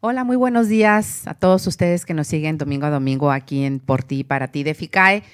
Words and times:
Hola, 0.00 0.22
muy 0.22 0.36
buenos 0.36 0.68
días 0.68 1.26
a 1.26 1.34
todos 1.34 1.66
ustedes 1.66 2.06
que 2.06 2.14
nos 2.14 2.28
siguen 2.28 2.56
domingo 2.56 2.86
a 2.86 2.90
domingo 2.90 3.32
aquí 3.32 3.64
en 3.64 3.80
Por 3.80 4.04
ti, 4.04 4.22
para 4.22 4.46
ti 4.46 4.62
de 4.62 4.74
FICAE. 4.74 5.24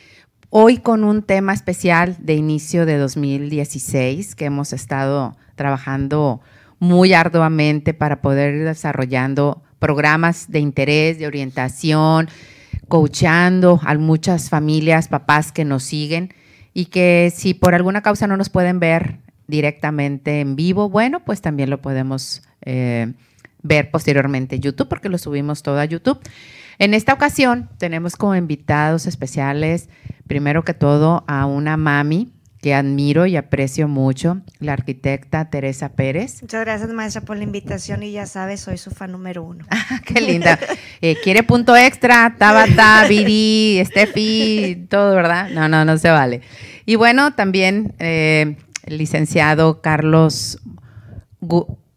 Hoy 0.49 0.79
con 0.79 1.05
un 1.05 1.23
tema 1.23 1.52
especial 1.52 2.17
de 2.18 2.33
inicio 2.33 2.87
de 2.87 2.97
2016 2.97 4.35
que 4.35 4.47
hemos 4.47 4.73
estado 4.73 5.37
trabajando 5.55 6.41
muy 6.79 7.13
arduamente 7.13 7.92
para 7.92 8.23
poder 8.23 8.55
ir 8.55 8.64
desarrollando 8.64 9.62
programas 9.80 10.50
de 10.50 10.61
interés, 10.61 11.18
de 11.18 11.26
orientación, 11.26 12.30
coachando 12.88 13.80
a 13.84 13.94
muchas 13.98 14.48
familias, 14.48 15.08
papás 15.08 15.52
que 15.52 15.66
nos 15.66 15.82
siguen 15.82 16.32
y 16.72 16.86
que 16.86 17.30
si 17.36 17.52
por 17.52 17.74
alguna 17.74 18.00
causa 18.00 18.26
no 18.26 18.38
nos 18.38 18.48
pueden 18.48 18.80
ver 18.80 19.18
directamente 19.46 20.40
en 20.40 20.56
vivo, 20.56 20.88
bueno, 20.88 21.22
pues 21.22 21.42
también 21.42 21.68
lo 21.68 21.82
podemos 21.82 22.42
eh, 22.62 23.12
ver 23.64 23.90
posteriormente 23.90 24.54
en 24.54 24.62
YouTube, 24.62 24.88
porque 24.88 25.08
lo 25.08 25.18
subimos 25.18 25.64
todo 25.64 25.80
a 25.80 25.84
YouTube. 25.84 26.20
En 26.78 26.95
esta 26.95 27.12
ocasión 27.12 27.68
tenemos 27.78 28.14
como 28.14 28.36
invitados 28.36 29.06
especiales, 29.06 29.88
primero 30.28 30.64
que 30.64 30.74
todo, 30.74 31.24
a 31.27 31.46
una 31.46 31.77
mami 31.77 32.30
que 32.60 32.74
admiro 32.74 33.27
y 33.27 33.36
aprecio 33.36 33.88
mucho, 33.88 34.41
la 34.58 34.72
arquitecta 34.72 35.50
Teresa 35.50 35.91
Pérez. 35.91 36.41
Muchas 36.41 36.62
gracias, 36.62 36.91
maestra, 36.92 37.20
por 37.20 37.36
la 37.36 37.45
invitación 37.45 38.02
y 38.02 38.12
ya 38.12 38.27
sabes, 38.27 38.60
soy 38.60 38.78
su 38.78 38.91
fan 38.91 39.12
número 39.12 39.42
uno. 39.42 39.66
Ah, 39.70 40.00
qué 40.05 40.20
linda. 40.20 40.58
Eh, 41.02 41.16
¿Quiere 41.22 41.42
punto 41.42 41.77
extra? 41.77 42.36
Tabata, 42.38 43.05
Viri, 43.08 43.83
Steffi, 43.84 44.86
todo, 44.88 45.14
¿verdad? 45.14 45.50
No, 45.50 45.69
no, 45.69 45.84
no 45.84 45.98
se 45.98 46.10
vale. 46.10 46.41
Y 46.86 46.96
bueno, 46.96 47.34
también 47.34 47.94
eh, 47.98 48.56
el 48.84 48.96
licenciado 48.96 49.83
Carlos 49.83 50.58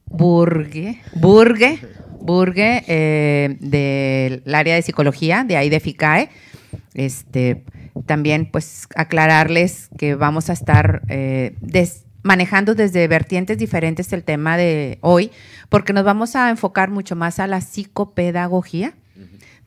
Burgue, 0.09 1.02
Burgue, 1.13 1.79
Burgue 2.20 2.84
eh, 2.88 3.57
del 3.59 4.55
área 4.55 4.75
de 4.75 4.81
psicología, 4.81 5.44
de 5.44 5.58
ahí 5.58 5.69
de 5.69 5.80
FICAE. 5.80 6.30
Este, 6.94 7.64
también 8.05 8.49
pues 8.52 8.88
aclararles 8.95 9.89
que 9.97 10.16
vamos 10.16 10.49
a 10.49 10.53
estar 10.53 11.02
eh, 11.09 11.55
manejando 12.23 12.75
desde 12.75 13.08
vertientes 13.08 13.58
diferentes 13.58 14.11
el 14.14 14.23
tema 14.23 14.58
de 14.58 14.99
hoy, 15.02 15.31
porque 15.69 15.94
nos 15.94 16.03
vamos 16.03 16.36
a 16.36 16.49
enfocar 16.49 16.89
mucho 16.89 17.16
más 17.16 17.39
a 17.39 17.47
la 17.47 17.61
psicopedagogía, 17.61 18.94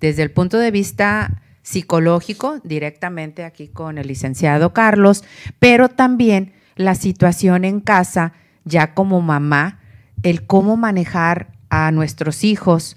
desde 0.00 0.22
el 0.22 0.30
punto 0.30 0.58
de 0.58 0.70
vista 0.70 1.42
psicológico, 1.62 2.60
directamente 2.64 3.44
aquí 3.44 3.69
con 3.69 3.98
el 3.98 4.06
licenciado 4.06 4.72
Carlos, 4.72 5.25
pero 5.58 5.88
también 5.88 6.52
la 6.77 6.94
situación 6.94 7.64
en 7.64 7.80
casa, 7.80 8.32
ya 8.64 8.94
como 8.94 9.20
mamá, 9.20 9.80
el 10.22 10.46
cómo 10.46 10.76
manejar 10.76 11.52
a 11.68 11.90
nuestros 11.92 12.44
hijos, 12.44 12.96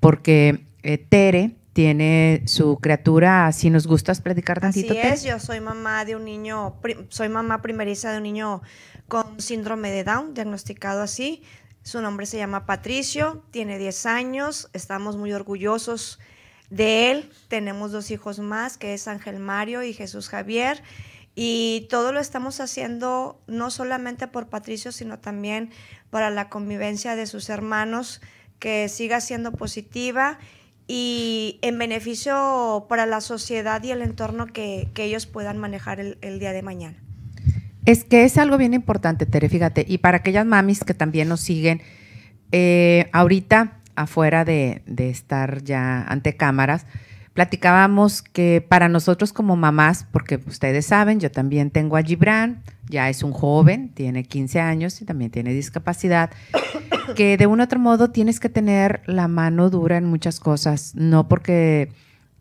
porque 0.00 0.66
eh, 0.82 0.98
Tere 0.98 1.56
tiene 1.72 2.42
su 2.46 2.78
criatura, 2.78 3.50
si 3.52 3.70
nos 3.70 3.86
gustas 3.86 4.20
predicar 4.20 4.60
tantito. 4.60 4.92
Así 4.92 5.00
es, 5.00 5.22
yo 5.22 5.38
soy 5.38 5.60
mamá 5.60 6.04
de 6.04 6.16
un 6.16 6.24
niño, 6.24 6.76
soy 7.08 7.28
mamá 7.28 7.62
primeriza 7.62 8.10
de 8.10 8.18
un 8.18 8.24
niño 8.24 8.62
con 9.08 9.40
síndrome 9.40 9.90
de 9.90 10.04
Down, 10.04 10.34
diagnosticado 10.34 11.02
así. 11.02 11.42
Su 11.82 12.02
nombre 12.02 12.26
se 12.26 12.36
llama 12.36 12.66
Patricio, 12.66 13.42
tiene 13.50 13.78
10 13.78 14.06
años, 14.06 14.68
estamos 14.72 15.16
muy 15.16 15.32
orgullosos 15.32 16.18
de 16.70 17.10
él. 17.10 17.30
Tenemos 17.48 17.92
dos 17.92 18.10
hijos 18.10 18.38
más, 18.38 18.78
que 18.78 18.94
es 18.94 19.08
Ángel 19.08 19.38
Mario 19.38 19.82
y 19.82 19.92
Jesús 19.92 20.28
Javier. 20.28 20.82
Y 21.34 21.86
todo 21.90 22.12
lo 22.12 22.20
estamos 22.20 22.60
haciendo 22.60 23.40
no 23.46 23.70
solamente 23.70 24.26
por 24.26 24.48
Patricio, 24.48 24.92
sino 24.92 25.18
también 25.18 25.70
para 26.10 26.30
la 26.30 26.48
convivencia 26.48 27.16
de 27.16 27.26
sus 27.26 27.48
hermanos, 27.48 28.20
que 28.58 28.88
siga 28.88 29.20
siendo 29.20 29.52
positiva 29.52 30.38
y 30.86 31.60
en 31.62 31.78
beneficio 31.78 32.86
para 32.88 33.06
la 33.06 33.20
sociedad 33.20 33.82
y 33.84 33.92
el 33.92 34.02
entorno 34.02 34.46
que, 34.46 34.88
ellos 34.96 35.26
puedan 35.26 35.56
manejar 35.56 36.00
el, 36.00 36.38
día 36.40 36.52
de 36.52 36.62
mañana. 36.62 36.96
Es 37.86 38.04
que 38.04 38.24
es 38.24 38.36
algo 38.36 38.58
bien 38.58 38.74
importante, 38.74 39.24
Tere, 39.24 39.48
fíjate, 39.48 39.86
y 39.88 39.98
para 39.98 40.18
aquellas 40.18 40.44
mamis 40.44 40.84
que 40.84 40.92
también 40.92 41.28
nos 41.28 41.40
siguen, 41.40 41.80
eh, 42.52 43.08
ahorita 43.12 43.78
afuera 43.94 44.44
de, 44.44 44.82
de 44.86 45.10
estar 45.10 45.62
ya 45.62 46.02
ante 46.02 46.36
cámaras, 46.36 46.86
platicábamos 47.34 48.22
que 48.22 48.64
para 48.66 48.88
nosotros 48.88 49.32
como 49.32 49.56
mamás, 49.56 50.06
porque 50.10 50.40
ustedes 50.46 50.86
saben, 50.86 51.20
yo 51.20 51.30
también 51.30 51.70
tengo 51.70 51.96
a 51.96 52.02
Gibran, 52.02 52.62
ya 52.88 53.08
es 53.08 53.22
un 53.22 53.32
joven, 53.32 53.90
tiene 53.90 54.24
15 54.24 54.60
años 54.60 55.00
y 55.00 55.04
también 55.04 55.30
tiene 55.30 55.52
discapacidad, 55.52 56.30
que 57.16 57.36
de 57.36 57.46
un 57.46 57.60
otro 57.60 57.78
modo 57.78 58.10
tienes 58.10 58.40
que 58.40 58.48
tener 58.48 59.02
la 59.06 59.28
mano 59.28 59.70
dura 59.70 59.96
en 59.96 60.04
muchas 60.04 60.40
cosas, 60.40 60.92
no 60.94 61.28
porque 61.28 61.92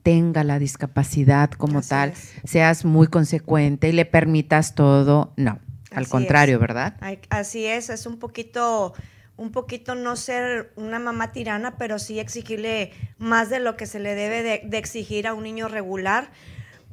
tenga 0.03 0.43
la 0.43 0.59
discapacidad 0.59 1.51
como 1.51 1.81
tal, 1.81 2.13
seas 2.43 2.85
muy 2.85 3.07
consecuente 3.07 3.89
y 3.89 3.91
le 3.91 4.05
permitas 4.05 4.73
todo, 4.73 5.33
no, 5.35 5.59
al 5.91 6.07
contrario, 6.07 6.59
¿verdad? 6.59 6.95
Así 7.29 7.65
es, 7.65 7.89
es 7.89 8.05
un 8.05 8.17
poquito 8.17 8.93
un 9.39 9.51
poquito 9.53 9.95
no 9.95 10.17
ser 10.17 10.73
una 10.75 10.99
mamá 10.99 11.31
tirana, 11.31 11.77
pero 11.77 11.97
sí 11.97 12.19
exigirle 12.19 12.91
más 13.17 13.49
de 13.49 13.59
lo 13.59 13.77
que 13.77 13.85
se 13.85 13.99
le 13.99 14.13
debe 14.13 14.43
de, 14.43 14.77
exigir 14.77 15.27
a 15.27 15.33
un 15.33 15.43
niño 15.43 15.69
regular, 15.69 16.29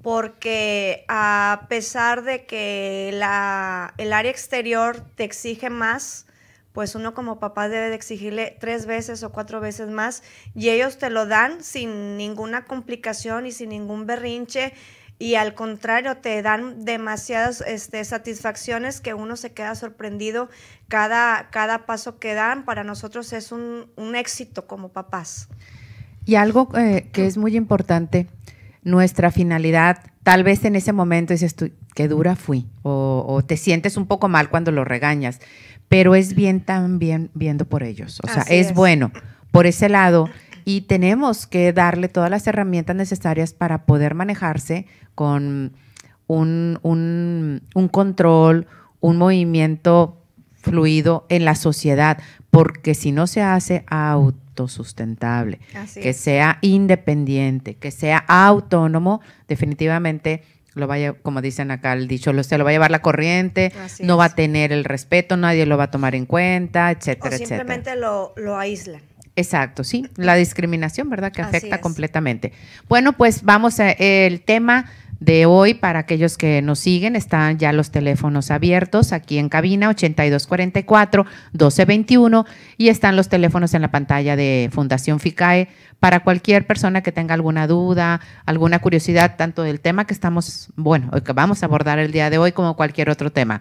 porque 0.01 1.05
a 1.09 1.67
pesar 1.69 2.23
de 2.23 2.47
que 2.47 3.11
la, 3.15 3.95
el 3.99 4.13
área 4.13 4.31
exterior 4.31 5.05
te 5.17 5.25
exige 5.25 5.71
más, 5.71 6.27
pues 6.73 6.95
uno 6.95 7.15
como 7.15 7.41
papá 7.41 7.69
debe 7.69 7.89
de 7.89 7.97
exigirle 7.97 8.57
tres 8.61 8.87
veces 8.87 9.25
o 9.25 9.33
cuatro 9.33 9.61
veces 9.61 9.89
más 9.89 10.23
y 10.55 10.69
ellos 10.69 10.99
te 10.99 11.11
lo 11.11 11.27
dan 11.27 11.65
sin 11.65 12.17
ninguna 12.17 12.65
complicación 12.67 13.47
y 13.47 13.53
sin 13.53 13.71
ningún 13.71 14.07
berrinche 14.07 14.73
y 15.19 15.37
al 15.37 15.55
contrario 15.55 16.17
te 16.19 16.43
dan 16.43 16.85
demasiadas 16.85 17.63
este, 17.67 18.05
satisfacciones 18.05 19.01
que 19.01 19.15
uno 19.15 19.37
se 19.37 19.53
queda 19.53 19.75
sorprendido 19.75 20.51
cada, 20.89 21.49
cada 21.51 21.87
paso 21.87 22.19
que 22.19 22.35
dan. 22.35 22.65
Para 22.65 22.85
nosotros 22.85 23.33
es 23.33 23.51
un, 23.51 23.87
éxito 24.15 24.67
como 24.67 24.91
papás. 24.91 25.49
Y 26.27 26.35
algo 26.35 26.69
eh, 26.77 27.09
que 27.13 27.27
es 27.27 27.39
muy 27.39 27.57
importante, 27.57 28.27
nuestra 28.83 29.31
finalidad, 29.31 29.99
tal 30.23 30.45
vez 30.45 30.65
en 30.65 30.77
ese 30.77 30.93
momento 30.93 31.33
dices 31.33 31.55
tú, 31.55 31.71
qué 31.95 32.09
dura 32.09 32.37
fui, 32.37 32.67
o, 32.83 33.43
te 33.47 33.57
sientes 33.57 33.97
un 33.97 34.07
poco 34.07 34.29
mal 34.29 34.51
cuando 34.51 34.71
lo 34.71 34.85
regañas, 34.85 35.41
pero 35.89 36.15
es 36.15 36.35
bien 36.35 36.61
también 36.61 37.31
viendo 37.33 37.65
por 37.65 37.83
ellos, 37.83 38.21
o 38.23 38.27
sea, 38.27 38.43
es, 38.43 38.69
es 38.69 38.75
bueno 38.75 39.13
por 39.57 39.67
ese 39.67 39.89
lado 39.89 40.29
y 40.69 40.83
tenemos 40.83 41.47
que 41.47 41.73
darle 41.73 42.09
todas 42.09 42.29
las 42.29 42.45
herramientas 42.49 42.97
necesarias 42.97 43.55
para 43.55 43.87
poder 43.87 44.15
manejarse 44.17 44.87
con 45.15 45.75
un, 46.27 46.81
un, 46.83 47.89
control, 47.89 48.67
un 49.01 49.17
movimiento 49.17 50.21
fluido 50.55 51.25
en 51.29 51.45
la 51.45 51.55
sociedad, 51.55 52.19
porque 52.51 52.95
si 52.97 53.13
no 53.13 53.29
se 53.29 53.43
hace 53.43 53.85
autosustentable, 53.87 55.61
que 55.95 56.13
sea 56.13 56.59
independiente, 56.63 57.77
que 57.77 57.93
sea 57.93 58.19
autónomo, 58.27 59.21
definitivamente 59.47 60.43
lo 60.75 60.89
vaya, 60.89 61.13
como 61.13 61.43
dicen 61.43 61.71
acá 61.71 61.93
el 61.93 62.09
dicho, 62.09 62.33
lo, 62.33 62.43
se 62.43 62.59
lo 62.59 62.65
va 62.65 62.71
a 62.71 62.73
llevar 62.73 62.91
la 62.91 63.03
corriente, 63.03 63.73
no 64.01 64.17
va 64.17 64.27
a 64.27 64.35
tener 64.35 64.73
el 64.73 64.85
respeto, 64.85 65.37
nadie 65.37 65.65
lo 65.65 65.79
va 65.79 65.85
a 65.85 65.91
tomar 65.93 66.17
en 66.17 66.27
cuenta, 66.27 66.91
etcétera, 66.91 67.37
o 67.37 67.39
simplemente 67.39 67.95
Lo, 67.95 68.35
lo 68.37 68.59
aíslan. 68.59 69.01
Exacto, 69.39 69.85
sí, 69.85 70.09
la 70.17 70.35
discriminación, 70.35 71.11
¿verdad? 71.11 71.31
Que 71.31 71.43
afecta 71.43 71.83
completamente. 71.83 72.55
Bueno, 72.89 73.13
pues 73.13 73.43
vamos 73.43 73.81
a 73.81 73.91
el 73.91 74.41
tema 74.41 74.87
de 75.21 75.45
hoy 75.45 75.75
para 75.75 75.99
aquellos 76.01 76.39
que 76.39 76.63
nos 76.63 76.79
siguen. 76.79 77.17
Están 77.17 77.59
ya 77.59 77.71
los 77.73 77.91
teléfonos 77.91 78.51
abiertos 78.51 79.13
aquí 79.13 79.37
en 79.39 79.51
cabina 79.51 79.91
8244-1221 79.91 82.47
y 82.79 82.89
están 82.89 83.15
los 83.15 83.29
teléfonos 83.29 83.75
en 83.75 83.83
la 83.83 83.91
pantalla 83.91 84.37
de 84.37 84.71
Fundación 84.73 85.21
FICAE 85.21 85.69
para 86.01 86.21
cualquier 86.21 86.67
persona 86.67 87.03
que 87.03 87.13
tenga 87.13 87.35
alguna 87.35 87.67
duda, 87.67 88.23
alguna 88.47 88.79
curiosidad, 88.79 89.37
tanto 89.37 89.63
del 89.63 89.81
tema 89.81 90.07
que 90.07 90.15
estamos, 90.15 90.71
bueno, 90.77 91.11
que 91.23 91.35
vamos 91.35 91.63
a 91.63 91.67
abordar 91.67 91.99
el 91.99 92.11
día 92.11 92.31
de 92.31 92.39
hoy 92.39 92.53
como 92.53 92.75
cualquier 92.75 93.11
otro 93.11 93.31
tema. 93.31 93.61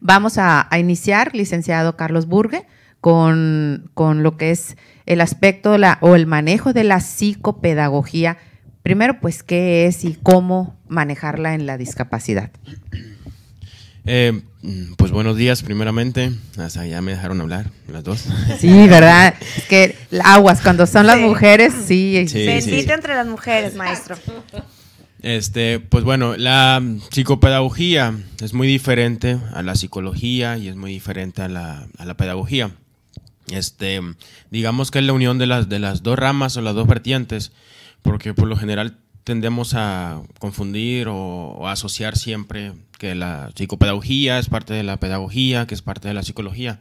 Vamos 0.00 0.36
a, 0.38 0.66
a 0.68 0.78
iniciar, 0.80 1.32
licenciado 1.34 1.96
Carlos 1.96 2.26
Burgue 2.26 2.66
con, 3.00 3.90
lo 3.96 4.36
que 4.36 4.50
es 4.50 4.76
el 5.06 5.20
aspecto 5.20 5.78
la, 5.78 5.98
o 6.00 6.14
el 6.14 6.26
manejo 6.26 6.72
de 6.72 6.84
la 6.84 7.00
psicopedagogía. 7.00 8.38
Primero, 8.82 9.20
pues, 9.20 9.42
¿qué 9.42 9.86
es 9.86 10.04
y 10.04 10.14
cómo 10.22 10.78
manejarla 10.88 11.54
en 11.54 11.66
la 11.66 11.76
discapacidad? 11.78 12.50
Eh, 14.10 14.40
pues 14.96 15.12
buenos 15.12 15.36
días, 15.36 15.62
primeramente. 15.62 16.32
ya 16.56 17.02
me 17.02 17.12
dejaron 17.12 17.40
hablar 17.40 17.70
las 17.88 18.02
dos. 18.02 18.24
Sí, 18.58 18.88
¿verdad? 18.88 19.34
Es 19.56 19.64
que 19.64 19.96
aguas, 20.24 20.60
cuando 20.62 20.86
son 20.86 21.06
las 21.06 21.20
mujeres, 21.20 21.74
sí. 21.86 22.26
sí 22.28 22.86
entre 22.88 23.14
las 23.14 23.26
mujeres, 23.26 23.74
maestro. 23.74 24.16
Este, 25.20 25.80
pues 25.80 26.04
bueno, 26.04 26.36
la 26.36 26.82
psicopedagogía 27.10 28.14
es 28.40 28.54
muy 28.54 28.68
diferente 28.68 29.38
a 29.52 29.62
la 29.62 29.74
psicología 29.74 30.56
y 30.56 30.68
es 30.68 30.76
muy 30.76 30.92
diferente 30.92 31.42
a 31.42 31.48
la, 31.48 31.86
a 31.98 32.04
la 32.04 32.16
pedagogía. 32.16 32.70
Este, 33.50 34.00
digamos 34.50 34.90
que 34.90 34.98
es 34.98 35.04
la 35.04 35.12
unión 35.12 35.38
de 35.38 35.46
las, 35.46 35.68
de 35.68 35.78
las 35.78 36.02
dos 36.02 36.18
ramas 36.18 36.56
o 36.56 36.62
las 36.62 36.74
dos 36.74 36.86
vertientes, 36.86 37.52
porque 38.02 38.34
por 38.34 38.48
lo 38.48 38.56
general 38.56 38.98
tendemos 39.28 39.74
a 39.74 40.22
confundir 40.38 41.06
o, 41.10 41.68
asociar 41.68 42.16
siempre 42.16 42.72
que 42.98 43.14
la 43.14 43.50
psicopedagogía 43.54 44.38
es 44.38 44.48
parte 44.48 44.72
de 44.72 44.82
la 44.82 44.98
pedagogía, 44.98 45.66
que 45.66 45.74
es 45.74 45.82
parte 45.82 46.08
de 46.08 46.14
la 46.14 46.22
psicología. 46.22 46.80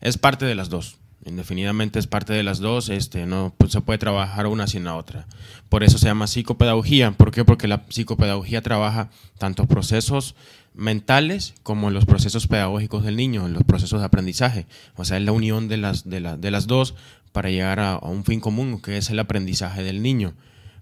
Es 0.00 0.16
parte 0.16 0.46
de 0.46 0.54
las 0.54 0.68
dos. 0.68 0.98
Indefinidamente 1.24 1.98
es 1.98 2.06
parte 2.06 2.32
de 2.32 2.44
las 2.44 2.60
dos, 2.60 2.88
este, 2.88 3.26
no 3.26 3.52
pues, 3.58 3.72
se 3.72 3.80
puede 3.80 3.98
trabajar 3.98 4.46
una 4.46 4.68
sin 4.68 4.84
la 4.84 4.94
otra. 4.94 5.26
Por 5.68 5.82
eso 5.82 5.98
se 5.98 6.06
llama 6.06 6.28
psicopedagogía. 6.28 7.12
¿Por 7.12 7.32
qué? 7.32 7.44
Porque 7.44 7.66
la 7.66 7.84
psicopedagogía 7.88 8.62
trabaja 8.62 9.10
tanto 9.38 9.66
procesos 9.66 10.36
mentales 10.74 11.54
como 11.62 11.90
los 11.90 12.06
procesos 12.06 12.46
pedagógicos 12.46 13.04
del 13.04 13.16
niño, 13.16 13.48
los 13.48 13.64
procesos 13.64 14.00
de 14.00 14.06
aprendizaje. 14.06 14.66
O 14.96 15.04
sea, 15.04 15.18
es 15.18 15.24
la 15.24 15.32
unión 15.32 15.68
de 15.68 15.76
las, 15.76 16.08
de, 16.08 16.20
de 16.20 16.50
las 16.50 16.66
dos 16.66 16.94
para 17.32 17.50
llegar 17.50 17.80
a, 17.80 17.98
un 17.98 18.24
fin 18.24 18.40
común, 18.40 18.80
que 18.80 18.96
es 18.96 19.10
el 19.10 19.18
aprendizaje 19.18 19.82
del 19.82 20.02
niño. 20.02 20.34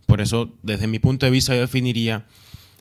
Por 0.07 0.21
eso, 0.21 0.53
desde 0.63 0.87
mi 0.87 0.99
punto 0.99 1.27
de 1.27 1.33
vista, 1.33 1.55
yo 1.55 1.61
definiría 1.61 2.27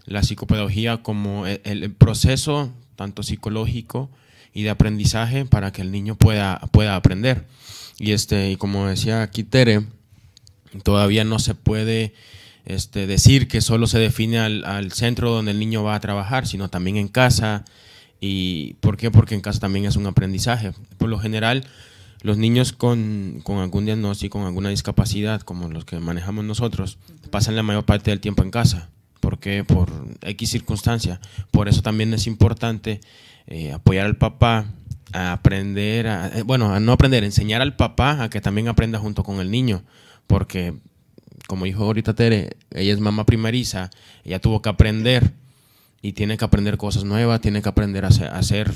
la 0.06 0.23
psicopedagogía 0.23 1.03
como 1.03 1.45
el, 1.45 1.61
el 1.63 1.91
proceso 1.91 2.73
tanto 2.95 3.23
psicológico 3.23 4.09
y 4.53 4.63
de 4.63 4.71
aprendizaje 4.71 5.45
para 5.45 5.71
que 5.71 5.81
el 5.81 5.91
niño 5.91 6.15
pueda, 6.15 6.59
pueda 6.71 6.95
aprender. 6.95 7.45
Y, 7.97 8.12
este, 8.12 8.51
y 8.51 8.55
como 8.57 8.88
decía 8.88 9.21
aquí 9.21 9.44
Tere, 9.44 9.85
todavía 10.83 11.23
no 11.23 11.39
se 11.39 11.55
puede 11.55 12.13
este, 12.69 13.07
decir 13.07 13.48
que 13.48 13.62
solo 13.62 13.88
se 13.88 13.98
define 13.98 14.38
al, 14.38 14.92
centro 14.92 15.31
donde 15.31 15.51
el 15.51 15.60
niño 15.60 15.83
va 15.83 15.95
a 15.95 16.00
trabajar, 16.00 16.45
sino 16.45 16.69
también 16.69 16.98
en 16.98 17.07
casa. 17.07 17.66
¿Y 18.21 18.75
por 18.75 18.95
qué? 18.95 19.10
Porque 19.10 19.33
en 19.33 19.42
casa 19.42 19.60
también 19.60 19.86
es 19.86 19.95
un 19.95 20.06
aprendizaje. 20.06 20.74
Por 21.00 21.10
lo 21.10 21.18
general, 21.18 21.66
los 22.21 22.38
niños 22.38 22.71
con, 22.71 23.42
con, 23.44 23.57
algún 23.57 23.86
diagnóstico, 23.86 24.38
con 24.38 24.48
alguna 24.48 24.69
discapacidad, 24.69 25.42
como 25.42 25.68
los 25.68 25.83
que 25.83 26.00
manejamos 26.00 26.45
nosotros, 26.45 27.00
pasan 27.31 27.56
la 27.56 27.63
mayor 27.63 27.86
parte 27.86 28.12
del 28.12 28.19
tiempo 28.19 28.44
en 28.44 28.51
casa. 28.51 28.92
¿Por 29.19 29.39
qué? 29.39 29.63
Por 29.63 29.89
X 30.22 30.51
circunstancia. 30.51 31.19
Por 31.50 31.69
eso 31.69 31.81
también 31.81 32.13
es 32.13 32.27
importante 32.27 33.01
eh, 33.48 33.72
apoyar 33.72 34.06
al 34.06 34.18
papá 34.18 34.65
a 35.12 35.31
aprender, 35.31 36.06
a, 36.06 36.27
eh, 36.27 36.44
bueno, 36.44 36.72
a 36.72 36.80
no 36.80 36.92
aprender, 36.92 37.24
enseñar 37.24 37.63
al 37.63 37.75
papá 37.75 38.22
a 38.22 38.30
que 38.30 38.42
también 38.42 38.68
aprenda 38.68 39.00
junto 39.00 39.24
con 39.24 39.39
el 39.39 39.50
niño. 39.50 39.81
Porque 40.27 40.75
como 41.50 41.66
dijo 41.66 41.84
ahorita 41.84 42.13
Tere, 42.13 42.57
ella 42.75 42.94
es 42.94 43.00
mamá 43.00 43.25
primeriza, 43.25 43.90
ella 44.24 44.38
tuvo 44.38 44.62
que 44.62 44.69
aprender 44.69 45.34
y 46.00 46.13
tiene 46.13 46.38
que 46.38 46.46
aprender 46.46 46.78
cosas 46.78 47.06
nuevas, 47.06 47.42
tiene 47.42 47.63
que 47.63 47.69
aprender 47.69 48.06
a 48.06 48.10
hacer, 48.10 48.72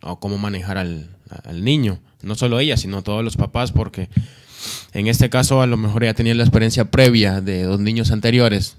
o 0.00 0.18
cómo 0.20 0.38
manejar 0.38 0.78
al, 0.78 1.10
niño. 1.52 2.00
No 2.22 2.34
solo 2.34 2.60
ella, 2.60 2.78
sino 2.78 3.02
todos 3.02 3.22
los 3.22 3.36
papás, 3.36 3.72
porque 3.72 4.08
en 4.94 5.06
este 5.06 5.28
caso 5.28 5.60
a 5.60 5.66
lo 5.66 5.76
mejor 5.76 6.02
ella 6.02 6.14
tenía 6.14 6.34
la 6.34 6.44
experiencia 6.44 6.90
previa 6.90 7.42
de 7.42 7.64
dos 7.64 7.78
niños 7.78 8.10
anteriores, 8.10 8.78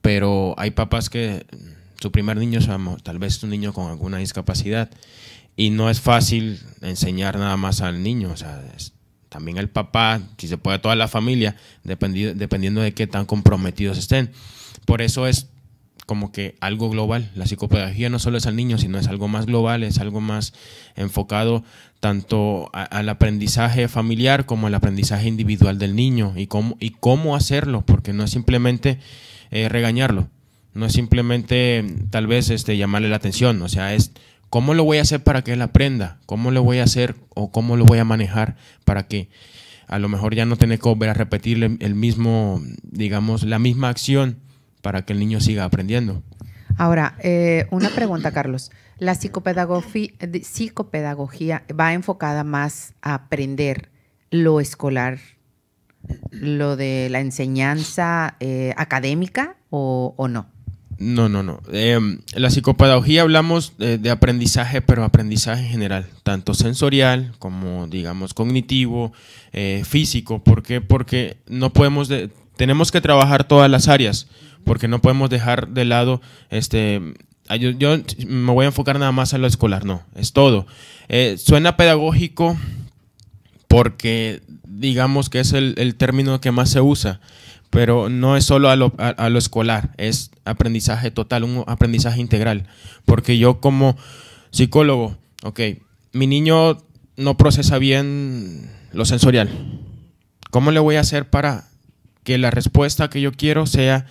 pero 0.00 0.54
hay 0.56 0.70
papás 0.70 1.10
que 1.10 1.44
su 2.00 2.12
primer 2.12 2.36
niño 2.36 2.60
es 2.60 2.68
tal 3.02 3.18
vez 3.18 3.42
un 3.42 3.50
niño 3.50 3.72
con 3.72 3.90
alguna 3.90 4.18
discapacidad 4.18 4.90
y 5.56 5.70
no 5.70 5.90
es 5.90 6.00
fácil 6.00 6.60
enseñar 6.82 7.36
nada 7.36 7.56
más 7.56 7.80
al 7.80 8.04
niño, 8.04 8.30
o 8.30 8.36
sea, 8.36 8.62
también 9.36 9.58
el 9.58 9.68
papá, 9.68 10.22
si 10.38 10.48
se 10.48 10.56
puede 10.56 10.78
toda 10.78 10.96
la 10.96 11.08
familia, 11.08 11.56
dependiendo 11.84 12.80
de 12.80 12.94
qué 12.94 13.06
tan 13.06 13.26
comprometidos 13.26 13.98
estén. 13.98 14.30
Por 14.86 15.02
eso 15.02 15.26
es 15.26 15.48
como 16.06 16.32
que 16.32 16.56
algo 16.60 16.88
global. 16.88 17.30
La 17.34 17.44
psicopedagogía 17.44 18.08
no 18.08 18.18
solo 18.18 18.38
es 18.38 18.46
al 18.46 18.56
niño, 18.56 18.78
sino 18.78 18.96
es 18.96 19.08
algo 19.08 19.28
más 19.28 19.44
global, 19.44 19.82
es 19.82 19.98
algo 19.98 20.22
más 20.22 20.54
enfocado 20.94 21.64
tanto 22.00 22.70
al 22.72 23.10
aprendizaje 23.10 23.88
familiar 23.88 24.46
como 24.46 24.68
al 24.68 24.74
aprendizaje 24.74 25.28
individual 25.28 25.78
del 25.78 25.94
niño 25.94 26.32
y 26.34 26.46
cómo, 26.46 26.78
y 26.80 26.92
cómo 26.92 27.36
hacerlo, 27.36 27.84
porque 27.84 28.14
no 28.14 28.24
es 28.24 28.30
simplemente 28.30 29.00
eh, 29.50 29.68
regañarlo, 29.68 30.30
no 30.72 30.86
es 30.86 30.94
simplemente 30.94 31.84
tal 32.08 32.26
vez 32.26 32.48
este, 32.48 32.78
llamarle 32.78 33.10
la 33.10 33.16
atención, 33.16 33.60
o 33.60 33.68
sea, 33.68 33.92
es 33.92 34.12
¿Cómo 34.50 34.74
lo 34.74 34.84
voy 34.84 34.98
a 34.98 35.02
hacer 35.02 35.22
para 35.22 35.42
que 35.42 35.52
él 35.52 35.62
aprenda? 35.62 36.18
¿Cómo 36.26 36.50
lo 36.50 36.62
voy 36.62 36.78
a 36.78 36.84
hacer 36.84 37.16
o 37.34 37.50
cómo 37.50 37.76
lo 37.76 37.84
voy 37.84 37.98
a 37.98 38.04
manejar 38.04 38.56
para 38.84 39.08
que 39.08 39.28
a 39.88 39.98
lo 39.98 40.08
mejor 40.08 40.34
ya 40.34 40.46
no 40.46 40.56
tenga 40.56 40.76
que 40.76 40.88
volver 40.88 41.10
a 41.10 41.14
repetir 41.14 41.78
el 41.80 41.94
mismo, 41.94 42.60
digamos, 42.82 43.42
la 43.42 43.58
misma 43.58 43.88
acción 43.88 44.38
para 44.82 45.04
que 45.04 45.12
el 45.12 45.18
niño 45.18 45.40
siga 45.40 45.64
aprendiendo? 45.64 46.22
Ahora, 46.76 47.16
eh, 47.22 47.66
una 47.70 47.90
pregunta, 47.90 48.32
Carlos. 48.32 48.70
La 48.98 49.14
psicopedagogía, 49.14 51.64
va 51.78 51.92
enfocada 51.92 52.44
más 52.44 52.94
a 53.02 53.14
aprender 53.14 53.90
lo 54.30 54.60
escolar, 54.60 55.18
lo 56.30 56.76
de 56.76 57.08
la 57.10 57.20
enseñanza 57.20 58.36
eh, 58.40 58.72
académica 58.76 59.56
o 59.70 60.28
no? 60.28 60.55
No, 60.98 61.28
no, 61.28 61.42
no. 61.42 61.60
Em, 61.72 62.20
la 62.34 62.48
psicopedagogía 62.48 63.22
hablamos 63.22 63.74
de, 63.76 64.10
aprendizaje, 64.10 64.80
pero 64.80 65.04
aprendizaje 65.04 65.62
en 65.62 65.68
general, 65.68 66.06
tanto 66.22 66.54
sensorial 66.54 67.34
como, 67.38 67.86
digamos, 67.86 68.32
cognitivo, 68.32 69.12
eh, 69.52 69.82
físico. 69.86 70.42
¿Por 70.42 70.62
qué? 70.62 70.80
Porque 70.80 71.36
no 71.46 71.72
podemos, 71.72 72.10
tenemos 72.56 72.92
que 72.92 73.02
trabajar 73.02 73.44
todas 73.44 73.70
las 73.70 73.88
áreas, 73.88 74.26
porque 74.64 74.88
no 74.88 75.02
podemos 75.02 75.28
dejar 75.28 75.68
de 75.68 75.84
lado, 75.84 76.22
este, 76.50 77.02
yo, 77.60 77.98
me 78.26 78.52
voy 78.52 78.64
a 78.64 78.68
enfocar 78.68 78.98
nada 78.98 79.12
más 79.12 79.34
a 79.34 79.38
lo 79.38 79.46
escolar, 79.46 79.84
no, 79.84 80.02
es 80.14 80.32
todo. 80.32 80.66
Eh, 81.08 81.36
suena 81.38 81.76
pedagógico 81.76 82.56
porque, 83.68 84.40
digamos, 84.64 85.28
que 85.28 85.40
es 85.40 85.52
el 85.52 85.94
término 85.96 86.40
que 86.40 86.52
más 86.52 86.70
se 86.70 86.80
usa 86.80 87.20
pero 87.76 88.08
no 88.08 88.38
es 88.38 88.44
solo 88.46 88.70
a 88.70 88.76
lo, 88.76 88.94
a, 88.96 89.28
lo, 89.28 89.38
escolar, 89.38 89.90
es 89.98 90.30
aprendizaje 90.46 91.10
total, 91.10 91.44
un 91.44 91.62
aprendizaje 91.66 92.22
integral. 92.22 92.64
Porque 93.04 93.36
yo 93.36 93.60
como 93.60 93.98
psicólogo, 94.50 95.18
ok, 95.42 95.60
mi 96.14 96.26
niño 96.26 96.78
no 97.18 97.36
procesa 97.36 97.76
bien 97.76 98.70
lo 98.94 99.04
sensorial. 99.04 99.50
¿Cómo 100.50 100.70
le 100.70 100.80
voy 100.80 100.96
a 100.96 101.00
hacer 101.00 101.28
para 101.28 101.68
que 102.24 102.38
la 102.38 102.50
respuesta 102.50 103.10
que 103.10 103.20
yo 103.20 103.32
quiero 103.32 103.66
sea 103.66 104.06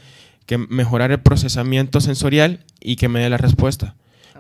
que 0.46 0.60
mejorar 0.60 1.12
el 1.12 1.22
procesamiento 1.22 2.02
sensorial 2.02 2.64
y 2.80 2.98
que 2.98 3.10
me 3.10 3.20
dé 3.20 3.32
la 3.32 3.38
respuesta? 3.38 3.96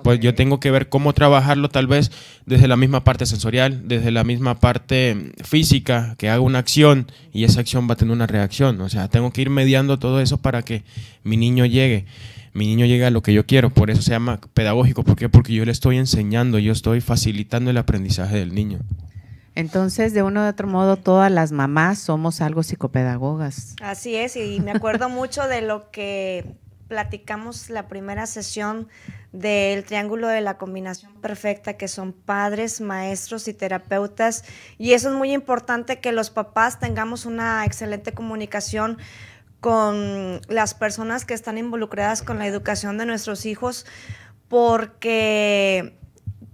Pues 0.05 0.19
yo 0.19 0.35
tengo 0.35 0.59
que 0.59 0.69
ver 0.69 0.87
cómo 0.87 1.13
trabajarlo 1.13 1.67
tal 1.69 1.87
vez 1.87 2.11
desde 2.45 2.67
la 2.67 2.77
misma 2.77 3.03
parte 3.03 3.25
sensorial, 3.25 3.87
desde 3.87 4.11
la 4.11 4.23
misma 4.23 4.59
parte 4.59 5.31
física, 5.43 6.13
que 6.19 6.29
haga 6.29 6.41
una 6.41 6.59
acción 6.59 7.11
y 7.33 7.43
esa 7.43 7.61
acción 7.61 7.89
va 7.89 7.93
a 7.93 7.95
tener 7.95 8.13
una 8.13 8.27
reacción. 8.27 8.79
O 8.81 8.89
sea, 8.89 9.07
tengo 9.07 9.31
que 9.31 9.41
ir 9.41 9.49
mediando 9.49 9.97
todo 9.97 10.21
eso 10.21 10.37
para 10.37 10.61
que 10.61 10.83
mi 11.23 11.37
niño 11.37 11.65
llegue. 11.65 12.05
Mi 12.53 12.67
niño 12.67 12.85
llegue 12.85 13.03
a 13.03 13.09
lo 13.09 13.23
que 13.23 13.33
yo 13.33 13.47
quiero. 13.47 13.71
Por 13.71 13.89
eso 13.89 14.03
se 14.03 14.11
llama 14.11 14.39
pedagógico. 14.53 15.03
¿Por 15.03 15.15
qué? 15.15 15.27
Porque 15.27 15.55
yo 15.55 15.65
le 15.65 15.71
estoy 15.71 15.97
enseñando, 15.97 16.59
yo 16.59 16.71
estoy 16.71 17.01
facilitando 17.01 17.71
el 17.71 17.77
aprendizaje 17.77 18.37
del 18.37 18.53
niño. 18.53 18.81
Entonces, 19.55 20.13
de 20.13 20.21
uno 20.21 20.45
u 20.45 20.47
otro 20.47 20.67
modo, 20.67 20.97
todas 20.97 21.31
las 21.31 21.51
mamás 21.51 21.97
somos 21.97 22.41
algo 22.41 22.61
psicopedagogas. 22.61 23.75
Así 23.81 24.15
es, 24.15 24.35
y 24.35 24.59
me 24.59 24.69
acuerdo 24.69 25.09
mucho 25.09 25.47
de 25.47 25.63
lo 25.63 25.89
que 25.89 26.45
platicamos 26.87 27.71
la 27.71 27.87
primera 27.87 28.27
sesión 28.27 28.87
del 29.39 29.83
triángulo 29.83 30.27
de 30.27 30.41
la 30.41 30.57
combinación 30.57 31.13
perfecta, 31.21 31.73
que 31.73 31.87
son 31.87 32.13
padres, 32.13 32.81
maestros 32.81 33.47
y 33.47 33.53
terapeutas. 33.53 34.43
Y 34.77 34.93
eso 34.93 35.09
es 35.09 35.15
muy 35.15 35.31
importante 35.33 35.99
que 35.99 36.11
los 36.11 36.29
papás 36.29 36.79
tengamos 36.79 37.25
una 37.25 37.65
excelente 37.65 38.13
comunicación 38.13 38.97
con 39.59 40.41
las 40.47 40.73
personas 40.73 41.25
que 41.25 41.33
están 41.33 41.57
involucradas 41.57 42.21
con 42.21 42.37
la 42.37 42.47
educación 42.47 42.97
de 42.97 43.05
nuestros 43.05 43.45
hijos, 43.45 43.85
porque 44.47 45.97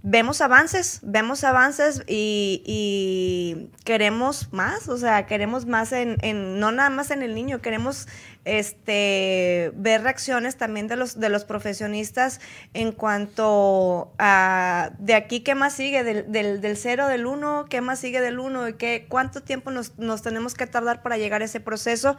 vemos 0.02 0.40
avances, 0.40 0.98
vemos 1.02 1.44
avances 1.44 2.02
y, 2.08 3.68
queremos 3.84 4.52
más, 4.52 4.88
o 4.88 4.96
sea, 4.96 5.26
queremos 5.26 5.66
más 5.66 5.92
en, 5.92 6.18
no 6.58 6.72
nada 6.72 6.90
más 6.90 7.10
en 7.10 7.22
el 7.22 7.34
niño, 7.34 7.60
queremos 7.60 8.08
este, 8.44 9.72
ver 9.76 10.02
reacciones 10.02 10.56
también 10.56 10.88
de 10.88 10.96
los, 10.96 11.20
de 11.20 11.28
los 11.28 11.44
profesionistas 11.44 12.40
en 12.74 12.90
cuanto 12.92 14.12
a 14.18 14.90
de 14.98 15.14
aquí 15.14 15.40
qué 15.40 15.54
más 15.54 15.74
sigue, 15.74 16.02
del, 16.02 16.30
del, 16.32 16.60
del 16.60 16.76
cero, 16.76 17.06
del 17.06 17.26
uno, 17.26 17.66
qué 17.68 17.80
más 17.80 18.00
sigue 18.00 18.20
del 18.20 18.40
uno 18.40 18.68
y 18.68 18.74
qué, 18.74 19.06
cuánto 19.08 19.42
tiempo 19.42 19.70
nos, 19.70 19.98
nos 19.98 20.22
tenemos 20.22 20.54
que 20.54 20.66
tardar 20.66 21.02
para 21.02 21.16
llegar 21.16 21.42
a 21.42 21.44
ese 21.44 21.60
proceso, 21.60 22.16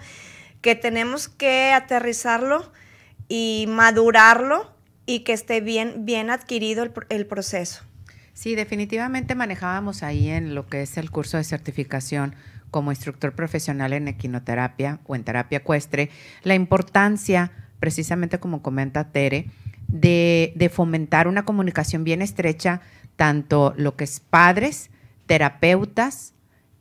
que 0.61 0.75
tenemos 0.75 1.27
que 1.27 1.73
aterrizarlo 1.73 2.71
y 3.27 3.65
madurarlo 3.67 4.73
y 5.05 5.19
que 5.19 5.33
esté 5.33 5.61
bien, 5.61 6.05
bien 6.05 6.29
adquirido 6.29 6.83
el, 6.83 6.91
el 7.09 7.25
proceso. 7.25 7.83
Sí, 8.33 8.55
definitivamente 8.55 9.35
manejábamos 9.35 10.03
ahí 10.03 10.29
en 10.29 10.55
lo 10.55 10.67
que 10.67 10.81
es 10.81 10.97
el 10.97 11.11
curso 11.11 11.37
de 11.37 11.43
certificación 11.43 12.35
como 12.71 12.91
instructor 12.91 13.33
profesional 13.33 13.93
en 13.93 14.07
equinoterapia 14.07 14.99
o 15.05 15.15
en 15.15 15.23
terapia 15.23 15.59
ecuestre, 15.59 16.09
la 16.41 16.55
importancia, 16.55 17.51
precisamente 17.79 18.39
como 18.39 18.63
comenta 18.63 19.11
Tere, 19.11 19.51
de, 19.87 20.71
fomentar 20.73 21.27
una 21.27 21.45
comunicación 21.45 22.03
bien 22.03 22.23
estrecha, 22.23 22.81
tanto 23.15 23.75
lo 23.77 23.95
que 23.95 24.05
es 24.05 24.19
padres, 24.19 24.89
terapeutas, 25.27 26.33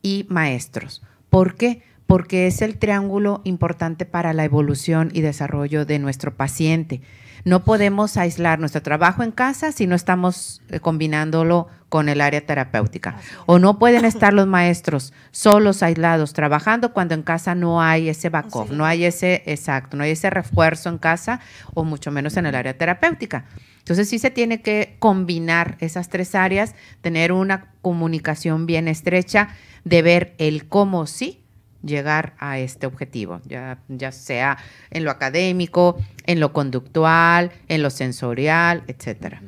y 0.02 0.26
maestros. 0.29 1.02
¿Por 1.31 1.55
qué? 1.55 1.83
Porque 2.07 2.47
es 2.47 2.61
el 2.61 2.76
triángulo 2.76 3.41
importante 3.45 4.05
para 4.05 4.33
la 4.33 4.45
evolución 4.45 5.11
y 5.14 5.21
desarrollo 5.21 5.87
de 5.87 5.99
nuestro 5.99 6.35
paciente. 6.35 7.00
No 7.45 7.65
podemos 7.65 8.17
aislar 8.17 8.61
nuestro 8.61 8.83
trabajo 8.83 9.23
en 9.23 9.33
casa 9.33 9.73
si 9.73 9.87
no 9.87 9.97
estamos 9.97 10.63
eh, 10.69 10.79
combinándolo 10.81 11.69
con 11.89 12.09
el 12.09 12.21
área 12.21 12.41
terapéutica. 12.47 13.17
O 13.47 13.59
no 13.59 13.79
pueden 13.79 14.05
estar 14.05 14.33
los 14.33 14.47
maestros 14.47 15.13
solos, 15.31 15.83
aislados, 15.83 16.33
trabajando 16.33 16.93
cuando 16.93 17.15
en 17.15 17.23
casa 17.23 17.55
no 17.55 17.83
hay 17.83 18.09
ese 18.09 18.31
backup, 18.31 18.71
no 18.71 18.87
hay 18.87 19.05
ese, 19.05 19.43
exacto, 19.47 19.97
no 19.97 20.05
hay 20.05 20.13
ese 20.13 20.31
refuerzo 20.31 20.89
en 20.89 20.99
casa 20.99 21.41
o 21.75 21.85
mucho 21.85 22.11
menos 22.11 22.37
en 22.37 22.47
el 22.47 22.55
área 22.55 22.79
terapéutica. 22.79 23.45
Entonces 23.79 24.09
sí 24.09 24.19
se 24.19 24.31
tiene 24.31 24.63
que 24.63 24.97
combinar 25.01 25.77
esas 25.81 26.09
tres 26.09 26.35
áreas, 26.35 26.75
tener 27.01 27.33
una 27.33 27.73
comunicación 27.83 28.65
bien 28.65 28.87
estrecha, 28.89 29.49
de 29.85 30.03
ver 30.03 30.35
el 30.39 30.69
cómo 30.69 31.07
sí 31.07 31.42
llegar 31.85 32.35
a 32.39 32.59
este 32.59 32.87
objetivo, 32.87 33.41
ya, 33.47 33.79
ya 33.89 34.12
sea 34.12 34.59
en 34.91 35.05
lo 35.05 35.11
académico, 35.11 35.97
en 36.27 36.41
lo 36.41 36.53
conductual, 36.53 37.51
en 37.69 37.83
lo 37.83 37.91
sensorial, 37.91 38.85
etcétera. 38.87 39.43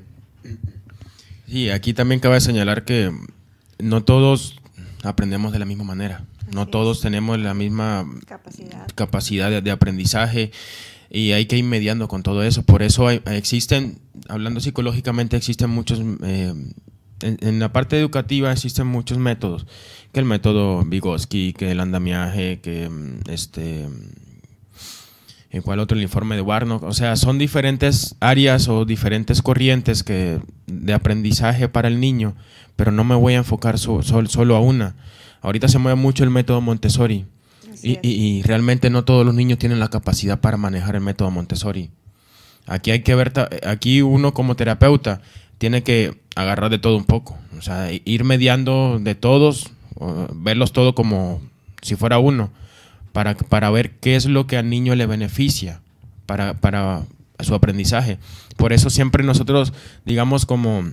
Sí, 1.47 1.71
aquí 1.71 1.95
también 1.95 2.21
cabe 2.21 2.41
señalar 2.41 2.85
que 2.85 3.13
no 3.79 4.03
todos 4.03 4.61
aprendemos 5.03 5.53
de 5.53 5.59
la 5.59 5.65
misma 5.67 5.85
manera, 5.85 6.25
no 6.53 6.67
todos 6.67 7.01
tenemos 7.01 7.39
la 7.39 7.55
misma 7.55 8.07
capacidad, 8.95 9.63
de, 9.63 9.71
aprendizaje 9.71 10.51
y 11.11 11.33
hay 11.33 11.47
que 11.47 11.57
ir 11.57 11.65
mediando 11.65 12.09
con 12.09 12.23
todo 12.23 12.43
eso. 12.43 12.63
Por 12.65 12.83
eso 12.83 13.11
existen, 13.11 13.99
hablando 14.29 14.61
psicológicamente, 14.61 15.37
existen 15.37 15.71
muchos 15.71 16.01
eh, 16.23 16.55
en, 17.25 17.59
la 17.59 17.73
parte 17.73 17.99
educativa 17.99 18.53
existen 18.53 18.87
muchos 18.87 19.19
métodos, 19.19 19.67
que 20.13 20.21
el 20.21 20.27
método 20.27 20.85
Vygotsky, 20.85 21.53
que 21.53 21.71
el 21.71 21.81
andamiaje, 21.81 22.61
que 22.61 22.89
mm, 22.89 23.31
este, 23.31 23.89
¿en 25.51 25.63
cuál 25.63 25.81
otro? 25.81 25.97
El 25.97 26.03
informe 26.03 26.37
de 26.37 26.43
Warnock. 26.43 26.83
O 26.83 26.93
sea, 26.93 27.17
son 27.17 27.39
diferentes 27.39 28.17
áreas 28.21 28.69
o 28.69 28.85
diferentes 28.85 29.43
corrientes 29.43 30.03
que, 30.03 30.41
de 30.67 30.93
aprendizaje 30.93 31.69
para 31.69 31.89
el 31.89 32.01
niño, 32.01 32.35
pero 32.77 32.93
no 32.93 33.05
me 33.05 33.15
voy 33.15 33.35
a 33.35 33.39
enfocar 33.39 33.79
solo 33.79 34.57
a 34.57 34.61
una. 34.61 34.95
Ahorita 35.41 35.69
se 35.69 35.79
mueve 35.79 36.01
mucho 36.01 36.25
el 36.25 36.31
método 36.31 36.61
Montessori 36.61 37.27
y, 37.83 37.99
y, 38.03 38.43
realmente 38.43 38.89
no 38.89 39.05
todos 39.05 39.27
los 39.27 39.35
niños 39.35 39.59
tienen 39.59 39.79
la 39.79 39.89
capacidad 39.89 40.41
para 40.41 40.57
manejar 40.57 40.95
el 40.95 41.03
método 41.03 41.31
Montessori. 41.31 41.91
Aquí 42.67 42.91
hay 42.91 43.03
que 43.03 43.15
ver, 43.15 43.33
aquí 43.67 44.01
uno 44.01 44.33
como 44.33 44.57
terapeuta 44.57 45.21
tiene 45.59 45.83
que 45.83 46.21
agarrar 46.35 46.71
de 46.71 46.79
todo 46.79 46.97
un 46.97 47.05
poco. 47.05 47.39
O 47.59 47.63
sea, 47.63 47.91
ir 47.93 48.25
mediando 48.25 48.99
de 49.01 49.15
todos, 49.15 49.71
verlos 50.35 50.73
todo 50.73 50.95
como 50.95 51.41
si 51.83 51.97
fuera 51.97 52.19
uno, 52.19 52.51
para, 53.13 53.37
para 53.37 53.71
ver 53.71 53.99
qué 53.99 54.17
es 54.17 54.27
lo 54.27 54.47
que 54.47 54.57
al 54.57 54.69
niño 54.69 54.95
le 54.95 55.07
beneficia 55.07 55.81
para, 56.27 56.55
para 56.55 57.03
su 57.41 57.55
aprendizaje. 57.55 58.19
Por 58.57 58.73
eso 58.73 58.91
siempre 58.91 59.25
nosotros, 59.25 59.73
digamos, 60.05 60.47
como 60.47 60.85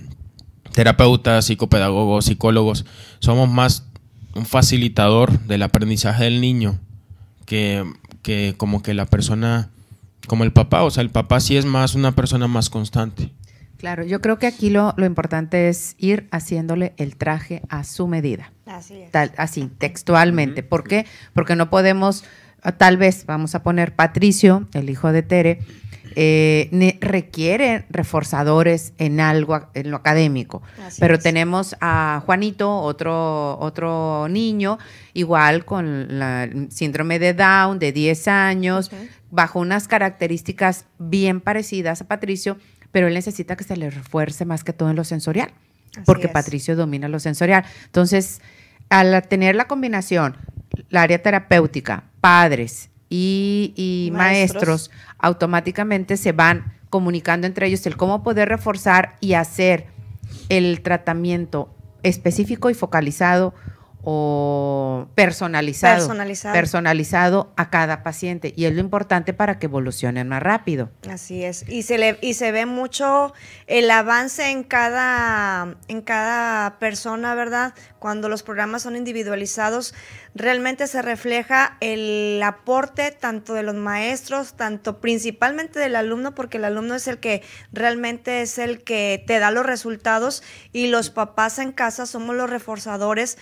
terapeutas, 0.72 1.46
psicopedagogos, 1.46 2.26
psicólogos, 2.26 2.84
somos 3.18 3.48
más 3.48 3.86
un 4.34 4.46
facilitador 4.46 5.40
del 5.40 5.62
aprendizaje 5.62 6.24
del 6.24 6.40
niño 6.40 6.78
que, 7.44 7.84
que 8.22 8.54
como 8.56 8.82
que 8.82 8.94
la 8.94 9.06
persona, 9.06 9.70
como 10.26 10.44
el 10.44 10.52
papá. 10.52 10.84
O 10.84 10.90
sea, 10.90 11.02
el 11.02 11.10
papá 11.10 11.40
sí 11.40 11.56
es 11.56 11.64
más 11.64 11.94
una 11.94 12.12
persona 12.12 12.48
más 12.48 12.70
constante. 12.70 13.30
Claro, 13.82 14.04
yo 14.04 14.20
creo 14.20 14.38
que 14.38 14.46
aquí 14.46 14.70
lo, 14.70 14.94
importante 14.96 15.68
es 15.68 15.96
ir 15.98 16.28
haciéndole 16.30 16.92
el 16.98 17.16
traje 17.16 17.62
a 17.68 17.82
su 17.82 18.06
medida. 18.06 18.52
Así 18.64 19.02
es. 19.02 19.10
así, 19.36 19.68
textualmente. 19.76 20.62
¿Por 20.62 20.84
qué? 20.84 21.04
Porque 21.34 21.56
no 21.56 21.68
podemos, 21.68 22.22
ah, 22.62 22.70
tal 22.70 22.96
vez, 22.96 23.26
vamos 23.26 23.56
a 23.56 23.64
poner 23.64 23.96
Patricio, 23.96 24.68
el 24.72 24.88
hijo 24.88 25.10
de 25.10 25.24
Tere, 25.24 25.58
eh, 26.14 26.96
requiere 27.00 27.84
reforzadores 27.90 28.92
en 28.98 29.18
algo, 29.18 29.66
en 29.74 29.90
lo 29.90 29.96
académico. 29.96 30.62
Pero 31.00 31.18
tenemos 31.18 31.74
a 31.80 32.22
Juanito, 32.24 32.72
otro, 32.82 33.58
otro 33.58 34.28
niño, 34.28 34.78
igual 35.12 35.64
con 35.64 36.20
la 36.20 36.48
síndrome 36.68 37.18
de 37.18 37.34
Down 37.34 37.80
de 37.80 37.90
10 37.90 38.28
años, 38.28 38.92
bajo 39.32 39.58
unas 39.58 39.88
características 39.88 40.84
bien 41.00 41.40
parecidas 41.40 42.00
a 42.02 42.06
Patricio, 42.06 42.58
pero 42.92 43.08
él 43.08 43.14
necesita 43.14 43.56
que 43.56 43.64
se 43.64 43.76
le 43.76 43.90
refuerce 43.90 44.44
más 44.44 44.62
que 44.62 44.72
todo 44.72 44.90
en 44.90 44.96
lo 44.96 45.04
sensorial, 45.04 45.50
porque 46.04 46.28
Patricio 46.28 46.76
domina 46.76 47.08
lo 47.08 47.18
sensorial. 47.18 47.64
Entonces, 47.86 48.40
al 48.88 49.26
tener 49.26 49.56
la 49.56 49.66
combinación, 49.66 50.36
la 50.90 51.02
área 51.02 51.20
terapéutica, 51.20 52.04
padres 52.20 52.90
y, 53.08 54.10
maestros. 54.12 54.90
automáticamente 55.18 56.16
se 56.16 56.32
van 56.32 56.72
comunicando 56.90 57.46
entre 57.46 57.66
ellos 57.66 57.84
el 57.86 57.96
cómo 57.96 58.22
poder 58.22 58.48
reforzar 58.48 59.16
y 59.20 59.34
hacer 59.34 59.86
el 60.48 60.82
tratamiento 60.82 61.74
específico 62.02 62.70
y 62.70 62.74
focalizado 62.74 63.54
o 64.04 65.06
personalizado, 65.14 66.08
personalizado, 66.52 67.52
a 67.56 67.70
cada 67.70 68.02
paciente 68.02 68.52
y 68.56 68.64
es 68.64 68.74
lo 68.74 68.80
importante 68.80 69.32
para 69.32 69.58
que 69.58 69.66
evolucionen 69.66 70.28
más 70.28 70.42
rápido. 70.42 70.90
Así 71.08 71.44
es 71.44 71.68
y 71.68 71.82
se 71.82 71.98
le 71.98 72.18
y 72.20 72.34
se 72.34 72.50
ve 72.50 72.66
mucho 72.66 73.32
el 73.68 73.90
avance 73.90 74.50
en 74.50 74.64
cada 74.64 75.76
en 75.86 76.02
cada 76.02 76.78
persona, 76.80 77.36
¿verdad? 77.36 77.74
Cuando 78.00 78.28
los 78.28 78.42
programas 78.42 78.82
son 78.82 78.96
individualizados, 78.96 79.94
realmente 80.34 80.88
se 80.88 81.00
refleja 81.00 81.76
el 81.80 82.42
aporte 82.42 83.12
tanto 83.12 83.54
de 83.54 83.62
los 83.62 83.76
maestros, 83.76 84.54
tanto 84.54 85.00
principalmente 85.00 85.78
del 85.78 85.94
alumno 85.94 86.34
porque 86.34 86.58
el 86.58 86.64
alumno 86.64 86.96
es 86.96 87.06
el 87.06 87.18
que 87.18 87.42
realmente 87.72 88.42
es 88.42 88.58
el 88.58 88.82
que 88.82 89.22
te 89.28 89.38
da 89.38 89.52
los 89.52 89.64
resultados 89.64 90.42
y 90.72 90.88
los 90.88 91.10
papás 91.10 91.60
en 91.60 91.70
casa 91.70 92.06
somos 92.06 92.34
los 92.34 92.50
reforzadores 92.50 93.38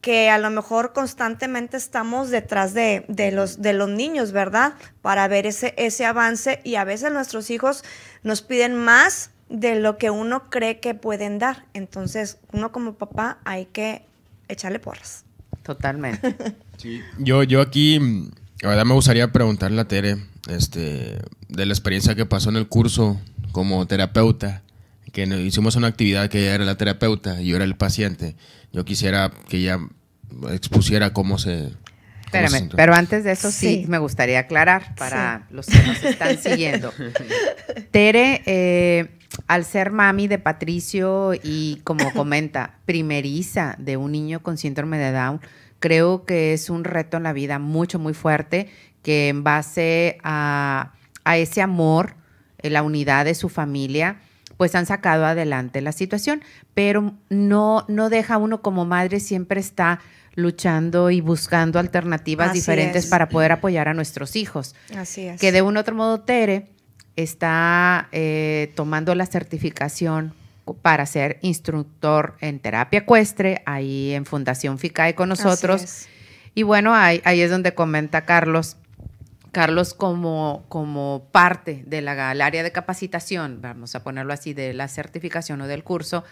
que 0.00 0.30
a 0.30 0.38
lo 0.38 0.50
mejor 0.50 0.92
constantemente 0.92 1.76
estamos 1.76 2.30
detrás 2.30 2.72
de, 2.74 3.04
los, 3.32 3.60
de 3.60 3.72
los 3.72 3.88
niños, 3.88 4.32
¿verdad? 4.32 4.74
Para 5.02 5.26
ver 5.28 5.46
ese, 5.46 5.74
ese 5.76 6.04
avance 6.04 6.60
y 6.64 6.76
a 6.76 6.84
veces 6.84 7.12
nuestros 7.12 7.50
hijos 7.50 7.84
nos 8.22 8.42
piden 8.42 8.76
más 8.76 9.30
de 9.48 9.80
lo 9.80 9.98
que 9.98 10.10
uno 10.10 10.50
cree 10.50 10.78
que 10.78 10.94
pueden 10.94 11.38
dar. 11.38 11.64
Entonces, 11.74 12.38
uno 12.52 12.70
como 12.70 12.94
papá 12.94 13.38
hay 13.44 13.66
que 13.66 14.02
echarle 14.48 14.78
porras. 14.78 15.24
Totalmente. 15.62 16.36
Sí. 16.78 17.02
Yo, 17.18 17.42
yo 17.42 17.60
aquí, 17.60 17.98
la 18.60 18.68
verdad 18.68 18.84
me 18.84 18.94
gustaría 18.94 19.32
preguntarle 19.32 19.80
a 19.80 19.88
Tere, 19.88 20.16
este, 20.48 21.18
de 21.48 21.66
la 21.66 21.72
experiencia 21.72 22.14
que 22.14 22.24
pasó 22.24 22.50
en 22.50 22.56
el 22.56 22.68
curso 22.68 23.20
como 23.50 23.84
terapeuta, 23.88 24.62
que 25.12 25.24
hicimos 25.24 25.76
una 25.76 25.88
actividad 25.88 26.28
que 26.28 26.40
ella 26.40 26.54
era 26.54 26.64
la 26.64 26.76
terapeuta 26.76 27.40
y 27.40 27.48
yo 27.48 27.56
era 27.56 27.64
el 27.64 27.76
paciente. 27.76 28.36
Yo 28.72 28.84
quisiera 28.84 29.30
que 29.48 29.58
ella 29.58 29.78
expusiera 30.50 31.12
cómo 31.12 31.38
se... 31.38 31.72
Espérame, 32.24 32.68
pero 32.76 32.94
antes 32.94 33.24
de 33.24 33.32
eso 33.32 33.50
sí, 33.50 33.86
me 33.88 33.96
gustaría 33.96 34.40
aclarar 34.40 34.94
para 34.96 35.46
los 35.50 35.66
que 35.66 35.78
nos 35.78 36.02
están 36.04 36.36
siguiendo. 36.42 36.92
Tere, 37.90 38.42
eh, 38.44 39.18
al 39.46 39.64
ser 39.64 39.90
mami 39.90 40.28
de 40.28 40.38
Patricio 40.38 41.32
y 41.42 41.80
como 41.84 42.12
comenta, 42.14 42.74
primeriza 42.84 43.76
de 43.78 43.96
un 43.96 44.12
niño 44.12 44.42
con 44.42 44.58
síndrome 44.58 44.98
de 44.98 45.10
Down, 45.10 45.40
creo 45.78 46.26
que 46.26 46.52
es 46.52 46.68
un 46.68 46.84
reto 46.84 47.16
en 47.16 47.22
la 47.22 47.32
vida 47.32 47.58
mucho, 47.58 47.98
muy 47.98 48.12
fuerte, 48.12 48.68
que 49.02 49.28
en 49.28 49.42
base 49.42 50.18
a, 50.22 50.92
a 51.24 51.38
ese 51.38 51.62
amor, 51.62 52.14
en 52.58 52.74
la 52.74 52.82
unidad 52.82 53.24
de 53.24 53.34
su 53.34 53.48
familia, 53.48 54.18
pues 54.58 54.74
han 54.74 54.84
sacado 54.84 55.24
adelante 55.24 55.80
la 55.80 55.92
situación, 55.92 56.42
pero 56.74 57.14
no, 57.30 57.86
no 57.88 58.10
deja 58.10 58.36
uno 58.36 58.60
como 58.60 58.84
madre, 58.84 59.20
siempre 59.20 59.60
está 59.60 60.00
luchando 60.34 61.10
y 61.10 61.20
buscando 61.20 61.78
alternativas 61.78 62.52
diferentes 62.52 63.06
para 63.06 63.28
poder 63.28 63.52
apoyar 63.52 63.88
a 63.88 63.94
nuestros 63.94 64.36
hijos. 64.36 64.74
Así 64.96 65.22
es. 65.22 65.40
Que 65.40 65.52
de 65.52 65.62
un 65.62 65.76
otro 65.76 65.94
modo, 65.94 66.20
Tere 66.20 66.66
está 67.16 68.08
eh, 68.12 68.72
tomando 68.74 69.14
la 69.14 69.26
certificación 69.26 70.34
para 70.82 71.06
ser 71.06 71.38
instructor 71.42 72.36
en 72.40 72.58
terapia 72.58 73.00
ecuestre, 73.00 73.62
ahí 73.64 74.12
en 74.12 74.26
Fundación 74.26 74.78
FICAE 74.78 75.14
con 75.14 75.28
nosotros. 75.28 76.06
Y 76.54 76.64
bueno, 76.64 76.94
ahí, 76.94 77.20
ahí 77.24 77.40
es 77.40 77.50
donde 77.50 77.74
comenta 77.74 78.24
Carlos 78.24 78.76
Carlos 79.52 79.94
como, 79.94 80.64
como 80.68 81.28
parte 81.32 81.82
del 81.86 82.08
área 82.08 82.62
de 82.62 82.72
capacitación, 82.72 83.60
vamos 83.60 83.94
a 83.94 84.02
ponerlo 84.02 84.32
así, 84.32 84.54
de 84.54 84.74
la 84.74 84.88
certificación 84.88 85.60
o 85.60 85.66
del 85.66 85.84
curso, 85.84 86.24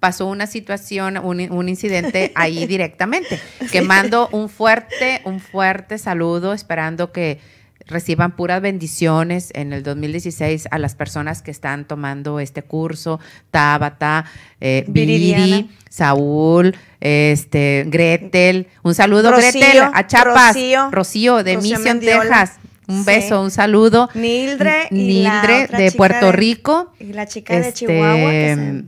pasó 0.00 0.26
una 0.26 0.46
situación, 0.46 1.16
un, 1.18 1.68
incidente 1.68 2.32
ahí 2.34 2.66
directamente, 2.66 3.38
que 3.70 3.82
mando 3.82 4.28
un 4.32 4.48
fuerte, 4.48 5.22
un 5.24 5.38
fuerte 5.38 5.98
saludo, 5.98 6.52
esperando 6.52 7.12
que 7.12 7.38
reciban 7.86 8.36
puras 8.36 8.60
bendiciones 8.60 9.50
en 9.54 9.72
el 9.72 9.82
2016 9.82 10.68
a 10.70 10.78
las 10.78 10.94
personas 10.94 11.42
que 11.42 11.50
están 11.50 11.86
tomando 11.86 12.40
este 12.40 12.62
curso, 12.62 13.20
Tabata, 13.50 14.24
eh, 14.60 14.84
Viri, 14.88 15.70
Saúl, 15.88 16.74
este, 17.04 17.84
Gretel, 17.88 18.68
un 18.84 18.94
saludo 18.94 19.32
Gretel 19.32 19.82
a 19.92 20.06
Chapas, 20.06 20.56
Rocío, 20.92 21.42
de 21.42 21.56
Mission, 21.56 21.98
Texas. 21.98 22.58
Un 22.86 23.04
beso, 23.04 23.42
un 23.42 23.50
saludo. 23.50 24.08
Nildre, 24.14 24.88
de 24.90 25.92
Puerto 25.96 26.30
Rico. 26.30 26.92
Y 27.00 27.12
la 27.12 27.26
chica 27.26 27.58
de 27.58 27.72
Chihuahua. 27.72 28.32
Este, 28.32 28.84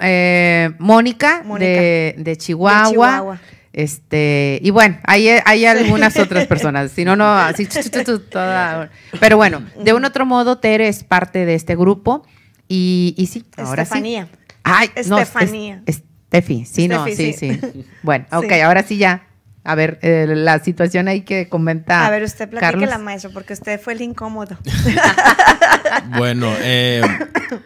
eh, 0.00 0.70
Mónica, 0.80 1.44
De, 1.58 2.34
Chihuahua. 2.36 3.38
Este, 3.72 4.58
y 4.62 4.70
bueno, 4.70 4.98
hay, 5.04 5.28
hay 5.28 5.66
algunas 5.66 6.16
otras 6.16 6.46
personas, 6.46 6.92
si 6.92 7.04
no, 7.04 7.16
no, 7.16 7.36
así, 7.36 7.66
pero 9.20 9.36
bueno, 9.36 9.64
de 9.82 9.92
un 9.92 10.04
otro 10.04 10.26
modo, 10.26 10.58
Tere 10.58 10.86
es 10.86 11.02
parte 11.02 11.44
de 11.44 11.56
este 11.56 11.74
grupo 11.74 12.24
y, 12.68 13.16
y 13.18 13.26
sí, 13.26 13.44
ahora 13.56 13.82
Estefanía. 13.82 14.26
sí. 14.26 14.38
Ay, 14.62 14.90
Estefanía. 14.94 15.82
No, 15.86 16.13
Estefi, 16.34 16.64
sí, 16.64 16.88
no, 16.88 17.04
sí, 17.06 17.32
sí, 17.32 17.60
Bueno, 18.02 18.26
ok, 18.32 18.52
ahora 18.64 18.82
sí 18.82 18.96
ya. 18.96 19.26
A 19.66 19.74
ver, 19.74 19.98
eh, 20.02 20.26
la 20.28 20.58
situación 20.58 21.08
hay 21.08 21.22
que 21.22 21.48
comentar. 21.48 22.04
A 22.04 22.10
ver, 22.10 22.22
usted 22.22 22.50
platique 22.50 22.84
la 22.86 22.98
maestro, 22.98 23.30
porque 23.32 23.54
usted 23.54 23.80
fue 23.80 23.94
el 23.94 24.02
incómodo. 24.02 24.58
bueno, 26.18 26.52
eh, 26.60 27.00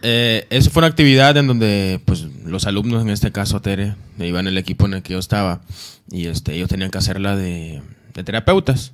eh, 0.03 0.47
eso 0.51 0.71
fue 0.71 0.81
una 0.81 0.87
actividad 0.87 1.37
en 1.37 1.49
donde 1.49 2.01
pues 2.05 2.23
los 2.45 2.67
alumnos, 2.67 3.03
en 3.03 3.11
este 3.11 3.33
caso 3.33 3.61
Tere, 3.61 3.97
iban 4.19 4.47
en 4.47 4.53
el 4.53 4.59
equipo 4.59 4.87
en 4.87 4.95
el 4.95 5.03
que 5.03 5.15
yo 5.15 5.19
estaba, 5.19 5.63
y 6.09 6.29
este, 6.29 6.55
ellos 6.55 6.69
tenían 6.69 6.91
que 6.91 6.99
hacerla 6.99 7.35
de, 7.35 7.83
de 8.15 8.23
terapeutas. 8.23 8.93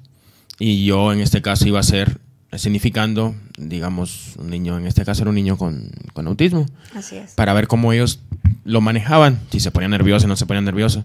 Y 0.59 0.87
yo 0.87 1.13
en 1.13 1.21
este 1.21 1.43
caso 1.43 1.69
iba 1.69 1.81
a 1.81 1.83
ser 1.83 2.21
significando, 2.57 3.35
digamos, 3.59 4.37
un 4.39 4.49
niño, 4.49 4.79
en 4.79 4.87
este 4.87 5.05
caso 5.05 5.23
era 5.23 5.31
un 5.31 5.35
niño 5.35 5.59
con, 5.59 5.91
con 6.13 6.27
autismo. 6.27 6.65
Así 6.95 7.17
es. 7.17 7.33
Para 7.33 7.53
ver 7.53 7.67
cómo 7.67 7.93
ellos 7.93 8.21
lo 8.65 8.81
manejaban, 8.81 9.41
si 9.51 9.61
se 9.61 9.71
ponían 9.71 9.91
nerviosos, 9.91 10.29
no 10.29 10.37
se 10.37 10.47
ponían 10.47 10.65
nerviosos. 10.65 11.05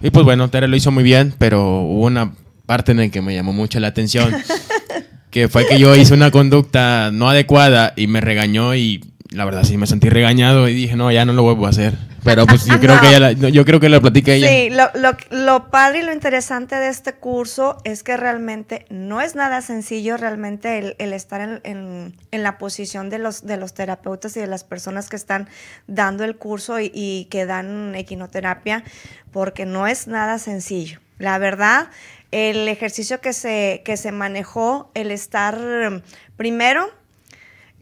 Y 0.00 0.10
pues 0.10 0.24
bueno, 0.24 0.48
Tere 0.48 0.68
lo 0.68 0.76
hizo 0.76 0.90
muy 0.90 1.04
bien, 1.04 1.34
pero 1.38 1.80
hubo 1.80 2.06
una 2.06 2.32
parte 2.66 2.92
en 2.92 2.98
la 2.98 3.08
que 3.08 3.20
me 3.20 3.34
llamó 3.34 3.52
mucho 3.52 3.80
la 3.80 3.88
atención, 3.88 4.34
que 5.30 5.48
fue 5.48 5.66
que 5.66 5.78
yo 5.78 5.94
hice 5.96 6.14
una 6.14 6.30
conducta 6.30 7.10
no 7.12 7.28
adecuada 7.28 7.92
y 7.96 8.06
me 8.06 8.20
regañó 8.20 8.74
y 8.74 9.04
la 9.30 9.44
verdad 9.44 9.64
sí 9.64 9.76
me 9.76 9.86
sentí 9.86 10.08
regañado 10.08 10.68
y 10.68 10.74
dije, 10.74 10.96
no, 10.96 11.10
ya 11.12 11.24
no 11.24 11.32
lo 11.32 11.42
vuelvo 11.42 11.66
a 11.66 11.70
hacer. 11.70 11.94
Pero 12.24 12.46
pues 12.46 12.66
yo 12.66 12.78
creo 12.78 13.00
que 13.00 13.16
ella 13.16 13.32
yo 13.32 13.64
creo 13.64 13.80
que 13.80 13.88
lo 13.88 14.00
platica 14.00 14.32
ella. 14.32 14.48
Sí, 14.48 14.70
lo, 14.70 14.90
lo, 14.94 15.16
lo, 15.30 15.70
padre 15.70 16.00
y 16.00 16.02
lo 16.02 16.12
interesante 16.12 16.76
de 16.76 16.88
este 16.88 17.14
curso 17.14 17.78
es 17.84 18.02
que 18.02 18.16
realmente 18.16 18.86
no 18.90 19.20
es 19.20 19.34
nada 19.34 19.62
sencillo 19.62 20.16
realmente 20.16 20.78
el, 20.78 20.96
el 20.98 21.12
estar 21.12 21.40
en, 21.40 21.60
en, 21.64 22.14
en, 22.30 22.42
la 22.42 22.58
posición 22.58 23.10
de 23.10 23.18
los, 23.18 23.46
de 23.46 23.56
los 23.56 23.74
terapeutas 23.74 24.36
y 24.36 24.40
de 24.40 24.46
las 24.46 24.64
personas 24.64 25.08
que 25.08 25.16
están 25.16 25.48
dando 25.86 26.24
el 26.24 26.36
curso 26.36 26.78
y, 26.80 26.90
y 26.94 27.26
que 27.30 27.46
dan 27.46 27.94
equinoterapia, 27.94 28.84
porque 29.32 29.66
no 29.66 29.86
es 29.86 30.06
nada 30.06 30.38
sencillo. 30.38 31.00
La 31.18 31.38
verdad, 31.38 31.88
el 32.30 32.68
ejercicio 32.68 33.20
que 33.20 33.32
se, 33.32 33.82
que 33.84 33.96
se 33.96 34.12
manejó, 34.12 34.90
el 34.94 35.10
estar 35.10 36.02
primero, 36.36 36.90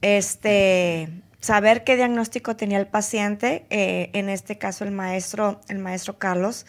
este 0.01 1.09
saber 1.41 1.85
qué 1.85 1.97
diagnóstico 1.97 2.57
tenía 2.57 2.79
el 2.79 2.87
paciente, 2.87 3.67
eh, 3.71 4.11
en 4.13 4.29
este 4.29 4.59
caso 4.59 4.85
el 4.85 4.91
maestro, 4.91 5.61
el 5.69 5.79
maestro 5.79 6.19
Carlos, 6.19 6.67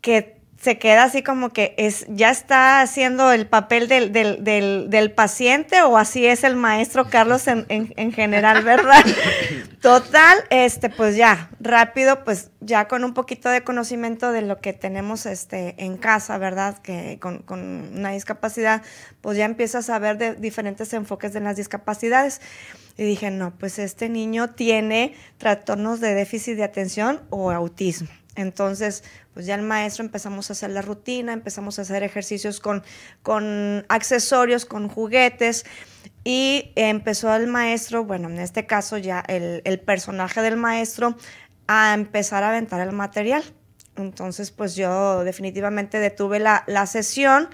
que 0.00 0.42
se 0.62 0.78
queda 0.78 1.02
así 1.02 1.24
como 1.24 1.50
que 1.50 1.74
es, 1.76 2.06
ya 2.08 2.30
está 2.30 2.82
haciendo 2.82 3.32
el 3.32 3.48
papel 3.48 3.88
del, 3.88 4.12
del, 4.12 5.12
paciente 5.12 5.82
o 5.82 5.98
así 5.98 6.24
es 6.24 6.44
el 6.44 6.54
maestro 6.54 7.10
Carlos 7.10 7.48
en, 7.48 7.66
en, 7.68 8.12
general, 8.12 8.62
¿verdad? 8.62 9.04
Total, 9.80 10.38
este, 10.50 10.88
pues 10.88 11.16
ya, 11.16 11.50
rápido, 11.58 12.22
pues 12.22 12.52
ya 12.60 12.86
con 12.86 13.02
un 13.02 13.12
poquito 13.12 13.48
de 13.48 13.64
conocimiento 13.64 14.30
de 14.30 14.42
lo 14.42 14.60
que 14.60 14.72
tenemos 14.72 15.26
este, 15.26 15.74
en 15.82 15.96
casa, 15.96 16.38
¿verdad? 16.38 16.78
Que 16.78 17.18
con, 17.20 17.38
con 17.38 17.60
una 17.96 18.10
discapacidad, 18.10 18.82
pues 19.20 19.36
ya 19.36 19.46
empiezas 19.46 19.90
a 19.90 19.98
ver 19.98 20.16
de 20.16 20.36
diferentes 20.36 20.92
enfoques 20.92 21.32
de 21.32 21.40
las 21.40 21.56
discapacidades. 21.56 22.40
Y 22.96 23.04
dije, 23.04 23.30
no, 23.30 23.56
pues 23.58 23.78
este 23.78 24.08
niño 24.08 24.50
tiene 24.50 25.14
trastornos 25.38 26.00
de 26.00 26.14
déficit 26.14 26.56
de 26.56 26.64
atención 26.64 27.20
o 27.30 27.50
autismo. 27.50 28.08
Entonces, 28.34 29.04
pues 29.34 29.46
ya 29.46 29.54
el 29.54 29.62
maestro 29.62 30.04
empezamos 30.04 30.48
a 30.48 30.54
hacer 30.54 30.70
la 30.70 30.82
rutina, 30.82 31.32
empezamos 31.32 31.78
a 31.78 31.82
hacer 31.82 32.02
ejercicios 32.02 32.60
con, 32.60 32.82
con 33.22 33.84
accesorios, 33.88 34.64
con 34.64 34.88
juguetes. 34.88 35.64
Y 36.24 36.72
empezó 36.76 37.34
el 37.34 37.46
maestro, 37.46 38.04
bueno, 38.04 38.28
en 38.28 38.38
este 38.38 38.66
caso 38.66 38.96
ya 38.96 39.20
el, 39.26 39.60
el 39.64 39.80
personaje 39.80 40.40
del 40.40 40.56
maestro, 40.56 41.16
a 41.66 41.94
empezar 41.94 42.42
a 42.42 42.50
aventar 42.50 42.80
el 42.80 42.92
material. 42.92 43.42
Entonces, 43.96 44.50
pues 44.50 44.74
yo 44.74 45.24
definitivamente 45.24 45.98
detuve 45.98 46.38
la, 46.38 46.64
la 46.66 46.86
sesión, 46.86 47.48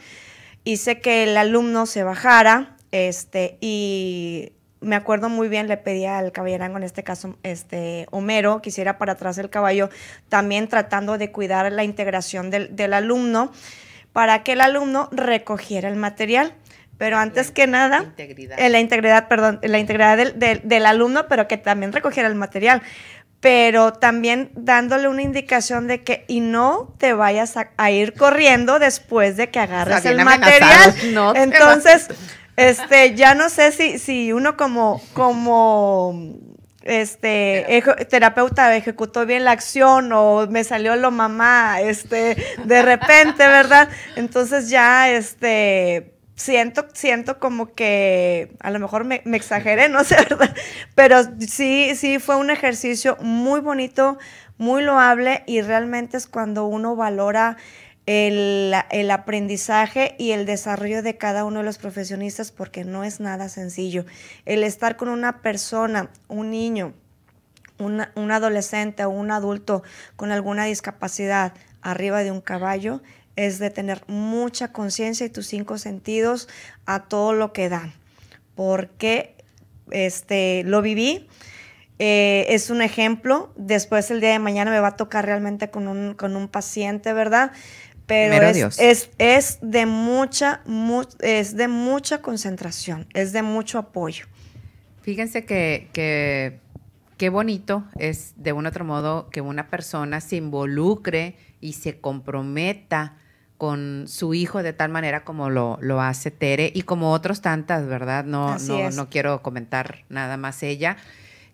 hice 0.65 1.01
que 1.01 1.25
el 1.25 1.37
alumno 1.37 1.87
se 1.87 2.05
bajara 2.05 2.77
este, 2.93 3.59
y 3.61 4.53
me 4.81 4.97
acuerdo 4.97 5.29
muy 5.29 5.49
bien, 5.49 5.69
le 5.69 5.77
pedí 5.77 6.05
al 6.05 6.33
caballerango, 6.33 6.79
en 6.79 6.85
este 6.85 7.03
caso 7.03 7.37
este, 7.43 8.07
Homero, 8.11 8.63
que 8.63 8.71
hiciera 8.71 8.99
para 8.99 9.13
atrás 9.13 9.39
el 9.39 9.51
caballo, 9.51 9.91
también 10.29 10.69
tratando 10.69 11.19
de 11.19 11.33
cuidar 11.33 11.71
la 11.73 11.85
integración 11.85 12.51
del, 12.51 12.93
alumno, 12.93 13.53
para 14.13 14.43
que 14.43 14.53
el 14.53 14.61
alumno 14.61 15.09
recogiera 15.13 15.89
el 15.89 15.97
material. 15.97 16.55
Pero 16.97 17.17
antes 17.17 17.53
que 17.53 17.69
nada, 17.69 18.03
integridad. 18.03 18.59
Eh, 18.59 18.69
la 18.71 18.81
integridad, 18.81 19.29
perdón, 19.29 19.61
la 19.63 19.79
integridad 19.79 20.17
del, 20.17 20.37
del, 20.65 20.87
alumno, 20.87 21.29
pero 21.29 21.47
que 21.47 21.57
también 21.57 21.93
recogiera 21.93 22.29
el 22.29 22.35
material 22.35 22.83
pero 23.41 23.93
también 23.93 24.51
dándole 24.55 25.09
una 25.09 25.23
indicación 25.23 25.87
de 25.87 26.03
que 26.03 26.25
y 26.27 26.41
no 26.41 26.93
te 26.99 27.13
vayas 27.13 27.55
a, 27.57 27.91
ir 27.91 28.15
corriendo 28.15 28.79
después 28.79 29.37
de 29.37 29.49
que 29.51 29.61
agarres 29.61 30.05
el 30.05 30.25
material. 30.25 30.95
Entonces, 31.37 32.09
este, 32.59 33.15
ya 33.15 33.35
no 33.35 33.49
sé 33.49 33.71
si, 33.71 33.99
si 33.99 34.33
uno 34.33 34.57
como, 34.57 35.01
como 35.15 36.35
este 36.83 37.83
terapeuta 38.09 38.75
ejecutó 38.75 39.27
bien 39.27 39.45
la 39.45 39.53
acción 39.53 40.13
o 40.13 40.47
me 40.49 40.65
salió 40.65 40.97
lo 40.97 41.11
mamá, 41.11 41.81
este, 41.81 42.37
de 42.65 42.83
repente, 42.83 43.47
¿verdad? 43.47 43.89
Entonces 44.17 44.71
ya, 44.71 45.09
este, 45.11 46.15
siento, 46.35 46.87
siento 46.95 47.39
como 47.39 47.75
que 47.75 48.57
a 48.61 48.71
lo 48.71 48.81
mejor 48.81 49.05
me, 49.05 49.23
me, 49.25 49.37
exageré, 49.37 49.89
no 49.89 50.03
sé, 50.03 50.17
¿verdad? 50.17 50.55
Pero 50.95 51.19
sí, 51.39 51.95
sí 51.95 52.19
fue 52.19 52.37
un 52.37 52.51
ejercicio 52.51 53.17
muy 53.21 53.61
bonito, 53.61 54.19
muy 54.57 54.83
loable 54.83 55.45
y 55.47 55.61
realmente 55.61 56.17
es 56.17 56.27
cuando 56.27 56.67
uno 56.67 56.97
valora 56.97 57.57
el, 58.09 59.11
aprendizaje 59.11 60.15
y 60.19 60.31
el 60.31 60.47
desarrollo 60.47 61.03
de 61.03 61.19
cada 61.19 61.45
uno 61.45 61.59
de 61.59 61.67
los 61.67 61.77
profesionistas 61.77 62.53
porque 62.53 62.85
no 62.85 63.05
es 63.05 63.21
nada 63.21 63.51
sencillo. 63.51 64.07
El 64.47 64.65
estar 64.65 64.97
con 64.97 65.11
una 65.11 65.43
persona, 65.43 66.09
un 66.27 66.51
niño, 66.51 66.95
un 67.79 68.31
adolescente 68.33 69.05
o 69.05 69.11
un 69.11 69.31
adulto 69.31 69.83
con 70.17 70.33
alguna 70.33 70.65
discapacidad 70.65 71.53
arriba 71.83 72.25
de 72.25 72.33
un 72.33 72.41
caballo 72.41 73.03
es 73.37 73.59
de 73.59 73.71
tener 73.71 74.03
mucha 74.09 74.73
conciencia 74.73 75.27
y 75.27 75.31
tus 75.31 75.47
cinco 75.47 75.77
sentidos 75.77 76.49
a 76.87 77.05
todo 77.05 77.35
lo 77.35 77.53
que 77.53 77.69
dan. 77.69 77.93
Porque 78.55 79.37
este, 79.91 80.65
lo 80.65 80.81
viví, 80.81 81.29
eh, 81.99 82.47
es 82.49 82.71
un 82.71 82.83
ejemplo. 82.83 83.53
Después 83.57 84.11
el 84.11 84.21
día 84.21 84.31
de 84.31 84.39
mañana 84.39 84.71
me 84.71 84.81
va 84.81 84.89
a 84.89 84.97
tocar 84.97 85.27
realmente 85.27 85.71
con 85.71 85.89
un, 85.89 86.15
con 86.15 86.37
un 86.37 86.49
paciente, 86.49 87.13
¿verdad? 87.13 87.53
Pero 88.09 88.47
es, 88.47 88.79
es, 88.79 89.11
es, 89.19 89.59
de 89.61 89.87
mucha, 89.87 90.63
es 91.21 91.57
de 91.57 91.69
mucha 91.69 92.23
concentración, 92.23 93.07
es 93.13 93.33
de 93.33 93.43
mucho 93.43 93.79
apoyo. 93.79 94.27
Fíjense 95.03 95.45
que, 95.45 95.89
que 95.93 96.59
qué 97.19 97.29
bonito 97.29 97.85
es 97.99 98.33
de 98.37 98.53
un 98.53 98.67
otro 98.67 98.85
modo 98.85 99.29
que 99.31 99.43
una 99.43 99.69
persona 99.69 100.21
se 100.21 100.37
involucre 100.37 101.37
y 101.61 101.75
se 101.75 102.01
comprometa 102.01 103.17
con 103.59 104.05
su 104.07 104.35
hijo 104.35 104.63
de 104.63 104.73
tal 104.73 104.91
manera 104.91 105.25
como 105.25 105.51
lo, 105.51 105.79
lo 105.83 106.01
hace 106.01 106.31
Tere 106.31 106.71
y 106.75 106.83
como 106.83 107.13
otros 107.13 107.43
tantas, 107.43 107.87
¿verdad? 107.87 108.25
No, 108.25 108.57
no, 108.59 108.91
no 108.91 109.11
quiero 109.11 109.43
comentar 109.43 110.05
nada 110.09 110.37
más 110.37 110.63
ella 110.63 110.97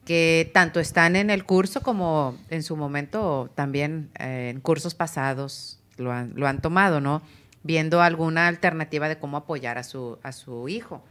que 0.05 0.51
tanto 0.53 0.81
están 0.81 1.17
en 1.17 1.31
el 1.31 1.45
curso 1.45 1.83
como 1.83 2.37
en 2.51 2.62
su 2.62 2.77
momento 2.77 3.51
también 3.55 4.11
eh, 4.19 4.51
en 4.55 4.61
cursos 4.61 4.95
pasados 4.95 5.81
lo 5.96 6.12
han, 6.12 6.33
lo 6.37 6.46
han 6.46 6.61
tomado, 6.61 7.00
¿no? 7.00 7.22
Viendo 7.62 8.02
alguna 8.02 8.48
alternativa 8.48 9.09
de 9.09 9.18
cómo 9.18 9.37
apoyar 9.37 9.78
a 9.78 9.83
su, 9.83 10.18
a 10.22 10.33
su 10.33 10.68
hijo. 10.68 11.04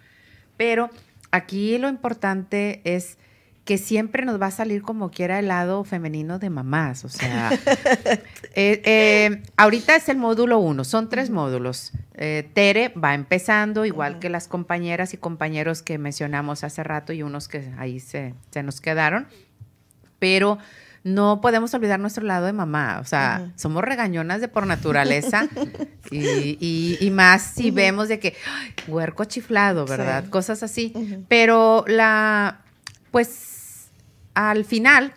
Pero 0.58 0.89
aquí 1.32 1.78
lo 1.78 1.89
importante 1.89 2.82
es 2.84 3.17
que 3.65 3.78
siempre 3.78 4.26
nos 4.26 4.41
va 4.41 4.48
a 4.48 4.52
salir 4.52 4.82
como 4.82 5.10
quiera 5.10 5.39
el 5.39 5.48
lado 5.48 5.84
femenino 5.86 6.38
de 6.38 6.50
mamás. 6.50 7.06
O 7.06 7.10
sea, 7.10 7.52
eh, 8.56 8.82
eh, 8.84 9.41
ahorita 9.56 9.96
es 9.96 10.10
el 10.10 10.17
módulo 10.17 10.60
uno, 10.60 10.84
son 10.84 11.08
tres 11.10 11.30
módulos. 11.30 11.93
eh, 12.15 12.50
Tere 12.54 12.89
va 12.89 13.13
empezando, 13.13 13.86
igual 13.86 14.19
que 14.19 14.30
las 14.30 14.48
compañeras 14.48 15.13
y 15.13 15.17
compañeros 15.17 15.82
que 15.82 15.98
mencionamos 15.98 16.63
hace 16.63 16.84
rato 16.84 17.13
y 17.13 17.24
unos 17.24 17.48
que 17.48 17.72
ahí 17.78 18.00
se, 18.02 18.34
se 18.52 18.63
nos 18.63 18.82
quedaron, 18.82 19.28
pero 20.19 20.58
no 21.04 21.42
podemos 21.42 21.74
olvidar 21.74 22.00
nuestro 22.00 22.26
lado 22.26 22.46
de 22.46 22.54
mamá, 22.54 23.00
o 23.02 23.06
sea, 23.06 23.52
somos 23.56 23.84
regañonas 23.84 24.42
de 24.42 24.48
por 24.48 24.68
naturaleza. 24.68 25.48
Y, 26.12 26.98
y, 27.00 27.10
más 27.10 27.42
si 27.42 27.72
vemos 27.72 28.08
de 28.08 28.20
que, 28.20 28.36
huerco 28.88 29.26
chiflado, 29.26 29.88
¿verdad? 29.88 30.30
Cosas 30.30 30.62
así, 30.62 30.94
pero 31.28 31.86
la, 31.88 32.60
pues 33.10 33.88
al 34.36 34.63
final, 34.63 35.13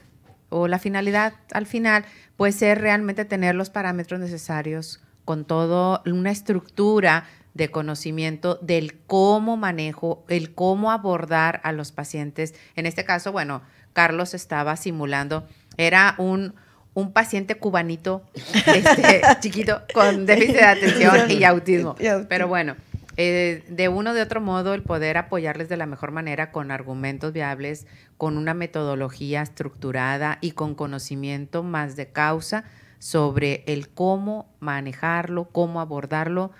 o 0.48 0.68
la 0.68 0.78
finalidad 0.78 1.34
al 1.52 1.66
final, 1.66 2.06
puede 2.38 2.52
ser 2.52 2.80
realmente 2.80 3.26
tener 3.26 3.54
los 3.54 3.68
parámetros 3.68 4.20
necesarios 4.20 5.02
con 5.26 5.44
toda 5.44 6.00
una 6.06 6.30
estructura 6.30 7.24
de 7.52 7.70
conocimiento 7.70 8.58
del 8.62 8.98
cómo 9.06 9.56
manejo, 9.56 10.24
el 10.28 10.54
cómo 10.54 10.92
abordar 10.92 11.60
a 11.64 11.72
los 11.72 11.90
pacientes. 11.92 12.54
En 12.74 12.86
este 12.86 13.04
caso, 13.04 13.32
bueno, 13.32 13.62
Carlos 13.92 14.34
estaba 14.34 14.76
simulando, 14.76 15.48
era 15.76 16.14
un, 16.18 16.54
un 16.94 17.12
paciente 17.12 17.56
cubanito, 17.56 18.22
este, 18.34 19.22
chiquito, 19.40 19.82
con 19.92 20.26
déficit 20.26 20.54
de 20.54 20.64
atención 20.64 21.30
y 21.30 21.44
autismo. 21.44 21.96
Pero 22.28 22.48
bueno, 22.48 22.76
eh, 23.16 23.64
de 23.68 23.88
uno 23.88 24.12
de 24.12 24.22
otro 24.22 24.40
modo, 24.40 24.74
el 24.74 24.82
poder 24.82 25.16
apoyarles 25.16 25.68
de 25.68 25.76
la 25.76 25.86
mejor 25.86 26.10
manera 26.10 26.52
con 26.52 26.70
argumentos 26.70 27.32
viables, 27.32 27.86
con 28.18 28.36
una 28.36 28.54
metodología 28.54 29.42
estructurada 29.42 30.38
y 30.40 30.52
con 30.52 30.74
conocimiento 30.74 31.62
más 31.62 31.96
de 31.96 32.08
causa 32.08 32.64
sobre 32.98 33.62
el 33.66 33.88
cómo 33.88 34.48
manejarlo, 34.60 35.48
cómo 35.50 35.80
abordarlo, 35.80 36.50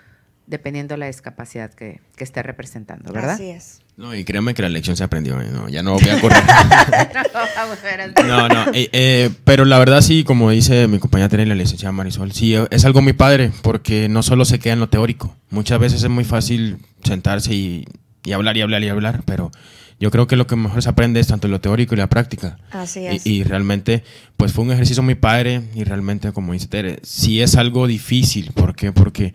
dependiendo 0.47 0.95
de 0.95 0.99
la 0.99 1.07
discapacidad 1.07 1.73
que, 1.73 1.99
esté 2.17 2.41
representando, 2.41 3.13
¿verdad? 3.13 3.35
Así 3.35 3.49
es. 3.49 3.81
No, 3.97 4.15
y 4.15 4.23
créeme 4.23 4.53
que 4.53 4.61
la 4.61 4.69
lección 4.69 4.95
se 4.95 5.03
aprendió, 5.03 5.39
¿eh? 5.41 5.47
ya 5.69 5.83
no 5.83 5.93
voy 5.93 6.09
a 6.09 6.21
correr. 6.21 6.43
no, 8.25 8.47
no, 8.47 8.65
eh, 8.73 8.89
eh, 8.91 9.29
pero 9.43 9.65
la 9.65 9.77
verdad 9.77 10.01
sí, 10.01 10.23
como 10.23 10.49
dice 10.49 10.87
mi 10.87 10.99
compañera 10.99 11.29
Tere, 11.29 11.45
la 11.45 11.55
licenciada 11.55 11.91
Marisol, 11.91 12.31
sí, 12.31 12.55
es 12.71 12.85
algo 12.85 13.01
muy 13.01 13.13
padre, 13.13 13.51
porque 13.61 14.07
no 14.09 14.23
solo 14.23 14.45
se 14.45 14.59
queda 14.59 14.73
en 14.73 14.79
lo 14.79 14.89
teórico, 14.89 15.35
muchas 15.49 15.79
veces 15.79 16.01
es 16.01 16.09
muy 16.09 16.23
fácil 16.23 16.77
sentarse 17.03 17.53
y, 17.53 17.85
y 18.23 18.31
hablar 18.31 18.57
y 18.57 18.61
hablar 18.61 18.83
y 18.83 18.89
hablar, 18.89 19.23
pero 19.25 19.51
yo 19.99 20.11
creo 20.11 20.27
que 20.27 20.35
lo 20.35 20.45
que 20.45 20.55
mejor 20.55 20.81
se 20.81 20.89
aprende 20.89 21.19
es 21.19 21.27
tanto 21.27 21.47
lo 21.47 21.59
teórico 21.59 21.95
y 21.95 21.97
la 21.97 22.07
práctica. 22.07 22.57
Así 22.69 23.05
es. 23.05 23.25
Y, 23.25 23.43
realmente, 23.43 24.03
pues 24.37 24.53
fue 24.53 24.63
un 24.63 24.71
ejercicio 24.71 25.01
muy 25.01 25.15
padre 25.15 25.63
y 25.73 25.83
realmente, 25.83 26.31
como 26.33 26.53
dice 26.53 26.67
Tere, 26.67 26.99
sí 27.01 27.41
es 27.41 27.55
algo 27.55 27.87
difícil. 27.87 28.51
¿Por 28.53 28.75
qué? 28.75 28.91
Porque 28.91 29.33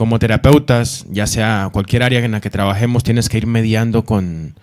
como 0.00 0.18
terapeutas, 0.18 1.04
ya 1.10 1.26
sea 1.26 1.68
cualquier 1.74 2.02
área 2.02 2.24
en 2.24 2.30
la 2.30 2.40
que 2.40 2.48
trabajemos, 2.48 3.04
tienes 3.04 3.28
que 3.28 3.36
ir 3.36 3.46
mediando 3.46 4.06
con, 4.06 4.54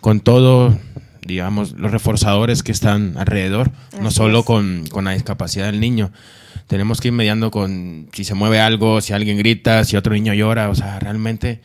con 0.00 0.20
todo, 0.20 0.78
digamos, 1.26 1.72
los 1.72 1.90
reforzadores 1.90 2.62
que 2.62 2.70
están 2.70 3.16
alrededor, 3.18 3.72
no 4.00 4.12
solo 4.12 4.44
con, 4.44 4.86
con 4.92 5.06
la 5.06 5.10
discapacidad 5.10 5.66
del 5.66 5.80
niño 5.80 6.12
tenemos 6.68 7.00
que 7.00 7.08
ir 7.08 7.12
mediando 7.12 7.50
con 7.50 8.08
si 8.12 8.22
se 8.22 8.34
mueve 8.34 8.60
algo, 8.60 9.00
si 9.00 9.12
alguien 9.12 9.36
grita, 9.36 9.82
si 9.82 9.96
otro 9.96 10.14
niño 10.14 10.32
llora, 10.32 10.70
o 10.70 10.76
sea, 10.76 11.00
realmente 11.00 11.60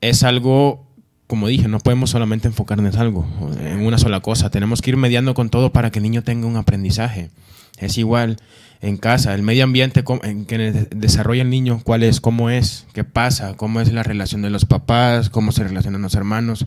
es 0.00 0.24
algo 0.24 0.88
como 1.28 1.46
dije, 1.46 1.68
no 1.68 1.78
podemos 1.78 2.10
solamente 2.10 2.48
enfocarnos 2.48 2.96
en 2.96 3.00
algo, 3.00 3.28
en 3.60 3.86
una 3.86 3.96
sola 3.96 4.18
cosa. 4.18 4.50
Tenemos 4.50 4.82
que 4.82 4.90
ir 4.90 4.96
mediando 4.96 5.34
con 5.34 5.50
todo 5.50 5.72
para 5.72 5.92
que 5.92 6.00
el 6.00 6.02
niño 6.02 6.24
tenga 6.24 6.48
un 6.48 6.56
aprendizaje. 6.56 7.30
Es 7.78 7.96
igual 7.96 8.38
en 8.80 8.96
casa, 8.96 9.34
el 9.34 9.42
medio 9.42 9.64
ambiente 9.64 10.02
en 10.22 10.46
que 10.46 10.88
desarrolla 10.90 11.42
el 11.42 11.50
niño, 11.50 11.80
cuál 11.84 12.02
es, 12.02 12.20
cómo 12.20 12.50
es, 12.50 12.86
qué 12.94 13.04
pasa, 13.04 13.54
cómo 13.56 13.80
es 13.80 13.92
la 13.92 14.02
relación 14.02 14.42
de 14.42 14.50
los 14.50 14.64
papás, 14.64 15.28
cómo 15.28 15.52
se 15.52 15.64
relacionan 15.64 16.02
los 16.02 16.14
hermanos, 16.14 16.64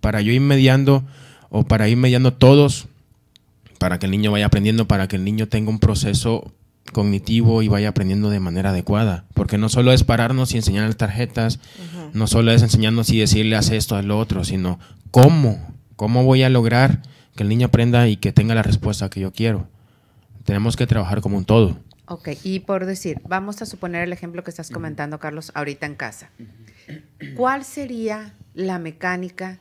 para 0.00 0.20
yo 0.20 0.32
ir 0.32 0.40
mediando 0.40 1.04
o 1.50 1.64
para 1.64 1.88
ir 1.88 1.96
mediando 1.96 2.32
todos, 2.32 2.88
para 3.78 3.98
que 3.98 4.06
el 4.06 4.12
niño 4.12 4.32
vaya 4.32 4.46
aprendiendo, 4.46 4.88
para 4.88 5.06
que 5.06 5.16
el 5.16 5.24
niño 5.24 5.48
tenga 5.48 5.70
un 5.70 5.78
proceso 5.78 6.52
cognitivo 6.92 7.62
y 7.62 7.68
vaya 7.68 7.90
aprendiendo 7.90 8.28
de 8.30 8.40
manera 8.40 8.70
adecuada. 8.70 9.24
Porque 9.34 9.56
no 9.56 9.68
solo 9.68 9.92
es 9.92 10.02
pararnos 10.02 10.52
y 10.52 10.56
enseñar 10.56 10.92
tarjetas, 10.94 11.60
no 12.12 12.26
solo 12.26 12.52
es 12.52 12.62
enseñarnos 12.62 13.10
y 13.10 13.18
decirle 13.18 13.56
haz 13.56 13.70
esto, 13.70 13.96
haz 13.96 14.04
lo 14.04 14.18
otro, 14.18 14.44
sino 14.44 14.80
cómo, 15.10 15.58
cómo 15.94 16.24
voy 16.24 16.42
a 16.42 16.48
lograr 16.48 17.02
que 17.36 17.44
el 17.44 17.48
niño 17.48 17.68
aprenda 17.68 18.08
y 18.08 18.16
que 18.16 18.32
tenga 18.32 18.54
la 18.54 18.62
respuesta 18.62 19.08
que 19.08 19.20
yo 19.20 19.32
quiero. 19.32 19.68
Tenemos 20.44 20.76
que 20.76 20.86
trabajar 20.86 21.20
como 21.20 21.36
un 21.36 21.44
todo. 21.44 21.78
Ok, 22.06 22.30
y 22.42 22.60
por 22.60 22.84
decir, 22.84 23.20
vamos 23.26 23.62
a 23.62 23.66
suponer 23.66 24.02
el 24.02 24.12
ejemplo 24.12 24.42
que 24.42 24.50
estás 24.50 24.70
comentando, 24.70 25.18
Carlos, 25.18 25.52
ahorita 25.54 25.86
en 25.86 25.94
casa. 25.94 26.30
¿Cuál 27.36 27.64
sería 27.64 28.34
la 28.54 28.78
mecánica 28.78 29.60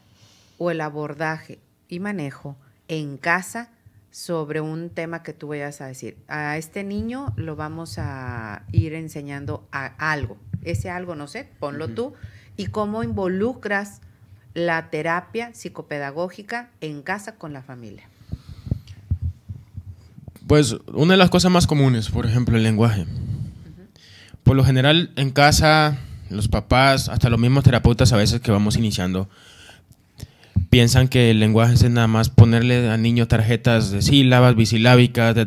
o 0.58 0.72
el 0.72 0.82
abordaje 0.82 1.60
y 1.88 2.00
manejo 2.00 2.58
en 2.88 3.18
casa 3.18 3.70
sobre 4.12 4.60
un 4.62 4.90
tema 4.90 5.24
que 5.24 5.34
tú 5.34 5.48
vayas 5.48 5.82
a 5.82 5.88
decir. 5.88 6.18
A 6.28 6.58
este 6.58 6.84
niño 6.84 7.34
lo 7.38 7.56
vamos 7.56 7.98
a 7.98 8.64
ir 8.72 8.94
enseñando 8.94 9.68
a 9.72 9.86
algo. 10.12 10.38
Ese 10.64 10.90
algo, 10.90 11.16
no 11.16 11.28
sé, 11.28 11.50
ponlo 11.60 11.88
tú. 11.88 12.14
Y 12.58 12.68
cómo 12.68 13.04
involucras 13.04 14.02
la 14.54 14.90
terapia 14.90 15.54
psicopedagógica 15.54 16.70
en 16.82 17.02
casa 17.02 17.36
con 17.36 17.54
la 17.54 17.64
familia. 17.64 18.10
Pues 20.52 20.76
una 20.92 21.14
de 21.14 21.18
las 21.18 21.30
cosas 21.30 21.50
más 21.50 21.66
comunes, 21.66 22.10
por 22.10 22.26
ejemplo, 22.26 22.58
el 22.58 22.64
lenguaje. 22.64 23.06
Por 24.44 24.58
lo 24.58 24.66
general, 24.66 25.12
en 25.16 25.32
casa, 25.32 25.98
los 26.30 26.50
papás, 26.50 27.08
hasta 27.08 27.30
los 27.30 27.40
mismos 27.40 27.64
terapeutas 27.64 28.12
a 28.12 28.18
veces 28.18 28.42
que 28.42 28.52
vamos 28.52 28.76
iniciando, 28.76 29.30
piensan 30.70 31.08
que 31.08 31.32
el 31.32 31.40
lenguaje 31.40 31.76
es 31.76 31.90
nada 31.90 32.08
más 32.08 32.28
ponerle 32.28 32.90
al 32.90 33.02
niño 33.02 33.30
tarjetas 33.30 33.92
de 33.92 34.02
sílabas, 34.02 34.58
bisilábicas, 34.58 35.36
de, 35.36 35.46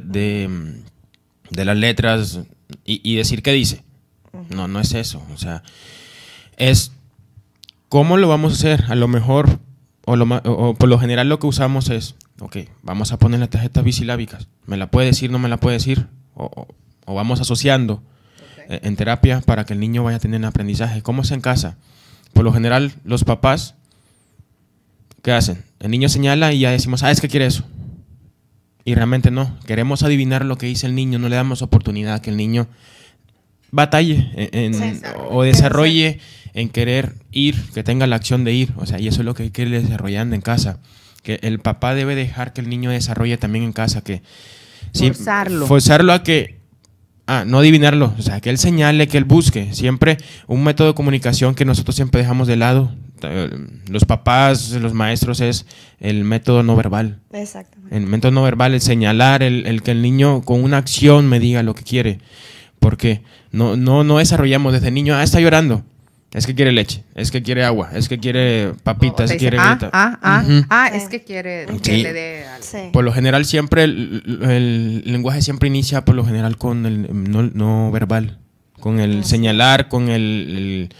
de, 1.51 1.65
las 1.67 1.77
letras 1.77 2.41
y, 2.87 3.15
decir 3.15 3.43
qué 3.43 3.53
dice. 3.53 3.85
No, 4.49 4.69
no 4.69 4.81
es 4.81 4.95
eso. 4.95 5.23
O 5.35 5.37
sea, 5.37 5.63
es 6.57 6.93
cómo 7.91 8.17
lo 8.17 8.27
vamos 8.27 8.53
a 8.53 8.57
hacer. 8.57 8.85
A 8.89 8.95
lo 8.95 9.07
mejor, 9.07 9.59
o, 10.07 10.17
lo, 10.17 10.25
o 10.45 10.73
por 10.73 10.89
lo 10.89 10.99
general 10.99 11.29
lo 11.29 11.39
que 11.41 11.47
usamos 11.47 11.91
es, 11.91 12.15
ok, 12.41 12.57
vamos 12.83 13.13
a 13.13 13.19
poner 13.19 13.41
las 13.41 13.51
tarjetas 13.51 13.85
bisilábicas. 13.85 14.49
¿Me 14.67 14.77
la 14.77 14.91
puede 14.91 15.09
decir, 15.09 15.31
no 15.31 15.39
me 15.39 15.49
la 15.49 15.59
puede 15.59 15.77
decir? 15.77 16.09
O, 16.35 16.67
o 17.05 17.15
vamos 17.15 17.41
asociando 17.41 18.03
e, 18.69 18.81
en 18.83 18.97
terapia 18.97 19.41
para 19.41 19.65
que 19.65 19.73
el 19.73 19.81
niño 19.81 20.05
vaya 20.05 20.17
a 20.17 20.21
tener 20.21 20.39
un 20.39 20.45
aprendizaje. 20.45 21.03
¿Cómo 21.03 21.23
es 21.23 21.31
en 21.31 21.41
casa? 21.41 21.77
Por 22.33 22.45
lo 22.45 22.53
general, 22.53 22.93
los 23.05 23.25
papás 23.25 23.77
¿qué 25.25 25.33
hacen? 25.33 25.65
El 25.81 25.91
niño 25.91 26.09
señala 26.09 26.53
y 26.53 26.61
ya 26.61 26.71
decimos, 26.71 27.03
ah, 27.03 27.11
es 27.11 27.21
que 27.21 27.29
quiere 27.29 27.47
eso. 27.47 27.65
Y 28.85 28.95
realmente 28.95 29.31
no. 29.31 29.59
Queremos 29.67 30.03
adivinar 30.03 30.45
lo 30.45 30.59
que 30.59 30.67
dice 30.67 30.87
el 30.87 30.95
niño, 30.95 31.19
no 31.19 31.31
le 31.31 31.37
damos 31.37 31.63
oportunidad 31.63 32.17
a 32.17 32.23
que 32.23 32.31
el 32.31 32.37
niño 32.37 32.69
batalle 33.71 34.31
o 35.31 35.43
desarrolle 35.43 36.21
en 36.53 36.69
querer 36.69 37.15
ir, 37.33 37.57
que 37.73 37.83
tenga 37.83 38.07
la 38.07 38.17
acción 38.17 38.45
de 38.45 38.53
ir. 38.53 38.75
O 38.77 38.85
sea, 38.85 39.01
y 39.01 39.09
eso 39.09 39.23
es 39.23 39.25
lo 39.25 39.35
que 39.35 39.45
hay 39.45 39.51
que 39.51 39.63
ir 39.63 39.71
desarrollando 39.71 40.37
en 40.37 40.43
casa. 40.43 40.79
Que 41.25 41.41
el 41.43 41.59
papá 41.59 41.97
debe 41.97 42.15
dejar 42.15 42.53
que 42.53 42.61
el 42.61 42.69
niño 42.69 42.91
desarrolle 42.91 43.37
también 43.37 43.65
en 43.65 43.73
casa, 43.73 44.03
que 44.03 44.23
forzarlo. 44.95 45.67
forzarlo 45.67 46.13
a 46.13 46.23
que 46.23 46.63
Ah, 47.27 47.45
no 47.47 47.59
adivinarlo, 47.59 48.13
o 48.19 48.23
sea, 48.23 48.43
que 48.43 48.51
él 48.51 48.59
señale, 48.59 49.09
que 49.09 49.17
él 49.17 49.25
busque. 49.25 49.73
Siempre 49.73 50.19
un 50.47 50.63
método 50.63 50.89
de 50.89 50.95
comunicación 50.95 51.55
que 51.55 51.65
nosotros 51.65 51.97
siempre 51.97 52.21
dejamos 52.21 52.47
de 52.47 52.57
lado, 52.57 52.93
los 53.89 54.05
papás, 54.05 54.73
los 54.73 54.93
maestros, 54.93 55.41
es 55.41 55.65
el 56.01 56.25
método 56.25 56.63
no 56.63 56.77
verbal. 56.77 57.21
Exactamente. 57.33 57.97
El 57.97 58.07
método 58.07 58.31
no 58.33 58.43
verbal, 58.43 58.75
es 58.75 58.85
señalar, 58.85 59.43
el, 59.43 59.83
que 59.83 59.93
el 59.93 60.03
niño 60.03 60.43
con 60.43 60.63
una 60.63 60.77
acción 60.77 61.27
me 61.27 61.41
diga 61.41 61.63
lo 61.63 61.75
que 61.75 61.83
quiere. 61.83 62.19
Porque 62.79 63.23
no, 63.51 63.75
no, 63.75 64.05
no 64.05 64.19
desarrollamos 64.19 64.75
desde 64.75 64.91
niño, 64.91 65.15
ah, 65.15 65.23
está 65.23 65.41
llorando. 65.41 65.83
Es 66.35 66.47
que 66.47 66.57
quiere 66.57 66.73
leche, 66.73 67.05
es 67.15 67.31
que 67.31 67.45
quiere 67.45 67.65
agua, 67.65 67.91
es 67.95 68.09
que 68.09 68.19
quiere 68.19 68.73
papitas, 68.83 69.31
es 69.31 69.37
que 69.37 69.39
quiere 69.39 69.57
ah, 69.61 69.79
ah, 69.93 70.19
ah, 70.21 70.45
ah, 70.69 70.89
es 70.89 71.05
que 71.09 71.23
quiere 71.23 71.67
que 71.81 71.99
le 71.99 72.13
dé 72.13 72.45
Por 72.93 73.05
lo 73.05 73.13
general 73.13 73.45
siempre, 73.45 73.85
el, 73.85 75.05
lenguaje 75.07 75.43
siempre 75.43 75.69
inicia 75.69 76.05
por 76.05 76.17
lo 76.17 76.25
general 76.27 76.59
con 76.59 76.87
el 76.87 77.07
no, 77.55 77.91
verbal, 77.93 78.41
con 78.81 78.99
el 78.99 79.25
señalar, 79.25 79.89
con 79.89 80.09
el 80.09 80.91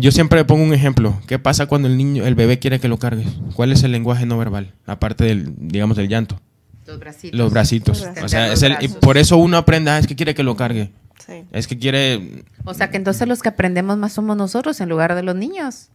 yo 0.00 0.10
siempre 0.10 0.44
pongo 0.44 0.64
un 0.64 0.74
ejemplo. 0.74 1.20
¿Qué 1.28 1.38
pasa 1.38 1.66
cuando 1.66 1.86
el 1.86 1.96
niño, 1.96 2.26
el 2.26 2.34
bebé 2.34 2.58
quiere 2.58 2.80
que 2.80 2.88
lo 2.88 2.98
cargues? 2.98 3.28
¿Cuál 3.54 3.72
es 3.72 3.84
el 3.84 3.92
lenguaje 3.92 4.26
no 4.26 4.38
verbal? 4.38 4.72
Aparte 4.86 5.24
del, 5.24 5.52
digamos, 5.56 5.96
del 5.96 6.08
llanto. 6.08 6.40
Los 6.86 6.98
bracitos. 6.98 7.38
Los 7.38 7.52
bracitos. 7.52 8.06
O 8.22 8.28
sea, 8.28 8.52
es 8.52 8.62
el, 8.62 8.76
por 9.00 9.18
eso 9.18 9.36
uno 9.36 9.56
aprende, 9.56 9.90
ah, 9.90 9.98
es 9.98 10.06
que 10.06 10.16
quiere 10.16 10.34
que 10.34 10.42
lo 10.42 10.56
cargue. 10.56 10.92
Sí. 11.24 11.44
Es 11.52 11.66
que 11.66 11.78
quiere... 11.78 12.44
O 12.64 12.74
sea, 12.74 12.90
que 12.90 12.96
entonces 12.96 13.26
los 13.26 13.42
que 13.42 13.48
aprendemos 13.48 13.96
más 13.96 14.12
somos 14.12 14.36
nosotros 14.36 14.80
en 14.80 14.88
lugar 14.88 15.14
de 15.14 15.22
los 15.22 15.34
niños. 15.34 15.90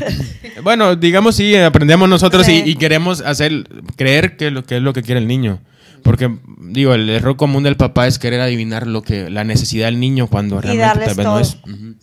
bueno, 0.62 0.96
digamos 0.96 1.36
sí, 1.36 1.54
aprendemos 1.56 2.08
nosotros 2.08 2.48
y, 2.48 2.74
queremos 2.76 3.20
hacer, 3.20 3.68
creer 3.96 4.36
que, 4.36 4.50
lo, 4.50 4.64
que 4.64 4.76
es 4.76 4.82
lo 4.82 4.92
que 4.92 5.02
quiere 5.02 5.20
el 5.20 5.28
niño. 5.28 5.60
Porque, 6.04 6.38
digo, 6.58 6.92
el 6.92 7.08
error 7.08 7.36
común 7.36 7.62
del 7.62 7.78
papá 7.78 8.06
es 8.06 8.18
querer 8.18 8.40
adivinar 8.42 8.86
lo 8.86 9.02
que 9.02 9.30
la 9.30 9.42
necesidad 9.42 9.86
del 9.86 9.98
niño 9.98 10.26
cuando 10.26 10.60
realmente 10.60 11.06
tal 11.06 11.14
vez 11.14 11.16
no 11.16 11.38
es. 11.38 11.56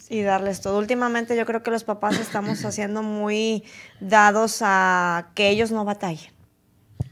Y 0.09 0.21
darles 0.21 0.61
todo. 0.61 0.79
Últimamente 0.79 1.37
yo 1.37 1.45
creo 1.45 1.61
que 1.61 1.69
los 1.69 1.83
papás 1.83 2.19
estamos 2.19 2.65
haciendo 2.65 3.03
muy 3.03 3.63
dados 3.99 4.61
a 4.61 5.29
que 5.35 5.49
ellos 5.49 5.71
no 5.71 5.85
batallen. 5.85 6.31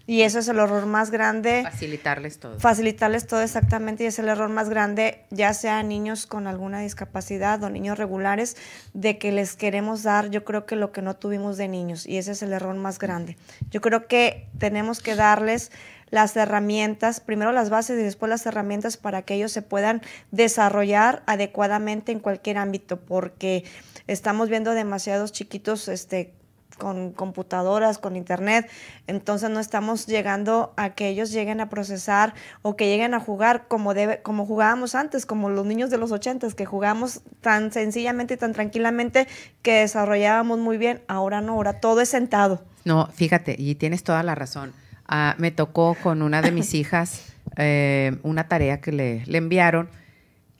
Y 0.10 0.24
eso 0.24 0.40
es 0.40 0.48
el 0.48 0.58
error 0.58 0.88
más 0.88 1.12
grande. 1.12 1.62
Facilitarles 1.64 2.40
todo. 2.40 2.60
Facilitarles 2.60 3.28
todo 3.28 3.42
exactamente. 3.42 4.04
Y 4.04 4.08
es 4.08 4.18
el 4.18 4.28
error 4.28 4.50
más 4.50 4.68
grande, 4.68 5.24
ya 5.30 5.54
sea 5.54 5.84
niños 5.84 6.26
con 6.26 6.48
alguna 6.48 6.80
discapacidad 6.80 7.64
o 7.64 7.70
niños 7.70 8.00
regulares, 8.00 8.58
de 8.94 9.20
que 9.20 9.32
les 9.32 9.56
queremos 9.56 10.02
dar, 10.02 10.32
yo 10.32 10.44
creo 10.44 10.66
que 10.66 10.76
lo 10.76 10.92
que 10.92 11.04
no 11.04 11.16
tuvimos 11.16 11.58
de 11.58 11.68
niños. 11.68 12.08
Y 12.08 12.18
ese 12.18 12.32
es 12.32 12.42
el 12.42 12.54
error 12.54 12.76
más 12.76 12.98
grande. 12.98 13.38
Yo 13.70 13.82
creo 13.82 14.08
que 14.08 14.48
tenemos 14.58 15.00
que 15.00 15.14
darles 15.14 15.72
las 16.10 16.36
herramientas, 16.36 17.20
primero 17.20 17.52
las 17.52 17.70
bases 17.70 18.00
y 18.00 18.04
después 18.04 18.30
las 18.30 18.46
herramientas 18.46 18.98
para 18.98 19.22
que 19.22 19.36
ellos 19.36 19.52
se 19.52 19.62
puedan 19.62 20.02
desarrollar 20.32 21.22
adecuadamente 21.28 22.12
en 22.12 22.20
cualquier 22.20 22.58
ámbito, 22.58 23.00
porque 23.00 23.64
estamos 24.08 24.50
viendo 24.50 24.72
demasiados 24.72 25.32
chiquitos 25.32 25.88
este, 25.88 26.34
con 26.80 27.12
computadoras, 27.12 28.00
con 28.00 28.16
internet, 28.16 28.68
entonces 29.06 29.52
no 29.52 29.60
estamos 29.60 30.08
llegando 30.08 30.74
a 30.78 30.96
que 30.96 31.10
ellos 31.10 31.32
lleguen 31.32 31.62
a 31.62 31.70
procesar 31.70 32.34
o 32.64 32.76
que 32.76 32.88
lleguen 32.88 33.14
a 33.14 33.20
jugar 33.20 33.68
como 33.68 33.94
debe, 33.94 34.24
como 34.24 34.48
jugábamos 34.48 34.96
antes, 34.96 35.28
como 35.28 35.50
los 35.50 35.68
niños 35.68 35.92
de 35.92 36.00
los 36.00 36.12
ochentas, 36.12 36.56
que 36.56 36.66
jugamos 36.66 37.22
tan 37.42 37.72
sencillamente 37.72 38.34
y 38.34 38.38
tan 38.38 38.54
tranquilamente 38.54 39.28
que 39.62 39.82
desarrollábamos 39.82 40.58
muy 40.58 40.80
bien, 40.80 41.02
ahora 41.08 41.42
no, 41.42 41.54
ahora 41.54 41.80
todo 41.80 42.02
es 42.02 42.10
sentado. 42.10 42.64
No, 42.86 43.08
fíjate, 43.14 43.56
y 43.60 43.76
tienes 43.76 44.04
toda 44.04 44.24
la 44.24 44.34
razón. 44.34 44.74
Ah, 45.08 45.36
me 45.38 45.52
tocó 45.52 45.96
con 46.02 46.24
una 46.24 46.42
de 46.42 46.52
mis 46.52 46.74
hijas 46.74 47.34
eh, 47.58 48.18
una 48.24 48.48
tarea 48.48 48.80
que 48.80 48.92
le, 48.92 49.26
le 49.26 49.38
enviaron 49.38 49.90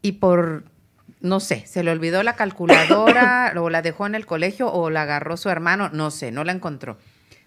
y 0.02 0.14
por 0.14 0.66
no 1.22 1.40
sé, 1.40 1.66
se 1.66 1.84
le 1.84 1.92
olvidó 1.92 2.24
la 2.24 2.36
calculadora 2.36 3.54
o 3.58 3.70
la 3.70 3.82
dejó 3.82 4.06
en 4.06 4.16
el 4.16 4.26
colegio 4.26 4.72
o 4.72 4.90
la 4.90 5.04
agarró 5.04 5.38
su 5.38 5.50
hermano, 5.50 5.90
no 5.90 6.12
sé, 6.12 6.32
no 6.32 6.44
la 6.44 6.52
encontró. 6.52 6.98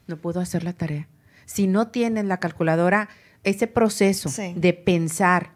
No 0.07 0.17
pudo 0.17 0.41
hacer 0.41 0.65
la 0.65 0.73
tarea. 0.73 1.09
Si 1.47 1.67
no 1.67 1.89
tienen 1.89 2.29
la 2.29 2.39
calculadora, 2.39 3.09
ese 3.45 3.67
proceso 3.67 4.31
de 4.55 4.73
pensar 4.73 5.51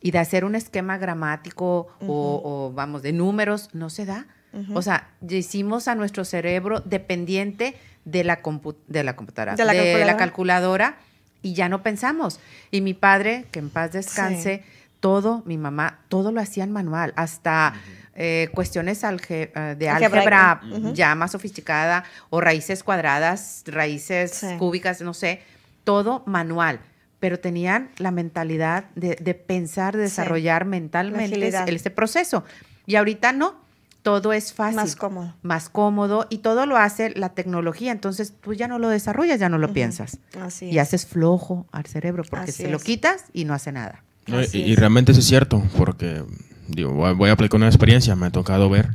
y 0.00 0.10
de 0.10 0.18
hacer 0.18 0.44
un 0.44 0.54
esquema 0.54 0.98
gramático 0.98 1.88
o, 2.00 2.72
vamos, 2.74 3.02
de 3.02 3.12
números, 3.12 3.70
no 3.72 3.90
se 3.90 4.04
da. 4.04 4.26
O 4.74 4.82
sea, 4.82 5.10
hicimos 5.28 5.88
a 5.88 5.94
nuestro 5.94 6.24
cerebro 6.24 6.80
dependiente 6.80 7.76
de 8.04 8.24
la, 8.24 8.40
de 8.86 9.04
la 9.04 9.14
computadora, 9.14 9.54
de, 9.54 10.04
la, 10.04 10.16
calculadora 10.16 10.96
y 11.42 11.54
ya 11.54 11.68
no 11.68 11.82
pensamos. 11.82 12.40
Y 12.70 12.80
mi 12.80 12.94
padre, 12.94 13.46
que 13.52 13.58
en 13.58 13.70
paz 13.70 13.92
descanse, 13.92 14.64
todo, 15.00 15.42
mi 15.46 15.58
mamá, 15.58 16.00
todo 16.08 16.32
lo 16.32 16.40
hacían 16.40 16.72
manual, 16.72 17.12
hasta 17.16 17.74
eh, 18.14 18.48
cuestiones 18.52 19.02
eh, 19.04 19.76
de 19.78 19.88
álgebra 19.88 20.60
ya 20.92 21.14
más 21.14 21.32
sofisticada 21.32 22.04
o 22.30 22.40
raíces 22.40 22.82
cuadradas, 22.82 23.62
raíces 23.66 24.44
cúbicas, 24.58 25.00
no 25.00 25.14
sé, 25.14 25.42
todo 25.84 26.22
manual. 26.26 26.80
Pero 27.20 27.40
tenían 27.40 27.90
la 27.98 28.12
mentalidad 28.12 28.84
de, 28.94 29.34
pensar, 29.34 29.96
de 29.96 30.02
desarrollar 30.02 30.64
mentalmente 30.64 31.48
este 31.48 31.90
proceso. 31.90 32.44
Y 32.86 32.94
ahorita 32.94 33.32
no, 33.32 33.56
todo 34.02 34.32
es 34.32 34.52
fácil. 34.52 34.76
Más 34.76 34.94
cómodo. 34.94 35.34
Más 35.42 35.68
cómodo 35.68 36.26
y 36.30 36.38
todo 36.38 36.64
lo 36.64 36.76
hace 36.76 37.10
la 37.10 37.30
tecnología. 37.30 37.90
Entonces 37.90 38.34
tú 38.40 38.54
ya 38.54 38.68
no 38.68 38.78
lo 38.78 38.88
desarrollas, 38.88 39.40
ya 39.40 39.48
no 39.48 39.58
lo 39.58 39.72
piensas. 39.72 40.18
Así 40.40 40.66
y 40.66 40.78
haces 40.78 41.06
flojo 41.06 41.66
al 41.72 41.86
cerebro 41.86 42.22
porque 42.28 42.52
se 42.52 42.68
lo 42.68 42.78
quitas 42.78 43.24
y 43.32 43.44
no 43.44 43.54
hace 43.54 43.72
nada 43.72 44.04
y, 44.52 44.74
realmente 44.74 45.12
eso 45.12 45.20
es 45.20 45.26
cierto, 45.26 45.62
porque 45.76 46.22
digo, 46.68 46.92
voy 46.92 47.30
a 47.30 47.32
aplicar 47.32 47.56
una 47.56 47.66
experiencia, 47.66 48.14
me 48.16 48.26
ha 48.26 48.30
tocado 48.30 48.68
ver. 48.68 48.90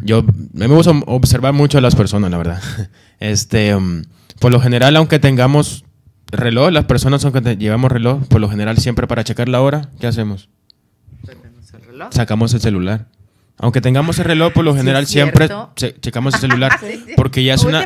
Yo 0.00 0.24
me 0.52 0.66
gusta 0.66 0.92
observar 1.06 1.54
mucho 1.54 1.78
a 1.78 1.80
las 1.80 1.94
personas, 1.94 2.30
la 2.30 2.38
verdad. 2.38 2.62
Este, 3.18 3.74
um, 3.74 4.02
por 4.40 4.52
lo 4.52 4.60
general, 4.60 4.94
aunque 4.96 5.18
tengamos 5.18 5.86
reloj, 6.30 6.70
las 6.70 6.84
personas 6.84 7.24
aunque 7.24 7.56
llevamos 7.56 7.90
reloj, 7.90 8.26
por 8.28 8.42
lo 8.42 8.50
general 8.50 8.76
siempre 8.76 9.06
para 9.06 9.24
checar 9.24 9.48
la 9.48 9.62
hora, 9.62 9.88
¿qué 9.98 10.06
hacemos? 10.06 10.50
Sacamos 12.10 12.52
el 12.52 12.60
celular. 12.60 13.08
Aunque 13.58 13.80
tengamos 13.80 14.18
el 14.18 14.26
reloj, 14.26 14.52
por 14.52 14.64
lo 14.64 14.76
general 14.76 15.06
siempre 15.06 15.48
checamos 16.00 16.34
el 16.34 16.40
celular. 16.40 16.78
Porque 17.16 17.42
ya 17.42 17.54
es 17.54 17.64
una. 17.64 17.84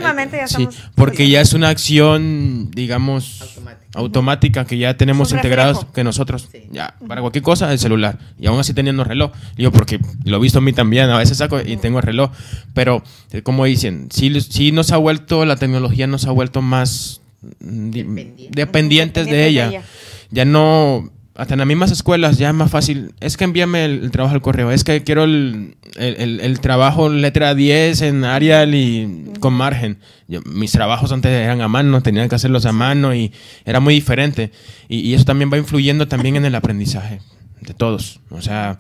porque 0.97 1.29
ya 1.29 1.41
es 1.41 1.53
una 1.53 1.69
acción, 1.69 2.71
digamos, 2.73 3.61
automática, 3.95 4.65
que 4.65 4.79
ya 4.79 4.97
tenemos 4.97 5.33
integrados 5.33 5.87
que 5.95 6.03
nosotros. 6.03 6.49
Ya, 6.73 6.95
para 7.07 7.21
cualquier 7.21 7.45
cosa, 7.45 7.73
el 7.73 7.79
celular. 7.79 8.19
Y 8.39 8.49
aún 8.49 8.59
así 8.59 8.75
teniendo 8.75 9.05
reloj. 9.05 9.31
Yo, 9.57 9.71
porque 9.71 10.01
lo 10.25 10.39
he 10.39 10.41
visto 10.41 10.59
a 10.59 10.63
mí 10.63 10.73
también, 10.73 11.09
a 11.09 11.19
veces 11.19 11.39
saco 11.39 11.61
y 11.61 11.77
tengo 11.77 11.99
el 11.99 12.05
reloj. 12.05 12.33
Pero, 12.75 13.05
eh, 13.31 13.43
como 13.43 13.65
dicen, 13.65 14.09
sí, 14.11 14.41
sí 14.41 14.73
nos 14.73 14.91
ha 14.91 14.97
vuelto, 14.97 15.45
la 15.45 15.57
tecnología 15.57 16.09
nos 16.09 16.27
ha 16.27 16.33
vuelto 16.33 16.63
más 16.63 17.21
dependientes 17.61 19.27
de 19.27 19.47
ella. 19.47 19.83
Ya 20.31 20.45
no 20.45 21.11
hasta 21.41 21.55
en 21.55 21.59
las 21.59 21.67
mismas 21.67 21.91
escuelas 21.91 22.37
ya 22.37 22.49
es 22.51 22.55
más 22.55 22.71
fácil. 22.71 23.15
Es 23.19 23.39
que 23.39 23.45
envíame 23.45 23.87
el, 23.87 24.11
trabajo 24.11 24.35
al 24.35 24.43
correo. 24.43 24.71
Es 24.71 24.85
que 24.85 25.03
quiero 25.03 25.25
el, 25.25 26.59
trabajo 26.61 27.09
letra 27.09 27.55
10 27.55 28.03
en 28.03 28.25
Arial 28.25 28.75
y 28.75 29.33
con 29.41 29.55
margen. 29.55 30.01
mis 30.45 30.71
trabajos 30.73 31.13
antes 31.13 31.33
eran 31.33 31.63
a 31.63 31.69
mano, 31.69 32.03
tenían 32.03 32.29
que 32.29 32.35
hacerlos 32.35 32.67
a 32.67 32.73
mano 32.73 33.15
y 33.15 33.33
era 33.65 33.81
muy 33.81 33.95
diferente. 33.95 34.53
Y, 34.87 35.15
eso 35.15 35.25
también 35.25 35.51
va 35.51 35.57
influyendo 35.57 36.07
también 36.09 36.37
en 36.37 36.45
el 36.45 36.55
aprendizaje 36.55 37.23
de 37.63 37.73
todos. 37.73 38.21
O 38.29 38.43
sea, 38.43 38.79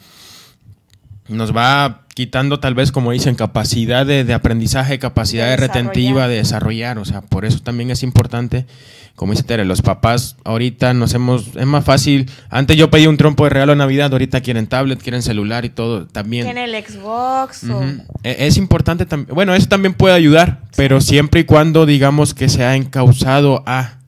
nos 1.31 1.57
va 1.57 2.03
quitando 2.15 2.61
tal 2.61 2.75
vez, 2.75 2.93
como 2.93 3.13
dicen, 3.13 3.35
capacidad 3.35 4.05
de, 4.05 4.33
aprendizaje, 4.35 4.99
capacidad 4.99 5.47
de, 5.47 5.57
retentiva, 5.57 6.29
de 6.29 6.37
desarrollar. 6.37 6.99
O 6.99 7.05
sea, 7.05 7.23
por 7.23 7.45
eso 7.45 7.61
también 7.61 7.91
es 7.91 8.03
importante 8.03 8.67
como 9.21 9.33
dice 9.33 9.43
Tere, 9.43 9.67
los 9.67 9.83
papás 9.83 10.37
ahorita 10.45 10.95
nos 10.95 11.13
hemos, 11.13 11.55
es 11.55 11.67
más 11.67 11.85
fácil, 11.85 12.31
antes 12.49 12.79
yo 12.79 12.91
pedí 12.91 13.07
un 13.07 13.19
trompo 13.19 13.45
de 13.45 13.51
regalo 13.51 13.73
de 13.73 13.77
Navidad, 13.77 14.11
ahorita 14.13 14.41
quieren 14.41 14.67
tablet, 14.67 14.99
quieren 15.03 15.21
celular 15.21 15.67
y 15.67 15.69
todo 15.69 16.07
también. 16.07 16.45
Quieren 16.45 16.75
el 16.75 16.83
Xbox. 16.83 17.65
E, 18.23 18.47
es 18.47 18.57
importante 18.57 19.05
también, 19.05 19.35
bueno, 19.35 19.55
eso 19.55 19.69
también 19.69 19.93
puede 19.93 20.15
ayudar, 20.15 20.63
pero 20.75 21.03
siempre 21.03 21.41
y 21.41 21.45
cuando 21.45 21.85
digamos 21.85 22.33
que 22.33 22.49
se 22.49 22.65
ha 22.65 22.77
encausado 22.77 23.63
a 23.67 24.00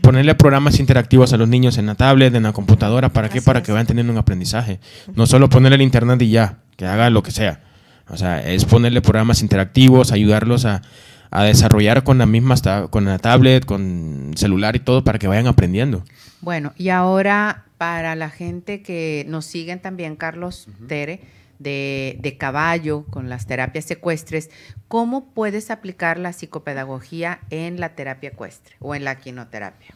ponerle 0.00 0.34
programas 0.34 0.78
interactivos 0.80 1.32
a 1.32 1.36
los 1.36 1.48
niños 1.48 1.78
en 1.78 1.86
la 1.86 1.94
tablet, 1.94 2.34
en 2.34 2.42
la 2.42 2.52
computadora, 2.52 3.10
¿para 3.10 3.28
qué? 3.28 3.42
Para 3.42 3.62
que 3.62 3.72
vayan 3.72 3.86
teniendo 3.86 4.12
un 4.12 4.18
aprendizaje. 4.18 4.80
No 5.14 5.26
solo 5.26 5.48
ponerle 5.48 5.76
el 5.76 5.82
internet 5.82 6.20
y 6.22 6.30
ya, 6.30 6.58
que 6.76 6.86
haga 6.86 7.10
lo 7.10 7.22
que 7.22 7.30
sea. 7.30 7.60
O 8.08 8.16
sea, 8.16 8.40
es 8.40 8.64
ponerle 8.64 9.00
programas 9.00 9.42
interactivos, 9.42 10.12
ayudarlos 10.12 10.64
a, 10.64 10.82
a 11.30 11.44
desarrollar 11.44 12.04
con 12.04 12.18
la 12.18 12.26
misma, 12.26 12.56
con 12.90 13.04
la 13.04 13.18
tablet, 13.18 13.64
con 13.64 14.32
celular 14.36 14.76
y 14.76 14.80
todo 14.80 15.04
para 15.04 15.18
que 15.18 15.26
vayan 15.26 15.46
aprendiendo. 15.46 16.04
Bueno, 16.40 16.72
y 16.76 16.90
ahora 16.90 17.64
para 17.78 18.14
la 18.14 18.30
gente 18.30 18.82
que 18.82 19.24
nos 19.28 19.44
siguen 19.44 19.80
también, 19.80 20.16
Carlos 20.16 20.68
Tere, 20.86 21.20
de, 21.58 22.18
de, 22.20 22.36
caballo, 22.36 23.04
con 23.10 23.28
las 23.28 23.46
terapias 23.46 23.90
ecuestres, 23.90 24.50
¿cómo 24.88 25.32
puedes 25.32 25.70
aplicar 25.70 26.18
la 26.18 26.32
psicopedagogía 26.32 27.40
en 27.50 27.80
la 27.80 27.94
terapia 27.94 28.30
ecuestre 28.30 28.76
o 28.80 28.94
en 28.94 29.04
la 29.04 29.18
quinoterapia? 29.18 29.94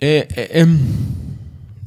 Eh, 0.00 0.28
eh, 0.36 0.48
em, 0.52 0.78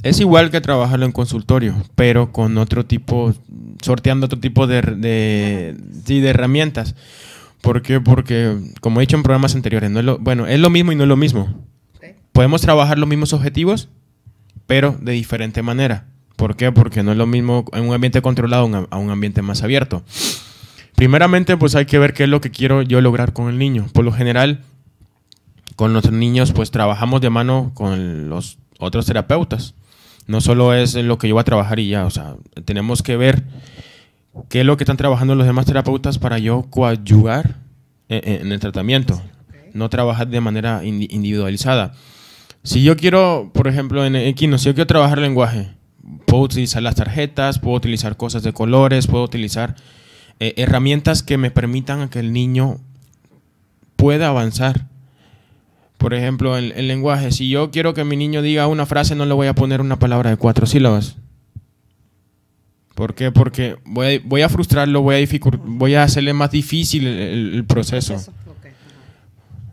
es 0.02 0.20
igual 0.20 0.50
que 0.50 0.60
trabajarlo 0.60 1.06
en 1.06 1.12
consultorio, 1.12 1.74
pero 1.94 2.32
con 2.32 2.58
otro 2.58 2.86
tipo, 2.86 3.34
sorteando 3.82 4.26
otro 4.26 4.40
tipo 4.40 4.66
de, 4.66 4.82
de, 4.82 5.76
de 5.76 6.28
herramientas. 6.28 6.94
¿Por 7.60 7.82
qué? 7.82 8.00
Porque, 8.00 8.58
como 8.80 9.00
he 9.00 9.02
dicho 9.02 9.16
en 9.16 9.22
programas 9.22 9.54
anteriores, 9.54 9.90
no 9.90 9.98
es 9.98 10.04
lo, 10.04 10.18
bueno, 10.18 10.46
es 10.46 10.58
lo 10.58 10.70
mismo 10.70 10.92
y 10.92 10.96
no 10.96 11.02
es 11.02 11.08
lo 11.08 11.16
mismo. 11.16 11.66
Podemos 12.32 12.62
trabajar 12.62 12.98
los 12.98 13.08
mismos 13.08 13.32
objetivos, 13.32 13.88
pero 14.66 14.96
de 15.00 15.12
diferente 15.12 15.62
manera. 15.62 16.06
¿Por 16.40 16.56
qué? 16.56 16.72
Porque 16.72 17.02
no 17.02 17.12
es 17.12 17.18
lo 17.18 17.26
mismo 17.26 17.66
en 17.74 17.86
un 17.86 17.92
ambiente 17.92 18.22
controlado 18.22 18.86
a 18.88 18.96
un 18.96 19.10
ambiente 19.10 19.42
más 19.42 19.62
abierto. 19.62 20.02
Primeramente, 20.94 21.58
pues 21.58 21.74
hay 21.74 21.84
que 21.84 21.98
ver 21.98 22.14
qué 22.14 22.22
es 22.22 22.30
lo 22.30 22.40
que 22.40 22.50
quiero 22.50 22.80
yo 22.80 23.02
lograr 23.02 23.34
con 23.34 23.50
el 23.50 23.58
niño. 23.58 23.88
Por 23.92 24.06
lo 24.06 24.12
general, 24.12 24.62
con 25.76 25.92
los 25.92 26.10
niños, 26.10 26.52
pues 26.52 26.70
trabajamos 26.70 27.20
de 27.20 27.28
mano 27.28 27.72
con 27.74 28.30
los 28.30 28.56
otros 28.78 29.04
terapeutas. 29.04 29.74
No 30.28 30.40
solo 30.40 30.72
es 30.72 30.94
lo 30.94 31.18
que 31.18 31.28
yo 31.28 31.34
voy 31.34 31.42
a 31.42 31.44
trabajar 31.44 31.78
y 31.78 31.90
ya, 31.90 32.06
o 32.06 32.10
sea, 32.10 32.36
tenemos 32.64 33.02
que 33.02 33.18
ver 33.18 33.44
qué 34.48 34.60
es 34.60 34.66
lo 34.66 34.78
que 34.78 34.84
están 34.84 34.96
trabajando 34.96 35.34
los 35.34 35.46
demás 35.46 35.66
terapeutas 35.66 36.18
para 36.18 36.38
yo 36.38 36.62
coadyuvar 36.70 37.56
en, 38.08 38.50
el 38.50 38.60
tratamiento, 38.60 39.20
no 39.74 39.90
trabajar 39.90 40.28
de 40.28 40.40
manera 40.40 40.80
individualizada. 40.84 41.92
Si 42.62 42.82
yo 42.82 42.96
quiero, 42.96 43.50
por 43.52 43.68
ejemplo, 43.68 44.06
en 44.06 44.16
Equino, 44.16 44.56
si 44.56 44.64
yo 44.64 44.74
quiero 44.74 44.86
trabajar 44.86 45.18
lenguaje, 45.18 45.78
puedo 46.26 46.42
utilizar 46.44 46.82
las 46.82 46.94
tarjetas, 46.94 47.58
puedo 47.58 47.76
utilizar 47.76 48.16
cosas 48.16 48.42
de 48.42 48.52
colores, 48.52 49.06
puedo 49.06 49.24
utilizar 49.24 49.76
eh, 50.38 50.54
herramientas 50.56 51.22
que 51.22 51.36
me 51.38 51.50
permitan 51.50 52.00
a 52.00 52.10
que 52.10 52.18
el 52.20 52.32
niño 52.32 52.78
pueda 53.96 54.28
avanzar. 54.28 54.86
por 55.98 56.14
ejemplo, 56.14 56.56
el, 56.56 56.72
el 56.72 56.88
lenguaje. 56.88 57.30
Si 57.30 57.50
yo 57.50 57.70
quiero 57.70 57.92
que 57.92 58.04
mi 58.04 58.16
niño 58.16 58.40
diga 58.40 58.66
una 58.66 58.86
frase, 58.86 59.14
no 59.14 59.26
le 59.26 59.34
voy 59.34 59.48
a 59.48 59.54
poner 59.54 59.80
una 59.82 59.98
palabra 59.98 60.30
de 60.30 60.36
cuatro 60.38 60.64
sílabas. 60.66 61.16
¿Por 62.94 63.14
qué? 63.14 63.30
Porque 63.32 63.76
voy 63.84 64.06
a, 64.16 64.20
voy 64.24 64.42
a 64.42 64.48
frustrarlo, 64.48 65.02
voy 65.02 65.16
a, 65.22 65.38
voy 65.66 65.94
a 65.94 66.02
hacerle 66.04 66.32
más 66.32 66.50
difícil 66.50 67.06
el, 67.06 67.18
el- 67.18 67.54
el 67.54 67.64
proceso. 67.64 68.16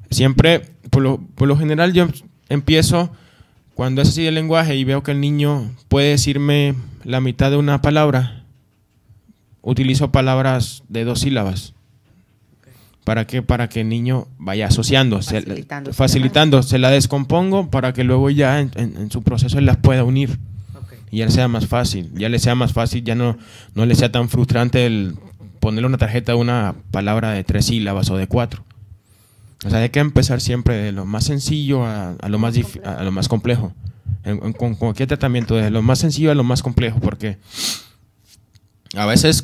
Siempre, 0.10 0.62
por 0.90 1.02
lo, 1.04 1.18
por 1.36 1.48
lo 1.48 1.58
general, 1.58 1.94
yo 1.94 2.08
empiezo 2.50 3.12
cuando 3.78 4.02
es 4.02 4.10
así 4.10 4.26
el 4.26 4.34
lenguaje 4.34 4.76
y 4.76 4.84
veo 4.84 5.04
que 5.04 5.12
el 5.12 5.22
niño 5.22 5.70
puede 5.88 6.10
decirme 6.10 6.74
la 7.04 7.22
mitad 7.22 7.52
de 7.52 7.58
una 7.58 7.80
palabra, 7.82 8.44
utilizo 9.62 10.12
palabras 10.12 10.84
de 10.90 11.04
dos 11.04 11.20
sílabas. 11.20 11.74
¿Para 13.04 13.26
qué? 13.28 13.42
Para 13.44 13.70
que 13.70 13.82
el 13.82 13.90
niño 13.90 14.28
vaya 14.40 14.66
asociando, 14.68 15.22
Facilitando. 15.22 15.94
facilitando, 15.94 16.64
se 16.64 16.78
la 16.80 16.90
descompongo 16.90 17.70
para 17.70 17.94
que 17.94 18.04
luego 18.04 18.30
ya 18.32 18.60
en, 18.60 18.72
en- 18.76 18.98
en 18.98 19.12
su 19.12 19.22
proceso 19.22 19.60
él 19.60 19.66
las 19.66 19.78
pueda 19.78 20.04
unir 20.04 20.40
y 21.12 21.18
ya 21.20 21.26
le 21.26 21.32
sea 21.32 21.48
más 21.48 21.68
fácil, 21.68 22.10
ya 22.16 22.28
le 22.30 22.40
sea 22.40 22.56
más 22.56 22.74
fácil, 22.74 23.04
ya 23.04 23.16
no, 23.16 23.38
no 23.76 23.86
le 23.86 23.96
sea 23.96 24.12
tan 24.12 24.28
frustrante 24.28 24.86
el 24.88 25.16
ponerle 25.62 25.88
una 25.88 25.98
tarjeta 25.98 26.34
de 26.34 26.38
una 26.40 26.74
palabra 26.92 27.32
de 27.32 27.44
tres 27.46 27.68
sílabas 27.68 28.10
o 28.10 28.18
de 28.18 28.28
cuatro. 28.28 28.64
O 29.68 29.70
sea, 29.70 29.80
hay 29.80 29.90
que 29.90 30.00
empezar 30.00 30.40
siempre 30.40 30.78
de 30.78 30.92
lo 30.94 31.06
más 31.06 31.26
sencillo 31.26 31.86
a, 31.86 32.12
a 32.12 32.30
lo, 32.30 32.40
más 32.40 32.56
a, 32.86 33.04
lo 33.04 33.12
más 33.12 33.28
complejo. 33.28 33.74
Con 34.58 34.76
cualquier 34.76 35.10
tratamiento, 35.10 35.56
de 35.56 35.70
lo 35.70 35.82
más 35.82 36.00
sencillo 36.00 36.32
a 36.32 36.36
lo 36.36 36.46
más 36.46 36.64
complejo, 36.64 37.00
porque 37.02 37.38
a 38.96 39.06
veces, 39.06 39.44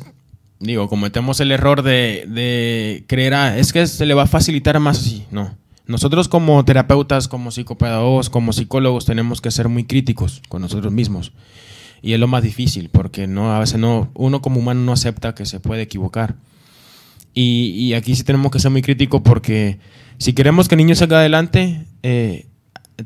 digo, 0.60 0.88
cometemos 0.88 1.40
el 1.40 1.52
error 1.52 1.82
de, 1.82 2.24
de 2.26 3.04
creer, 3.06 3.34
ah, 3.34 3.58
es 3.58 3.74
que 3.74 3.86
se 3.86 4.06
le 4.06 4.14
va 4.14 4.22
a 4.22 4.26
facilitar 4.26 4.80
más 4.80 4.98
así. 4.98 5.26
No. 5.30 5.56
Nosotros 5.86 6.28
como 6.28 6.64
terapeutas, 6.64 7.28
como 7.28 7.50
psicopedagogos, 7.50 8.30
como 8.30 8.54
psicólogos, 8.54 9.04
tenemos 9.04 9.42
que 9.42 9.50
ser 9.50 9.68
muy 9.68 9.84
críticos 9.84 10.40
con 10.48 10.62
nosotros 10.62 10.90
mismos. 10.90 11.32
Y 12.00 12.14
es 12.14 12.20
lo 12.20 12.28
más 12.28 12.42
difícil, 12.42 12.88
porque 12.88 13.26
no, 13.26 13.54
a 13.54 13.58
veces 13.58 13.78
no, 13.78 14.10
uno 14.14 14.40
como 14.40 14.60
humano 14.60 14.80
no 14.80 14.92
acepta 14.92 15.34
que 15.34 15.44
se 15.44 15.60
puede 15.60 15.82
equivocar. 15.82 16.36
Y, 17.34 17.72
y 17.76 17.92
aquí 17.92 18.16
sí 18.16 18.24
tenemos 18.24 18.50
que 18.50 18.58
ser 18.58 18.70
muy 18.70 18.80
críticos 18.80 19.20
porque 19.22 19.78
si 20.18 20.32
queremos 20.32 20.68
que 20.68 20.74
el 20.74 20.78
niño 20.78 20.94
salga 20.94 21.18
adelante, 21.18 21.86
eh, 22.02 22.46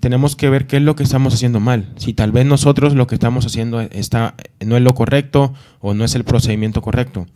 tenemos 0.01 0.37
que 0.37 0.51
ver 0.51 0.67
qué 0.67 0.77
es 0.77 0.83
lo 0.83 0.97
que 0.97 1.03
estamos 1.03 1.35
haciendo 1.35 1.61
mal. 1.61 1.93
Si 1.97 2.13
tal 2.13 2.33
vez 2.33 2.47
nosotros 2.47 2.95
lo 2.95 3.07
que 3.07 3.15
estamos 3.15 3.47
haciendo 3.47 3.81
está, 3.81 4.35
no 4.65 4.77
es 4.77 4.83
lo 4.83 4.95
correcto 4.95 5.55
o 5.81 5.95
no 5.95 6.05
es 6.05 6.15
el 6.15 6.25
procedimiento 6.25 6.83
correcto. 6.83 7.27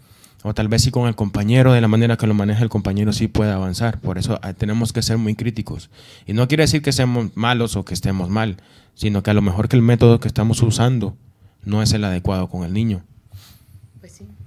O 0.44 0.54
tal 0.54 0.68
vez 0.68 0.82
sí 0.82 0.90
con 0.90 1.06
el 1.06 1.14
compañero, 1.14 1.72
de 1.72 1.80
la 1.80 1.88
manera 1.88 2.16
que 2.16 2.26
lo 2.26 2.35
maneja 2.35 2.62
el 2.62 2.68
compañero, 2.68 3.12
sí 3.12 3.28
puede 3.28 3.52
avanzar. 3.52 4.00
Por 4.00 4.18
eso 4.18 4.38
ah, 4.42 4.52
tenemos 4.52 4.92
que 4.92 5.00
ser 5.00 5.16
muy 5.16 5.35
críticos. 5.35 5.88
Y 6.26 6.32
no 6.32 6.48
quiere 6.48 6.64
decir 6.64 6.82
que 6.82 6.92
seamos 6.92 7.37
malos 7.37 7.76
o 7.76 7.85
que 7.85 7.94
estemos 7.94 8.28
mal, 8.28 8.56
sino 8.94 9.22
que 9.22 9.30
a 9.30 9.35
lo 9.35 9.42
mejor 9.42 9.68
que 9.68 9.76
el 9.76 9.82
método 9.82 10.20
que 10.20 10.28
estamos 10.28 10.61
usando 10.62 11.16
no 11.64 11.80
es 11.80 11.92
el 11.92 12.04
adecuado 12.04 12.48
con 12.48 12.64
el 12.64 12.72
niño. 12.72 13.04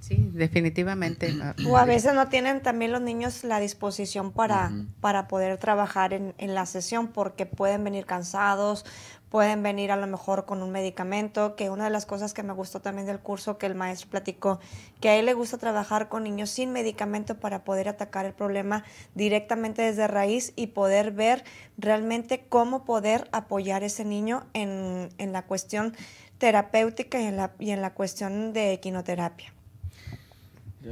Sí, 0.08 0.30
definitivamente. 0.34 1.34
ah, 1.42 1.56
O 1.68 1.78
a 1.78 1.86
veces 1.86 2.14
no 2.14 2.28
tienen 2.28 2.62
también 2.62 2.92
los 2.92 3.02
niños 3.02 3.44
la 3.44 3.60
disposición 3.60 4.32
para, 4.32 4.68
Ujú. 4.68 4.86
para 5.02 5.28
poder 5.28 5.58
trabajar 5.58 6.14
en, 6.14 6.36
en 6.38 6.54
la 6.54 6.68
sesión 6.68 7.08
porque 7.08 7.48
pueden 7.48 7.84
venir 7.84 8.06
cansados, 8.06 8.86
pueden 9.32 9.64
venir 9.64 9.92
a 9.92 9.96
lo 9.96 10.06
mejor 10.06 10.46
con 10.46 10.62
un 10.62 10.70
medicamento, 10.72 11.56
que 11.56 11.72
una 11.72 11.86
de 11.86 11.90
las 11.90 12.06
cosas 12.06 12.36
que 12.36 12.44
me 12.44 12.54
gustó 12.54 12.82
también 12.82 13.08
del 13.08 13.18
curso 13.18 13.58
que 13.58 13.66
el 13.66 13.74
maestro 13.74 14.12
platicó, 14.12 14.60
que 15.02 15.10
a 15.10 15.16
él 15.16 15.26
le 15.26 15.34
gusta 15.34 15.58
trabajar 15.58 16.08
con 16.08 16.24
niños 16.24 16.52
sin 16.52 16.72
medicamento 16.72 17.40
para 17.40 17.64
poder 17.64 17.90
atacar 17.90 18.28
el 18.28 18.34
problema 18.34 18.84
directamente 19.16 19.82
desde 19.82 20.08
raíz 20.08 20.54
y 20.56 20.68
poder 20.68 21.14
ver 21.14 21.44
realmente 21.80 22.46
cómo 22.48 22.86
poder 22.86 23.28
apoyar 23.32 23.82
a 23.82 23.88
ese 23.88 24.06
niño 24.06 24.46
en, 24.54 25.10
en 25.18 25.32
la 25.34 25.48
cuestión 25.48 25.96
terapéutica 26.38 27.20
y 27.20 27.26
en 27.26 27.38
la, 27.38 27.54
y 27.58 27.72
en 27.72 27.82
la 27.82 27.96
cuestión 27.96 28.54
de 28.54 28.74
equinoterapia. 28.74 29.55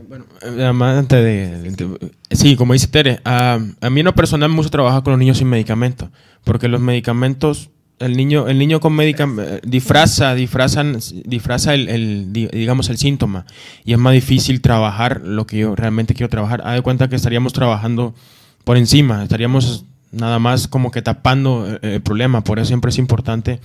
Bueno, 0.10 0.26
eh, 0.42 0.48
además, 0.48 0.98
antes 0.98 1.24
de, 1.24 1.72
de- 1.72 2.12
sí, 2.32 2.56
como 2.56 2.74
dice 2.74 2.88
Tere, 2.88 3.20
a, 3.26 3.60
a 3.82 3.90
mí 3.92 4.00
en 4.00 4.06
lo 4.06 4.16
personal 4.16 4.50
me 4.50 4.56
gusta 4.56 4.72
trabajar 4.72 5.04
con 5.04 5.12
los 5.12 5.20
niños 5.20 5.38
sin 5.38 5.48
medicamentos, 5.50 6.10
porque 6.44 6.68
los 6.68 6.82
medicamentos, 6.82 7.70
el 8.00 8.18
niño, 8.18 8.48
el 8.48 8.58
niño 8.58 8.80
con 8.80 8.94
medicamentos 8.94 9.60
disfraza, 9.64 10.34
disfrazan, 10.34 10.98
disfraza 11.26 11.76
el, 11.76 11.90
el, 11.90 12.34
di- 12.34 12.48
digamos 12.48 12.90
el 12.90 12.98
síntoma 12.98 13.46
y 13.86 13.94
es 13.94 14.00
más 14.00 14.14
difícil 14.14 14.62
trabajar 14.62 15.22
lo 15.24 15.46
que 15.46 15.60
yo 15.60 15.76
realmente 15.76 16.16
quiero 16.16 16.30
trabajar. 16.30 16.62
Haz 16.66 16.74
de 16.76 16.82
cuenta 16.82 17.08
que 17.08 17.16
estaríamos 17.16 17.54
trabajando 17.54 18.16
por 18.64 18.78
encima, 18.78 19.22
estaríamos 19.22 19.86
nada 20.12 20.40
más 20.40 20.68
como 20.68 20.90
que 20.90 21.04
tapando 21.04 21.68
eh, 21.72 21.80
el 21.96 22.02
problema, 22.02 22.44
por 22.44 22.58
eso 22.58 22.68
siempre 22.70 22.90
es 22.90 22.98
importante 22.98 23.60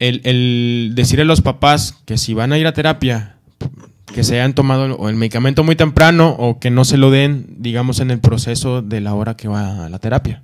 el, 0.00 0.20
el 0.24 0.92
decirle 0.96 1.22
a 1.22 1.26
los 1.26 1.40
papás 1.40 1.94
que 2.04 2.18
si 2.18 2.34
van 2.34 2.52
a 2.52 2.58
ir 2.58 2.66
a 2.66 2.72
terapia, 2.72 3.36
que 4.14 4.24
se 4.24 4.34
hayan 4.34 4.54
tomado 4.54 5.08
el 5.08 5.16
medicamento 5.16 5.64
muy 5.64 5.76
temprano 5.76 6.30
o 6.38 6.58
que 6.58 6.70
no 6.70 6.84
se 6.84 6.96
lo 6.96 7.10
den, 7.10 7.46
digamos, 7.58 8.00
en 8.00 8.10
el 8.10 8.20
proceso 8.20 8.82
de 8.82 9.00
la 9.00 9.14
hora 9.14 9.36
que 9.36 9.48
va 9.48 9.86
a 9.86 9.88
la 9.88 9.98
terapia. 9.98 10.42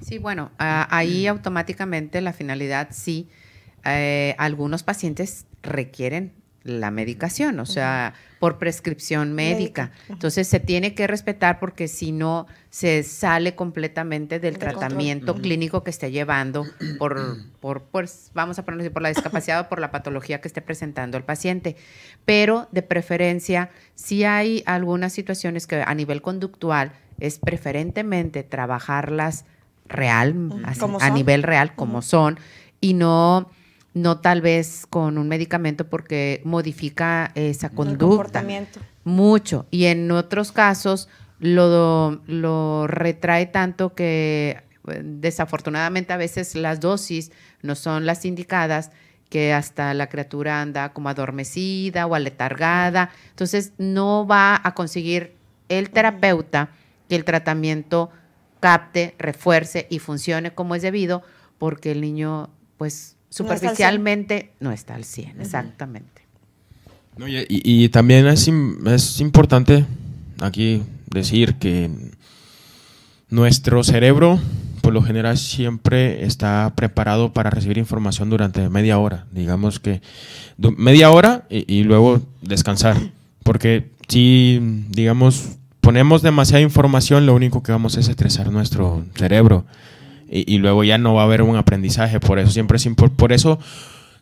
Sí, 0.00 0.18
bueno, 0.18 0.50
ah, 0.58 0.88
ahí 0.90 1.26
automáticamente 1.26 2.20
la 2.20 2.32
finalidad 2.32 2.88
sí, 2.90 3.28
eh, 3.84 4.34
algunos 4.38 4.82
pacientes 4.82 5.46
requieren 5.62 6.32
la 6.64 6.90
medicación, 6.90 7.58
o 7.60 7.66
sea, 7.66 8.14
por 8.38 8.58
prescripción 8.58 9.32
médica. 9.32 9.92
Entonces 10.08 10.48
se 10.48 10.60
tiene 10.60 10.94
que 10.94 11.06
respetar 11.06 11.58
porque 11.58 11.88
si 11.88 12.12
no 12.12 12.46
se 12.70 13.02
sale 13.02 13.54
completamente 13.54 14.38
del 14.38 14.54
De 14.54 14.60
control. 14.60 14.80
tratamiento 14.80 15.34
clínico 15.36 15.84
que 15.84 15.90
esté 15.90 16.10
llevando 16.10 16.64
por, 16.98 17.36
por, 17.60 17.82
pues, 17.82 18.30
vamos 18.34 18.58
a 18.58 18.64
ponerlo 18.64 18.82
así, 18.82 18.90
por 18.90 19.02
la 19.02 19.08
discapacidad 19.10 19.60
o 19.60 19.68
por 19.68 19.80
la 19.80 19.90
patología 19.90 20.40
que 20.40 20.48
esté 20.48 20.62
presentando 20.62 21.16
el 21.16 21.24
paciente. 21.24 21.76
Pero 22.24 22.68
de 22.72 22.82
preferencia, 22.82 23.70
si 23.94 24.24
hay 24.24 24.62
algunas 24.66 25.12
situaciones 25.12 25.66
que 25.66 25.82
a 25.82 25.94
nivel 25.94 26.22
conductual 26.22 26.92
es 27.20 27.38
preferentemente 27.38 28.42
trabajarlas 28.42 29.44
real, 29.86 30.34
así, 30.64 30.80
a 31.00 31.10
nivel 31.10 31.42
real, 31.42 31.74
como 31.74 32.02
son, 32.02 32.38
y 32.80 32.94
no, 32.94 33.50
no 33.94 34.18
tal 34.18 34.40
vez 34.40 34.86
con 34.88 35.18
un 35.18 35.28
medicamento 35.28 35.88
porque 35.88 36.40
modifica 36.44 37.30
esa 37.34 37.68
El 37.68 37.74
conducta 37.74 38.06
comportamiento. 38.06 38.80
mucho. 39.04 39.66
Y 39.70 39.86
en 39.86 40.10
otros 40.10 40.52
casos 40.52 41.08
lo, 41.38 42.22
lo 42.26 42.86
retrae 42.86 43.46
tanto 43.46 43.94
que 43.94 44.62
desafortunadamente 45.02 46.12
a 46.12 46.16
veces 46.16 46.54
las 46.54 46.80
dosis 46.80 47.30
no 47.62 47.74
son 47.74 48.06
las 48.06 48.24
indicadas 48.24 48.90
que 49.28 49.52
hasta 49.52 49.94
la 49.94 50.08
criatura 50.08 50.60
anda 50.60 50.92
como 50.92 51.08
adormecida 51.08 52.06
o 52.06 52.14
aletargada. 52.14 53.10
Entonces 53.30 53.72
no 53.78 54.26
va 54.26 54.60
a 54.62 54.74
conseguir 54.74 55.34
el 55.68 55.90
terapeuta 55.90 56.70
que 57.08 57.16
el 57.16 57.24
tratamiento 57.24 58.10
capte, 58.60 59.14
refuerce 59.18 59.86
y 59.90 59.98
funcione 59.98 60.54
como 60.54 60.74
es 60.74 60.82
debido 60.82 61.22
porque 61.58 61.92
el 61.92 62.00
niño 62.00 62.50
pues 62.76 63.16
No 63.40 63.52
está 63.52 63.52
al 63.52 63.58
100. 63.58 63.68
superficialmente 63.68 64.52
no 64.60 64.72
está 64.72 64.94
al 64.94 65.04
100, 65.04 65.40
exactamente. 65.40 66.22
No, 67.16 67.28
y, 67.28 67.38
y- 67.48 67.84
y 67.84 67.88
también 67.88 68.26
es, 68.26 68.48
im- 68.48 68.86
es 68.90 69.20
importante 69.20 69.84
aquí 70.40 70.82
decir 71.10 71.54
que 71.56 71.90
nuestro 73.28 73.82
cerebro, 73.84 74.38
por 74.82 74.92
lo 74.92 75.02
general, 75.02 75.38
siempre 75.38 76.24
está 76.24 76.72
preparado 76.76 77.32
para 77.32 77.50
recibir 77.50 77.78
información 77.78 78.28
durante 78.30 78.68
media 78.68 78.98
hora. 78.98 79.26
Digamos 79.32 79.80
que 79.80 80.02
media 80.58 81.10
hora 81.10 81.44
y, 81.48 81.64
y 81.72 81.84
luego 81.84 82.20
descansar. 82.42 82.96
Porque 83.42 83.90
si, 84.08 84.60
digamos, 84.90 85.56
ponemos 85.80 86.22
demasiada 86.22 86.62
información, 86.62 87.26
lo 87.26 87.34
único 87.34 87.62
que 87.62 87.72
vamos 87.72 87.96
es 87.96 88.08
estresar 88.08 88.50
nuestro 88.52 89.04
cerebro. 89.14 89.64
Y, 90.34 90.56
luego 90.58 90.82
ya 90.82 90.96
no 90.96 91.14
va 91.14 91.22
a 91.22 91.24
haber 91.24 91.42
un 91.42 91.56
aprendizaje. 91.56 92.18
Por 92.18 92.38
eso 92.38 92.50
siempre 92.50 92.78
es 92.78 92.88
por 93.12 93.32
eso 93.32 93.58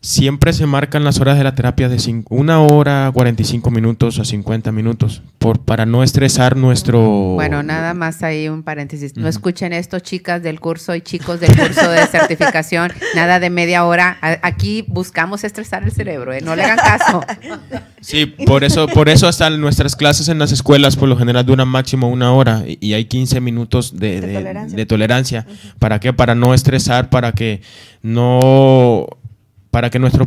siempre 0.03 0.53
se 0.55 0.65
marcan 0.65 1.05
las 1.05 1.21
horas 1.21 1.37
de 1.37 1.45
la 1.45 1.55
terapia 1.55 1.89
de 1.91 1.97
cin- 1.97 2.25
una 2.31 2.61
hora, 2.63 3.11
45 3.13 3.71
minutos 3.71 4.19
a 4.19 4.25
50 4.25 4.73
minutos, 4.73 5.23
por, 5.39 5.61
para 5.61 5.85
no 5.85 6.03
estresar 6.03 6.57
nuestro... 6.57 7.01
Bueno, 7.35 7.63
nada 7.63 7.93
más 7.93 8.23
ahí 8.23 8.49
un 8.49 8.63
paréntesis. 8.63 9.17
No 9.17 9.29
escuchen 9.29 9.75
esto, 9.75 9.99
chicas 9.99 10.43
del 10.43 10.59
curso 10.59 10.95
y 10.95 11.03
chicos 11.03 11.41
del 11.41 11.55
curso 11.55 11.91
de 11.91 12.07
certificación. 12.07 12.93
Nada 13.15 13.41
de 13.41 13.51
media 13.51 13.85
hora. 13.85 14.17
Aquí 14.43 14.85
buscamos 14.89 15.45
estresar 15.45 15.83
el 15.83 15.93
cerebro, 15.93 16.33
¿eh? 16.33 16.41
No 16.41 16.57
le 16.57 16.65
hagan 16.65 16.79
caso. 16.79 17.23
Sí, 18.01 18.25
por 18.25 18.65
eso, 18.65 18.87
por 18.89 19.11
eso 19.11 19.29
hasta 19.29 19.51
nuestras 19.51 19.97
clases 19.97 20.29
en 20.29 20.39
las 20.39 20.51
escuelas 20.53 20.97
por 20.97 21.11
lo 21.11 21.17
general 21.19 21.45
duran 21.45 21.69
máximo 21.69 22.09
una 22.09 22.33
hora 22.33 22.65
y, 22.67 22.79
y 22.81 22.95
hay 22.95 23.05
15 23.05 23.41
minutos 23.43 23.99
de, 23.99 24.21
De 24.23 24.27
de- 24.29 24.35
tolerancia. 24.35 24.77
de 24.77 24.87
tolerancia. 24.87 25.47
¿Para 25.79 26.01
qué? 26.01 26.15
Para 26.15 26.35
no 26.35 26.55
estresar, 26.55 27.11
para 27.11 27.33
que 27.33 27.61
no, 28.03 29.07
para 29.71 29.91
que 29.91 29.99
nuestro, 29.99 30.27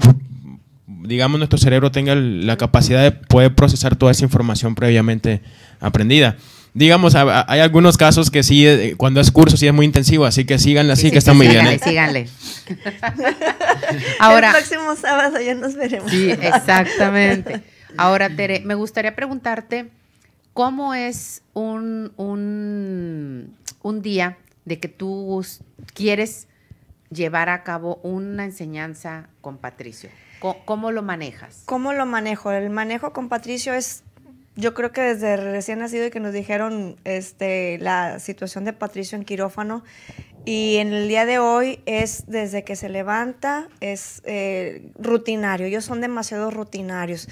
digamos, 0.87 1.37
nuestro 1.37 1.57
cerebro 1.59 1.91
tenga 1.91 2.15
la 2.15 2.57
capacidad 2.57 3.03
de 3.03 3.11
poder 3.11 3.53
procesar 3.55 3.95
toda 3.95 4.11
esa 4.11 4.23
información 4.23 4.75
previamente 4.75 5.41
aprendida. 5.79 6.37
digamos, 6.73 7.13
hay 7.15 7.59
algunos 7.59 7.97
casos 7.97 8.31
que 8.31 8.41
sí, 8.41 8.65
eh, 8.65 8.95
cuando 8.97 9.19
es 9.21 9.31
curso 9.31 9.57
sí 9.57 9.67
es 9.67 9.73
muy 9.73 9.85
intensivo, 9.85 10.25
así 10.25 10.45
que 10.45 10.57
síganle 10.57 10.93
así, 10.93 11.11
que 11.11 11.19
está 11.19 11.33
muy 11.33 11.47
bien. 11.47 11.67
¿eh? 11.67 11.79
Síganle, 11.83 12.27
Ahora, 14.19 14.49
el 14.49 14.55
próximo 14.55 14.95
sábado 14.95 15.39
ya 15.39 15.53
nos 15.53 15.75
veremos. 15.75 16.09
Sí, 16.09 16.31
exactamente. 16.31 17.61
Ahora, 17.95 18.35
Tere, 18.35 18.61
me 18.61 18.73
gustaría 18.73 19.15
preguntarte, 19.15 19.89
¿cómo 20.53 20.95
es 20.95 21.43
un, 21.53 22.11
un, 22.17 23.53
un 23.83 24.01
día 24.01 24.37
de 24.65 24.79
que 24.79 24.87
tú 24.87 25.45
quieres 25.93 26.47
llevar 27.13 27.49
a 27.49 27.63
cabo 27.63 27.99
una 28.03 28.45
enseñanza 28.45 29.29
con 29.41 29.57
Patricio? 29.57 30.09
¿Cómo, 30.65 30.91
lo 30.91 31.01
manejas? 31.01 31.63
¿Cómo 31.65 31.93
lo 31.93 32.05
manejo? 32.05 32.51
El 32.51 32.69
manejo 32.69 33.13
con 33.13 33.29
Patricio 33.29 33.73
es, 33.73 34.03
yo 34.55 34.73
creo 34.73 34.91
que 34.91 35.01
desde 35.01 35.37
recién 35.37 35.79
nacido 35.79 36.05
y 36.05 36.11
que 36.11 36.19
nos 36.19 36.33
dijeron 36.33 36.97
este, 37.05 37.77
la 37.79 38.19
situación 38.19 38.65
de 38.65 38.73
Patricio 38.73 39.17
en 39.17 39.23
quirófano, 39.23 39.83
y 40.45 40.75
en 40.77 40.91
el 40.91 41.07
día 41.07 41.25
de 41.25 41.39
hoy 41.39 41.79
es 41.85 42.25
desde 42.27 42.65
que 42.65 42.75
se 42.75 42.89
levanta, 42.89 43.69
es 43.79 44.21
eh, 44.25 44.89
rutinario, 44.99 45.67
ellos 45.67 45.85
son 45.85 46.01
demasiado 46.01 46.51
rutinarios. 46.51 47.29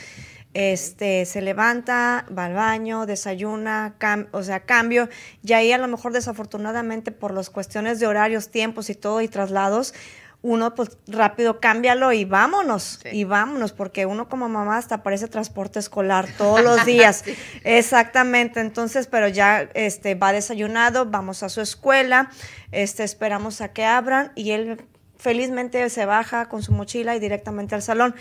Este, 0.53 1.25
se 1.25 1.41
levanta, 1.41 2.25
va 2.37 2.45
al 2.45 2.53
baño, 2.53 3.05
desayuna, 3.05 3.95
o 4.31 4.43
sea, 4.43 4.61
cambio, 4.61 5.07
y 5.43 5.53
ahí 5.53 5.71
a 5.71 5.77
lo 5.77 5.87
mejor 5.87 6.11
desafortunadamente 6.11 7.11
por 7.13 7.33
las 7.33 7.49
cuestiones 7.49 7.99
de 8.01 8.07
horarios, 8.07 8.49
tiempos 8.49 8.89
y 8.89 8.95
todo 8.95 9.21
y 9.21 9.29
traslados, 9.29 9.93
uno 10.41 10.73
pues 10.73 10.97
rápido 11.07 11.59
cámbialo 11.59 12.11
y 12.11 12.25
vámonos, 12.25 12.99
y 13.11 13.23
vámonos, 13.23 13.71
porque 13.71 14.05
uno 14.05 14.27
como 14.27 14.49
mamá 14.49 14.77
hasta 14.77 15.03
parece 15.03 15.27
transporte 15.27 15.79
escolar 15.79 16.27
todos 16.37 16.61
los 16.61 16.85
días. 16.85 17.23
Exactamente, 17.63 18.59
entonces, 18.59 19.07
pero 19.07 19.29
ya 19.29 19.69
este, 19.73 20.15
va 20.15 20.33
desayunado, 20.33 21.05
vamos 21.05 21.43
a 21.43 21.49
su 21.49 21.61
escuela, 21.61 22.29
este, 22.73 23.03
esperamos 23.03 23.61
a 23.61 23.71
que 23.71 23.85
abran 23.85 24.33
y 24.35 24.51
él 24.51 24.83
felizmente 25.17 25.87
se 25.89 26.05
baja 26.05 26.49
con 26.49 26.63
su 26.63 26.71
mochila 26.73 27.15
y 27.15 27.19
directamente 27.19 27.75
al 27.75 27.83
salón. 27.83 28.15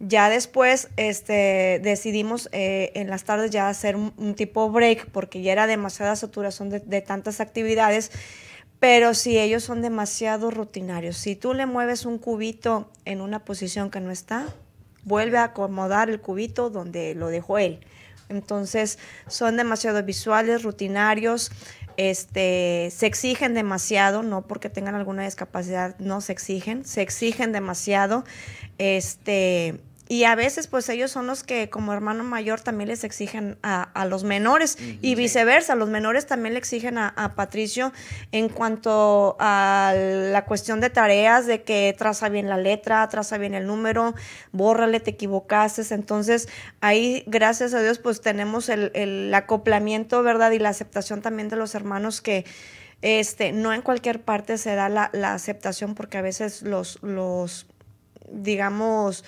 Ya 0.00 0.30
después 0.30 0.88
este, 0.96 1.80
decidimos 1.82 2.48
eh, 2.52 2.92
en 2.94 3.10
las 3.10 3.24
tardes 3.24 3.50
ya 3.50 3.68
hacer 3.68 3.96
un, 3.96 4.34
tipo 4.36 4.70
break 4.70 5.10
porque 5.10 5.42
ya 5.42 5.52
era 5.52 5.66
demasiada 5.66 6.14
saturación 6.14 6.70
de, 6.70 7.00
tantas 7.00 7.40
actividades 7.40 8.12
pero 8.80 9.12
si 9.14 9.38
ellos 9.38 9.64
son 9.64 9.82
demasiado 9.82 10.52
rutinarios, 10.52 11.16
si 11.16 11.34
tú 11.34 11.52
le 11.52 11.66
mueves 11.66 12.06
un 12.06 12.18
cubito 12.18 12.92
en 13.04 13.20
una 13.20 13.44
posición 13.44 13.90
que 13.90 13.98
no 13.98 14.12
está, 14.12 14.46
vuelve 15.02 15.38
a 15.38 15.44
acomodar 15.44 16.10
el 16.10 16.20
cubito 16.20 16.70
donde 16.70 17.16
lo 17.16 17.26
dejó 17.26 17.58
él. 17.58 17.80
Entonces 18.28 19.00
son 19.26 19.56
demasiado 19.56 20.00
visuales, 20.04 20.62
rutinarios, 20.62 21.50
este, 21.96 22.90
se 22.92 23.06
exigen 23.06 23.54
demasiado, 23.54 24.22
no 24.22 24.46
porque 24.46 24.70
tengan 24.70 24.94
alguna 24.94 25.24
discapacidad, 25.24 25.98
no 25.98 26.20
se 26.20 26.32
exigen, 26.32 26.84
se 26.84 27.02
exigen 27.02 27.50
demasiado, 27.50 28.24
este, 28.78 29.80
y 30.08 30.24
a 30.24 30.34
veces 30.34 30.66
pues 30.68 30.88
ellos 30.88 31.10
son 31.10 31.26
los 31.26 31.44
que 31.44 31.68
como 31.68 31.92
hermano 31.92 32.24
mayor 32.24 32.62
también 32.62 32.88
les 32.88 33.04
exigen 33.04 33.58
a, 33.62 34.06
los 34.06 34.24
menores 34.24 34.78
y 35.02 35.14
viceversa, 35.14 35.74
los 35.74 35.90
menores 35.90 36.26
también 36.26 36.54
le 36.54 36.58
exigen 36.58 36.96
a, 36.96 37.34
Patricio 37.36 37.92
en 38.32 38.48
cuanto 38.48 39.36
a 39.38 39.92
la 39.94 40.46
cuestión 40.46 40.80
de 40.80 40.88
tareas, 40.88 41.46
de 41.46 41.62
que 41.62 41.94
traza 41.96 42.30
bien 42.30 42.48
la 42.48 42.56
letra, 42.56 43.06
traza 43.10 43.36
bien 43.36 43.54
el 43.54 43.66
número, 43.66 44.14
bórrale, 44.50 44.98
te 44.98 45.10
equivocaste. 45.10 45.82
Entonces 45.94 46.48
ahí 46.80 47.22
gracias 47.26 47.74
a 47.74 47.82
Dios 47.82 47.98
pues 47.98 48.22
tenemos 48.22 48.70
el, 48.70 49.32
acoplamiento, 49.34 50.22
¿verdad? 50.22 50.52
Y 50.52 50.58
la 50.58 50.70
aceptación 50.70 51.20
también 51.20 51.48
de 51.48 51.56
los 51.56 51.74
hermanos 51.74 52.20
que... 52.22 52.46
Este, 53.00 53.52
no 53.52 53.72
en 53.72 53.80
cualquier 53.80 54.22
parte 54.22 54.58
se 54.58 54.74
da 54.74 54.88
la, 54.88 55.10
la 55.12 55.32
aceptación 55.32 55.94
porque 55.94 56.18
a 56.18 56.22
veces 56.22 56.62
los, 56.62 56.98
los 57.00 57.68
digamos, 58.28 59.24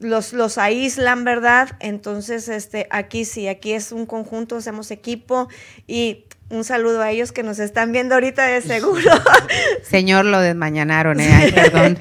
los, 0.00 0.32
los 0.32 0.58
aíslan, 0.58 1.24
¿verdad? 1.24 1.76
Entonces, 1.80 2.48
este, 2.48 2.86
aquí 2.90 3.24
sí, 3.24 3.48
aquí 3.48 3.72
es 3.72 3.92
un 3.92 4.06
conjunto, 4.06 4.56
hacemos 4.56 4.90
equipo 4.90 5.48
y 5.86 6.24
un 6.50 6.64
saludo 6.64 7.02
a 7.02 7.10
ellos 7.10 7.32
que 7.32 7.42
nos 7.42 7.58
están 7.58 7.92
viendo 7.92 8.14
ahorita 8.14 8.46
de 8.46 8.62
seguro. 8.62 9.10
Señor, 9.82 10.24
lo 10.24 10.40
desmañanaron, 10.40 11.20
¿eh? 11.20 11.52
perdón. 11.54 11.98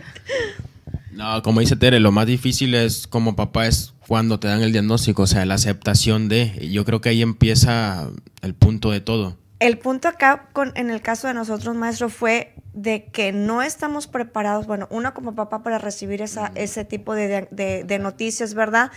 No, 1.12 1.42
como 1.42 1.62
dice 1.62 1.76
Tere, 1.76 2.00
lo 2.00 2.12
más 2.12 2.28
difícil 2.28 2.76
es 2.76 3.08
como 3.08 3.36
papá 3.36 3.68
es 3.68 3.94
cuando 4.08 4.40
te 4.40 4.48
dan 4.48 4.62
el 4.62 4.72
diagnóstico, 4.72 5.24
o 5.24 5.28
sea, 5.28 5.46
la 5.46 5.56
aceptación 5.56 6.30
de. 6.30 6.70
Yo 6.72 6.86
creo 6.86 7.02
que 7.02 7.10
ahí 7.10 7.22
empieza 7.22 8.10
el 8.42 8.54
punto 8.54 8.92
de 8.92 9.02
todo. 9.02 9.36
El 9.60 9.80
punto 9.80 10.08
acá, 10.08 10.48
con, 10.54 10.72
en 10.76 10.92
el 10.92 11.02
caso 11.02 11.28
de 11.28 11.34
nosotros, 11.34 11.76
maestro, 11.76 12.10
fue 12.10 12.54
de 12.78 13.06
que 13.06 13.32
no 13.32 13.64
estamos 13.64 14.06
preparados, 14.06 14.68
bueno, 14.68 14.88
uno 14.92 15.12
como 15.16 15.34
papá 15.34 15.64
para 15.64 15.80
recibir 15.80 16.22
esa, 16.22 16.52
ese 16.54 16.86
tipo 16.86 17.16
de, 17.16 17.98
noticias, 18.00 18.54
¿verdad? 18.54 18.92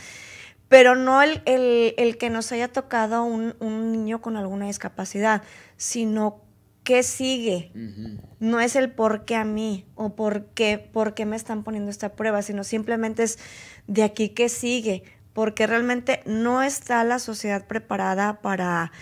Pero 0.69 0.97
no 0.97 1.23
el, 1.23 1.43
el, 1.47 2.19
que 2.19 2.29
nos 2.29 2.53
haya 2.53 2.69
tocado 2.69 3.25
un, 3.25 3.55
un, 3.59 3.91
niño 3.91 4.21
con 4.21 4.37
alguna 4.37 4.67
discapacidad, 4.67 5.43
sino 5.79 6.43
qué 6.85 7.03
sigue. 7.03 7.73
No 8.39 8.61
es 8.61 8.77
el 8.77 8.91
por 8.91 9.25
qué 9.25 9.37
a 9.37 9.45
mí 9.45 9.87
o 9.95 10.15
por 10.15 10.45
qué, 10.49 10.77
por 10.77 11.15
qué 11.15 11.25
me 11.25 11.37
están 11.37 11.65
poniendo 11.65 11.91
esta 11.91 12.13
prueba, 12.13 12.43
sino 12.43 12.65
simplemente 12.65 13.23
es 13.23 13.39
de 13.87 14.03
aquí 14.03 14.29
qué 14.29 14.51
sigue, 14.51 15.05
porque 15.33 15.67
realmente 15.67 16.21
no 16.27 16.63
está 16.63 17.03
la 17.05 17.19
sociedad 17.19 17.67
preparada 17.67 18.43
para 18.43 18.93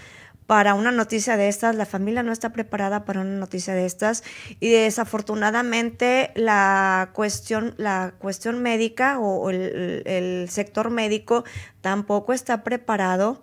para 0.49 0.73
una 0.73 0.91
noticia 0.93 1.37
de 1.37 1.47
estas, 1.49 1.77
la 1.77 1.85
familia 1.85 2.23
no 2.23 2.33
está 2.33 2.55
preparada 2.55 3.05
para 3.05 3.21
una 3.21 3.37
noticia 3.37 3.75
de 3.75 3.85
estas 3.85 4.25
y 4.61 4.71
desafortunadamente 4.71 6.31
la 6.37 7.11
cuestión, 7.13 7.75
la 7.77 8.15
cuestión 8.19 8.63
médica 8.63 9.19
o 9.19 9.51
el, 9.51 10.47
sector 10.49 10.89
médico 10.89 11.45
tampoco 11.83 12.33
está 12.33 12.65
preparado 12.65 13.43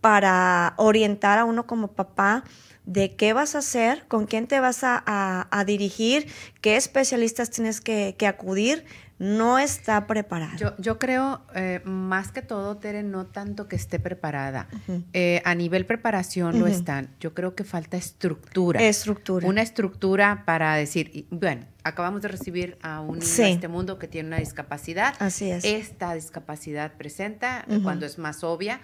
para 0.00 0.74
orientar 0.76 1.40
a 1.40 1.44
uno 1.44 1.66
como 1.66 1.88
papá 1.88 2.44
de 2.84 3.16
qué 3.16 3.32
vas 3.32 3.56
a 3.56 3.58
hacer, 3.58 4.06
con 4.06 4.26
quién 4.26 4.46
te 4.46 4.60
vas 4.60 4.82
a, 4.84 5.64
dirigir, 5.66 6.28
qué 6.60 6.76
especialistas 6.76 7.50
tienes 7.50 7.80
que, 7.80 8.14
que 8.16 8.28
acudir 8.28 8.84
no 9.18 9.58
está 9.58 10.06
preparada. 10.06 10.56
Yo, 10.56 10.74
yo 10.78 10.98
creo, 10.98 11.42
eh, 11.54 11.80
más 11.84 12.32
que 12.32 12.42
todo, 12.42 12.76
Tere, 12.76 13.02
no 13.02 13.26
tanto 13.26 13.68
que 13.68 13.76
esté 13.76 13.98
preparada. 13.98 14.68
Eh, 15.12 15.40
a 15.44 15.54
nivel 15.54 15.86
preparación 15.86 16.58
lo 16.58 16.66
están. 16.66 17.10
Yo 17.20 17.34
creo 17.34 17.54
que 17.54 17.64
falta 17.64 17.96
estructura. 17.96 18.82
Estructura. 18.82 19.46
Una 19.46 19.62
estructura 19.62 20.42
para 20.44 20.74
decir, 20.74 21.26
bueno, 21.30 21.66
acabamos 21.84 22.22
de 22.22 22.28
recibir 22.28 22.76
a 22.82 23.00
un 23.00 23.18
niño 23.18 23.34
en 23.38 23.44
este 23.44 23.68
mundo 23.68 23.98
que 23.98 24.08
tiene 24.08 24.28
una 24.28 24.38
discapacidad. 24.38 25.14
Así 25.20 25.50
es. 25.50 25.64
Esta 25.64 26.14
discapacidad 26.14 26.94
presenta 26.94 27.64
cuando 27.82 28.06
es 28.06 28.18
más 28.18 28.42
obvia. 28.42 28.80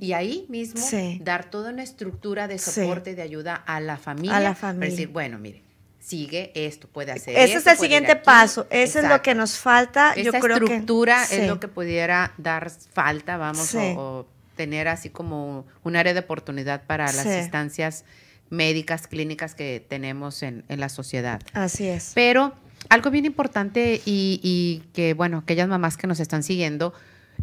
Y 0.00 0.12
ahí 0.12 0.46
mismo 0.48 0.84
dar 1.20 1.50
toda 1.50 1.70
una 1.70 1.82
estructura 1.82 2.48
de 2.48 2.58
soporte, 2.58 3.14
de 3.14 3.22
ayuda 3.22 3.54
a 3.54 3.80
la 3.80 3.96
familia. 3.96 4.36
A 4.36 4.40
la 4.40 4.54
familia. 4.54 4.80
Para 4.80 4.90
decir, 4.90 5.08
bueno, 5.08 5.38
mire, 5.38 5.63
sigue 6.04 6.52
esto, 6.54 6.86
puede 6.88 7.12
hacer 7.12 7.36
Ese 7.36 7.54
es 7.54 7.66
el 7.66 7.78
siguiente 7.78 8.16
paso, 8.16 8.66
ese 8.70 9.00
es 9.00 9.08
lo 9.08 9.22
que 9.22 9.34
nos 9.34 9.56
falta. 9.58 10.12
Esa 10.12 10.22
Yo 10.22 10.32
creo 10.32 10.56
estructura 10.56 11.24
es 11.24 11.46
lo 11.48 11.60
que 11.60 11.68
pudiera 11.68 12.32
dar 12.36 12.70
falta, 12.70 13.36
vamos, 13.36 13.74
o, 13.74 14.26
tener 14.56 14.86
así 14.86 15.08
como 15.10 15.66
un 15.82 15.96
área 15.96 16.14
de 16.14 16.20
oportunidad 16.20 16.84
para 16.86 17.10
las 17.10 17.26
instancias 17.26 18.04
médicas, 18.50 19.08
clínicas 19.08 19.54
que 19.54 19.84
tenemos 19.86 20.42
en, 20.42 20.64
la 20.68 20.88
sociedad. 20.88 21.40
Así 21.54 21.88
es. 21.88 22.12
Pero 22.14 22.54
algo 22.90 23.10
bien 23.10 23.24
importante 23.24 24.00
y, 24.04 24.40
y 24.42 24.82
que, 24.92 25.14
bueno, 25.14 25.38
aquellas 25.38 25.68
mamás 25.68 25.96
que 25.96 26.06
nos 26.06 26.20
están 26.20 26.42
siguiendo, 26.42 26.92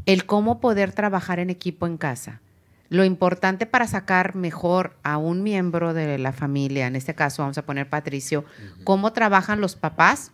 el 0.06 0.26
cómo 0.26 0.62
poder 0.62 0.94
trabajar 0.94 1.40
en 1.40 1.50
equipo 1.50 1.88
en 1.88 1.98
casa 1.98 2.40
lo 2.92 3.06
importante 3.06 3.66
para 3.66 3.88
sacar 3.88 4.36
mejor 4.36 4.98
a 5.02 5.18
un 5.18 5.44
miembro 5.44 5.94
de 5.94 6.18
la 6.18 6.34
familia, 6.34 6.88
en 6.88 6.98
este 6.98 7.16
caso 7.16 7.42
vamos 7.42 7.58
a 7.58 7.66
poner 7.66 7.88
Patricio, 7.88 8.44
cómo 8.84 9.14
trabajan 9.14 9.62
los 9.62 9.78
papás, 9.78 10.34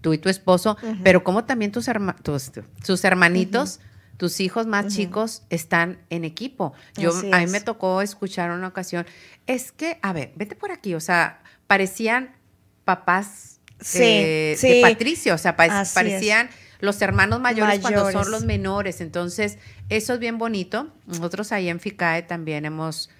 tú 0.00 0.12
y 0.12 0.18
tu 0.18 0.28
esposo, 0.28 0.76
pero 1.02 1.24
cómo 1.24 1.46
también 1.46 1.72
tus, 1.72 1.90
tus, 2.22 3.04
hermanitos, 3.04 3.80
tus 4.16 4.38
hijos 4.38 4.68
más 4.68 4.94
chicos 4.94 5.42
están 5.50 5.98
en 6.10 6.24
equipo. 6.24 6.74
Yo 6.94 7.10
a 7.32 7.38
mí 7.40 7.48
me 7.48 7.60
tocó 7.60 8.02
escuchar 8.02 8.52
una 8.52 8.68
ocasión, 8.68 9.04
es 9.48 9.72
que, 9.72 9.98
a 10.00 10.12
ver, 10.12 10.30
vete 10.36 10.54
por 10.54 10.70
aquí, 10.70 10.94
o 10.94 11.00
sea, 11.00 11.42
parecían 11.66 12.36
papás 12.84 13.58
de, 13.94 14.78
Patricio, 14.80 15.34
o 15.34 15.38
sea, 15.38 15.56
parecían 15.56 16.50
los 16.80 17.00
hermanos 17.02 17.40
mayores, 17.40 17.80
cuando 17.80 18.10
son 18.10 18.30
los 18.30 18.44
menores. 18.44 19.00
Entonces, 19.00 19.58
eso 19.88 20.14
es 20.14 20.20
bien 20.20 20.38
bonito. 20.38 20.88
Nosotros 21.06 21.52
ahí 21.52 21.68
en 21.68 21.80
FICAE 21.80 22.22
también 22.22 22.64
hemos 22.64 23.10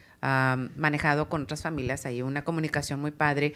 manejado 0.76 1.28
con 1.28 1.42
otras 1.42 1.62
familias 1.62 2.04
ahí 2.04 2.20
una 2.22 2.44
comunicación 2.44 3.00
muy 3.00 3.10
padre. 3.10 3.54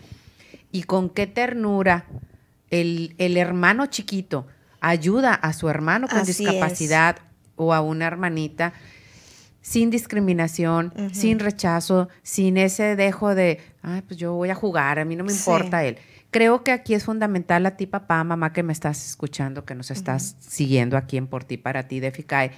Y 0.72 0.84
con 0.84 1.10
qué 1.10 1.26
ternura 1.26 2.06
el, 2.70 3.14
hermano 3.18 3.86
chiquito 3.86 4.46
ayuda 4.80 5.34
a 5.34 5.52
su 5.52 5.68
hermano 5.68 6.08
con 6.08 6.24
discapacidad 6.24 7.18
o 7.56 7.72
a 7.72 7.80
una 7.80 8.06
hermanita 8.06 8.72
sin 9.62 9.88
discriminación, 9.88 10.92
sin 11.12 11.38
rechazo, 11.38 12.10
sin 12.22 12.58
ese 12.58 12.96
dejo 12.96 13.34
de, 13.34 13.60
ay, 13.82 14.02
pues 14.02 14.18
yo 14.18 14.34
voy 14.34 14.50
a 14.50 14.54
jugar, 14.54 14.98
a 14.98 15.06
mí 15.06 15.16
no 15.16 15.24
me 15.24 15.32
importa 15.32 15.84
él. 15.84 15.96
Creo 16.34 16.64
que 16.64 16.72
aquí 16.72 16.94
es 16.94 17.04
fundamental 17.04 17.64
a 17.64 17.76
ti, 17.76 17.86
papá, 17.86 18.24
mamá, 18.24 18.52
que 18.52 18.64
me 18.64 18.72
estás 18.72 19.06
escuchando, 19.06 19.64
que 19.64 19.76
nos 19.76 19.92
estás 19.92 20.34
siguiendo 20.40 20.96
aquí 20.96 21.16
en 21.16 21.28
Por 21.28 21.44
ti, 21.44 21.58
para 21.58 21.86
ti, 21.86 22.00
de 22.00 22.10
FICAE. 22.10 22.50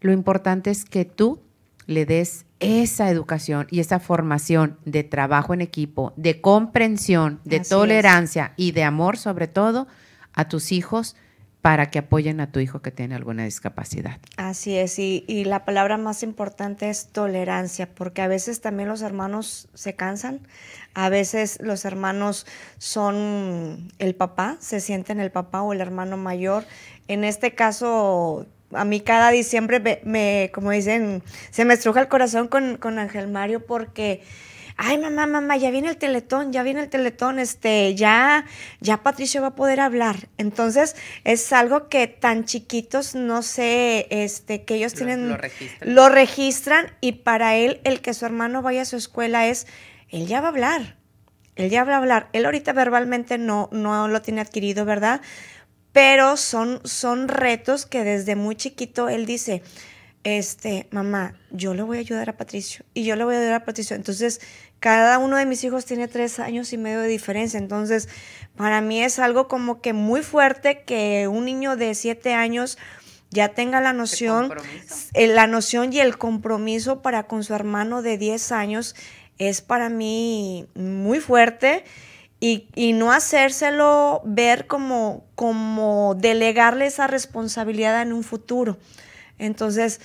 Lo 0.00 0.10
importante 0.10 0.70
es 0.70 0.84
que 0.84 1.04
tú 1.04 1.40
le 1.86 2.04
des 2.04 2.46
esa 2.58 3.10
educación 3.10 3.68
y 3.70 3.78
esa 3.78 4.00
formación 4.00 4.76
de 4.86 5.04
trabajo 5.04 5.54
en 5.54 5.60
equipo, 5.60 6.12
de 6.16 6.40
comprensión, 6.40 7.38
de 7.44 7.60
tolerancia 7.60 8.54
y 8.56 8.72
de 8.72 8.82
amor 8.82 9.16
sobre 9.16 9.46
todo 9.46 9.86
a 10.32 10.48
tus 10.48 10.72
hijos 10.72 11.14
para 11.62 11.90
que 11.90 12.00
apoyen 12.00 12.40
a 12.40 12.50
tu 12.50 12.58
hijo 12.58 12.82
que 12.82 12.90
tiene 12.90 13.14
alguna 13.14 13.44
discapacidad. 13.44 14.18
Así 14.36 14.76
es, 14.76 14.98
y, 14.98 15.44
la 15.44 15.64
palabra 15.64 15.96
más 15.96 16.24
importante 16.24 16.90
es 16.90 17.06
tolerancia, 17.06 17.88
porque 17.94 18.20
a 18.20 18.26
veces 18.26 18.60
también 18.60 18.88
los 18.88 19.00
hermanos 19.00 19.68
se 19.72 19.94
cansan, 19.94 20.40
a 20.94 21.08
veces 21.08 21.60
los 21.62 21.84
hermanos 21.84 22.46
son 22.78 23.92
el 24.00 24.16
papá, 24.16 24.56
se 24.58 24.80
sienten 24.80 25.20
el 25.20 25.30
papá 25.30 25.62
o 25.62 25.72
el 25.72 25.80
hermano 25.80 26.16
mayor. 26.16 26.64
En 27.06 27.22
este 27.22 27.54
caso, 27.54 28.46
a 28.72 28.84
mí 28.84 29.00
cada 29.00 29.30
diciembre 29.30 30.00
me, 30.04 30.50
como 30.52 30.72
dicen, 30.72 31.22
se 31.52 31.64
me 31.64 31.74
estruja 31.74 32.00
el 32.00 32.08
corazón 32.08 32.48
con, 32.48 32.76
con 32.76 32.98
Ángel 32.98 33.28
Mario 33.28 33.64
porque 33.64 34.22
ay 34.84 34.98
mamá, 34.98 35.28
mamá, 35.28 35.56
ya 35.56 35.70
viene 35.70 35.88
el 35.88 35.96
teletón, 35.96 36.52
ya 36.52 36.64
viene 36.64 36.80
el 36.80 36.88
teletón, 36.88 37.38
este, 37.38 37.94
ya, 37.94 38.44
ya 38.80 39.04
Patricio 39.04 39.40
va 39.40 39.48
a 39.48 39.54
poder 39.54 39.78
hablar. 39.78 40.28
Entonces, 40.38 40.96
es 41.22 41.52
algo 41.52 41.88
que 41.88 42.08
tan 42.08 42.44
chiquitos, 42.44 43.14
no 43.14 43.42
sé, 43.42 44.08
este, 44.10 44.64
que 44.64 44.74
ellos 44.74 44.92
tienen, 44.94 45.28
lo, 45.28 45.36
registran. 45.36 45.94
lo 45.94 46.08
registran 46.08 46.86
y 47.00 47.12
para 47.12 47.54
él 47.54 47.80
el 47.84 48.00
que 48.00 48.12
su 48.12 48.26
hermano 48.26 48.60
vaya 48.60 48.82
a 48.82 48.84
su 48.84 48.96
escuela 48.96 49.46
es, 49.46 49.68
él 50.08 50.26
ya 50.26 50.40
va 50.40 50.48
a 50.48 50.50
hablar, 50.50 50.96
él 51.54 51.70
ya 51.70 51.84
va 51.84 51.94
a 51.94 51.98
hablar. 51.98 52.28
Él 52.32 52.44
ahorita 52.44 52.72
verbalmente 52.72 53.38
no, 53.38 53.68
no 53.70 54.08
lo 54.08 54.20
tiene 54.20 54.40
adquirido, 54.40 54.84
¿verdad? 54.84 55.20
Pero 55.92 56.36
son, 56.36 56.80
son 56.82 57.28
retos 57.28 57.86
que 57.86 58.02
desde 58.02 58.34
muy 58.34 58.56
chiquito 58.56 59.08
él 59.08 59.26
dice, 59.26 59.62
este, 60.24 60.86
mamá, 60.90 61.34
yo 61.50 61.74
le 61.74 61.82
voy 61.82 61.98
a 61.98 62.00
ayudar 62.00 62.30
a 62.30 62.36
Patricio 62.36 62.84
y 62.94 63.04
yo 63.04 63.16
le 63.16 63.24
voy 63.24 63.34
a 63.34 63.38
ayudar 63.38 63.62
a 63.62 63.64
Patricio. 63.64 63.96
Entonces, 63.96 64.40
cada 64.82 65.18
uno 65.18 65.36
de 65.36 65.46
mis 65.46 65.62
hijos 65.62 65.84
tiene 65.84 66.08
tres 66.08 66.40
años 66.40 66.72
y 66.72 66.76
medio 66.76 67.00
de 67.00 67.06
diferencia. 67.06 67.56
Entonces, 67.56 68.08
para 68.56 68.80
mí 68.80 69.00
es 69.00 69.20
algo 69.20 69.46
como 69.46 69.80
que 69.80 69.92
muy 69.92 70.22
fuerte 70.22 70.82
que 70.82 71.28
un 71.28 71.44
niño 71.44 71.76
de 71.76 71.94
siete 71.94 72.34
años 72.34 72.78
ya 73.30 73.50
tenga 73.50 73.80
la 73.80 73.92
noción, 73.92 74.52
eh, 75.14 75.28
la 75.28 75.46
noción 75.46 75.92
y 75.92 76.00
el 76.00 76.18
compromiso 76.18 77.00
para 77.00 77.28
con 77.28 77.44
su 77.44 77.54
hermano 77.54 78.02
de 78.02 78.18
diez 78.18 78.50
años 78.50 78.96
es 79.38 79.62
para 79.62 79.88
mí 79.88 80.66
muy 80.74 81.20
fuerte. 81.20 81.84
Y, 82.40 82.66
y, 82.74 82.92
no 82.92 83.12
hacérselo 83.12 84.20
ver 84.24 84.66
como, 84.66 85.24
como 85.36 86.16
delegarle 86.18 86.86
esa 86.86 87.06
responsabilidad 87.06 88.02
en 88.02 88.12
un 88.12 88.24
futuro. 88.24 88.78
Entonces, 89.38 90.00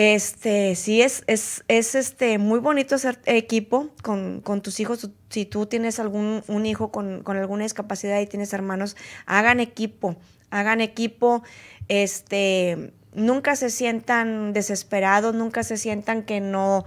este, 0.00 0.76
sí, 0.76 1.02
es, 1.02 1.24
es, 1.26 1.64
es 1.66 1.96
este, 1.96 2.38
muy 2.38 2.60
bonito 2.60 2.96
ser 2.98 3.18
equipo 3.24 3.90
con, 4.04 4.42
tus 4.62 4.78
hijos. 4.78 5.10
Si 5.28 5.44
tú 5.44 5.66
tienes 5.66 5.98
algún 5.98 6.44
un 6.46 6.66
hijo 6.66 6.92
con, 6.92 7.24
alguna 7.26 7.64
discapacidad 7.64 8.20
y 8.20 8.26
tienes 8.28 8.52
hermanos, 8.52 8.96
hagan 9.26 9.58
equipo, 9.58 10.14
hagan 10.50 10.80
equipo, 10.80 11.42
este, 11.88 12.92
nunca 13.12 13.56
se 13.56 13.70
sientan 13.70 14.52
desesperados, 14.52 15.34
nunca 15.34 15.64
se 15.64 15.76
sientan 15.76 16.22
que 16.22 16.38
no, 16.40 16.84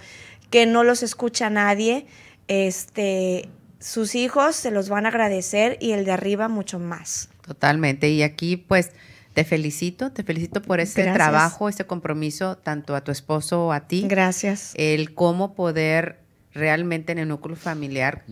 que 0.49 0.66
no 0.66 0.86
los 0.86 1.03
escucha 1.03 1.49
nadie. 1.49 2.05
Este, 2.47 3.49
sus 3.80 4.16
hijos 4.16 4.55
se 4.55 4.72
los 4.72 4.88
van 4.88 5.05
a 5.05 5.09
agradecer 5.09 5.78
y 5.82 5.91
el 5.91 6.05
de 6.05 6.14
arriba 6.14 6.47
mucho 6.47 6.80
más. 6.80 7.28
Totalmente. 7.45 8.07
Y 8.07 8.24
aquí, 8.24 8.55
pues, 8.55 8.91
te 9.34 9.44
felicito, 9.44 10.12
te 10.12 10.24
felicito 10.24 10.62
por 10.62 10.80
ese 10.80 11.04
trabajo, 11.12 11.70
ese 11.70 11.86
compromiso, 11.86 12.58
tanto 12.58 12.96
a 12.96 13.02
tu 13.02 13.12
esposo 13.12 13.68
o 13.68 13.72
a 13.72 13.88
ti. 13.88 14.06
Gracias. 14.08 14.74
El 14.76 15.14
cómo 15.14 15.54
poder 15.54 16.20
realmente 16.54 17.12
en 17.12 17.20
el 17.20 17.28
núcleo 17.30 17.56
familiar 17.56 18.24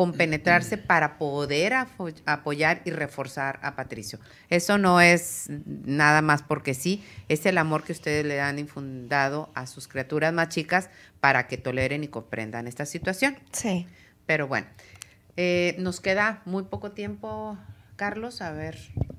compenetrarse 0.00 0.78
para 0.78 1.18
poder 1.18 1.74
apoyar 2.24 2.80
y 2.86 2.90
reforzar 2.90 3.60
a 3.62 3.76
Patricio. 3.76 4.18
Eso 4.48 4.78
no 4.78 4.98
es 5.00 5.50
nada 5.66 6.22
más 6.22 6.42
porque 6.42 6.72
sí, 6.72 7.04
es 7.28 7.44
el 7.44 7.58
amor 7.58 7.84
que 7.84 7.92
ustedes 7.92 8.24
le 8.24 8.40
han 8.40 8.58
infundado 8.58 9.50
a 9.54 9.66
sus 9.66 9.88
criaturas 9.88 10.32
más 10.32 10.48
chicas 10.48 10.88
para 11.20 11.48
que 11.48 11.58
toleren 11.58 12.02
y 12.02 12.08
comprendan 12.08 12.66
esta 12.66 12.86
situación. 12.86 13.36
Sí. 13.52 13.86
Pero 14.24 14.48
bueno, 14.48 14.68
eh, 15.36 15.76
nos 15.78 16.00
queda 16.00 16.40
muy 16.46 16.62
poco 16.62 16.92
tiempo, 16.92 17.58
Carlos, 18.00 18.40
a 18.40 18.50
ver. 18.50 18.78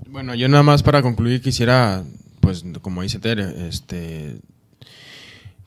Bueno, 0.09 0.33
yo 0.33 0.49
nada 0.49 0.63
más 0.63 0.81
para 0.81 1.03
concluir 1.03 1.43
quisiera, 1.43 2.03
pues 2.39 2.65
como 2.81 3.03
dice 3.03 3.19
Tere, 3.19 3.67
este, 3.67 4.37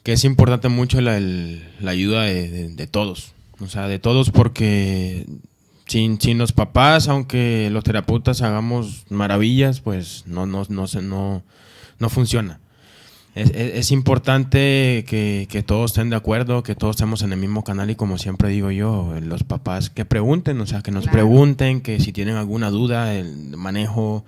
que 0.03 0.15
es 0.15 0.25
importante 0.25 0.69
mucho 0.69 1.01
la, 1.01 1.13
ayuda 1.89 2.23
de, 2.23 2.89
todos, 2.91 3.35
o 3.61 3.69
sea, 3.69 3.87
de 3.87 4.01
todos 4.01 4.33
porque 4.33 5.27
sin, 5.87 6.21
sin 6.21 6.39
los 6.39 6.51
papás, 6.51 7.07
aunque 7.07 7.69
los 7.71 7.85
terapeutas 7.85 8.43
hagamos 8.43 9.05
maravillas, 9.11 9.79
pues 9.79 10.25
no, 10.27 10.47
no, 10.47 10.67
no, 10.69 10.87
no, 11.01 11.45
no 12.01 12.09
funciona 12.11 12.59
es, 13.35 13.91
importante 13.91 15.05
que, 15.09 15.65
todos 15.67 15.91
estén 15.91 16.11
de 16.11 16.17
acuerdo, 16.17 16.63
que 16.63 16.77
todos 16.77 16.95
estemos 16.95 17.23
en 17.23 17.33
el 17.33 17.39
mismo 17.39 17.65
canal 17.65 17.91
y 17.91 17.97
como 17.97 18.17
siempre 18.17 18.49
digo 18.49 18.71
yo, 18.71 19.13
los 19.21 19.43
papás 19.43 19.91
que 19.91 20.05
pregunten, 20.05 20.61
o 20.61 20.67
sea, 20.67 20.83
que 20.83 20.93
nos 20.93 21.09
pregunten, 21.09 21.81
que 21.81 21.99
si 21.99 22.13
tienen 22.13 22.37
alguna 22.37 22.71
duda 22.71 23.07
del 23.07 23.57
manejo 23.57 24.25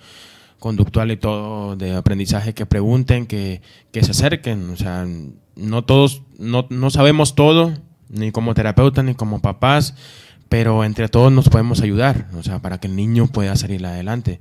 conductual 0.59 1.13
y 1.13 1.17
todo 1.17 1.77
de 1.77 1.95
aprendizaje, 1.95 2.53
que 2.53 2.67
pregunten, 2.67 3.27
que, 3.27 3.61
se 3.93 4.11
acerquen, 4.11 4.71
o 4.71 4.77
sea, 4.77 5.07
no 5.55 5.85
todos, 5.85 6.23
no, 6.39 6.67
no 6.71 6.91
sabemos 6.91 7.37
todo, 7.37 7.75
ni 8.09 8.33
como 8.33 8.55
terapeutas, 8.55 9.05
ni 9.05 9.15
como 9.15 9.41
papás, 9.41 9.95
pero 10.49 10.83
entre 10.83 11.09
todos 11.09 11.31
nos 11.31 11.49
podemos 11.49 11.81
ayudar, 11.81 12.29
o 12.37 12.43
sea, 12.43 12.61
para 12.61 12.79
que 12.79 12.89
el 12.89 12.97
niño 12.97 13.29
pueda 13.29 13.55
salir 13.55 13.87
adelante. 13.87 14.41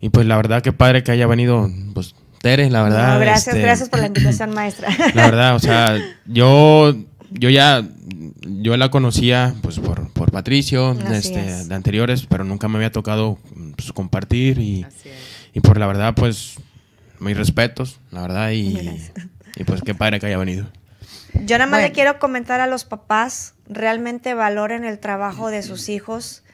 Y 0.00 0.08
pues 0.08 0.26
la 0.26 0.36
verdad 0.36 0.62
que 0.62 0.72
padre 0.72 1.04
que 1.04 1.12
haya 1.12 1.26
venido, 1.26 1.70
pues 1.94 2.14
la 2.44 2.82
verdad. 2.82 3.20
gracias, 3.20 3.48
este, 3.48 3.60
gracias 3.60 3.88
por 3.88 4.00
la 4.00 4.06
invitación, 4.06 4.50
maestra. 4.54 4.88
La 5.14 5.24
verdad, 5.24 5.56
o 5.56 5.58
sea, 5.58 5.98
yo, 6.26 6.94
yo 7.30 7.50
ya, 7.50 7.82
yo 8.42 8.76
la 8.76 8.90
conocía 8.90 9.54
pues 9.62 9.78
por, 9.78 10.12
por 10.12 10.30
Patricio, 10.30 10.96
este, 11.12 11.64
de 11.64 11.74
anteriores, 11.74 12.26
pero 12.28 12.44
nunca 12.44 12.68
me 12.68 12.76
había 12.76 12.92
tocado 12.92 13.38
pues, 13.76 13.92
compartir 13.92 14.58
y, 14.58 14.86
y 15.54 15.60
por 15.60 15.78
la 15.78 15.86
verdad, 15.86 16.14
pues, 16.14 16.56
mis 17.18 17.36
respetos, 17.36 18.00
la 18.10 18.22
verdad, 18.22 18.50
y, 18.50 18.78
y 19.56 19.64
pues 19.64 19.80
qué 19.82 19.94
padre 19.94 20.20
que 20.20 20.26
haya 20.26 20.38
venido. 20.38 20.66
Yo 21.46 21.58
nada 21.58 21.70
más 21.70 21.80
le 21.80 21.92
quiero 21.92 22.18
comentar 22.18 22.60
a 22.60 22.66
los 22.66 22.84
papás, 22.84 23.54
realmente 23.66 24.34
valoren 24.34 24.84
el 24.84 24.98
trabajo 24.98 25.50
de 25.50 25.62
sus 25.62 25.88
hijos 25.88 26.44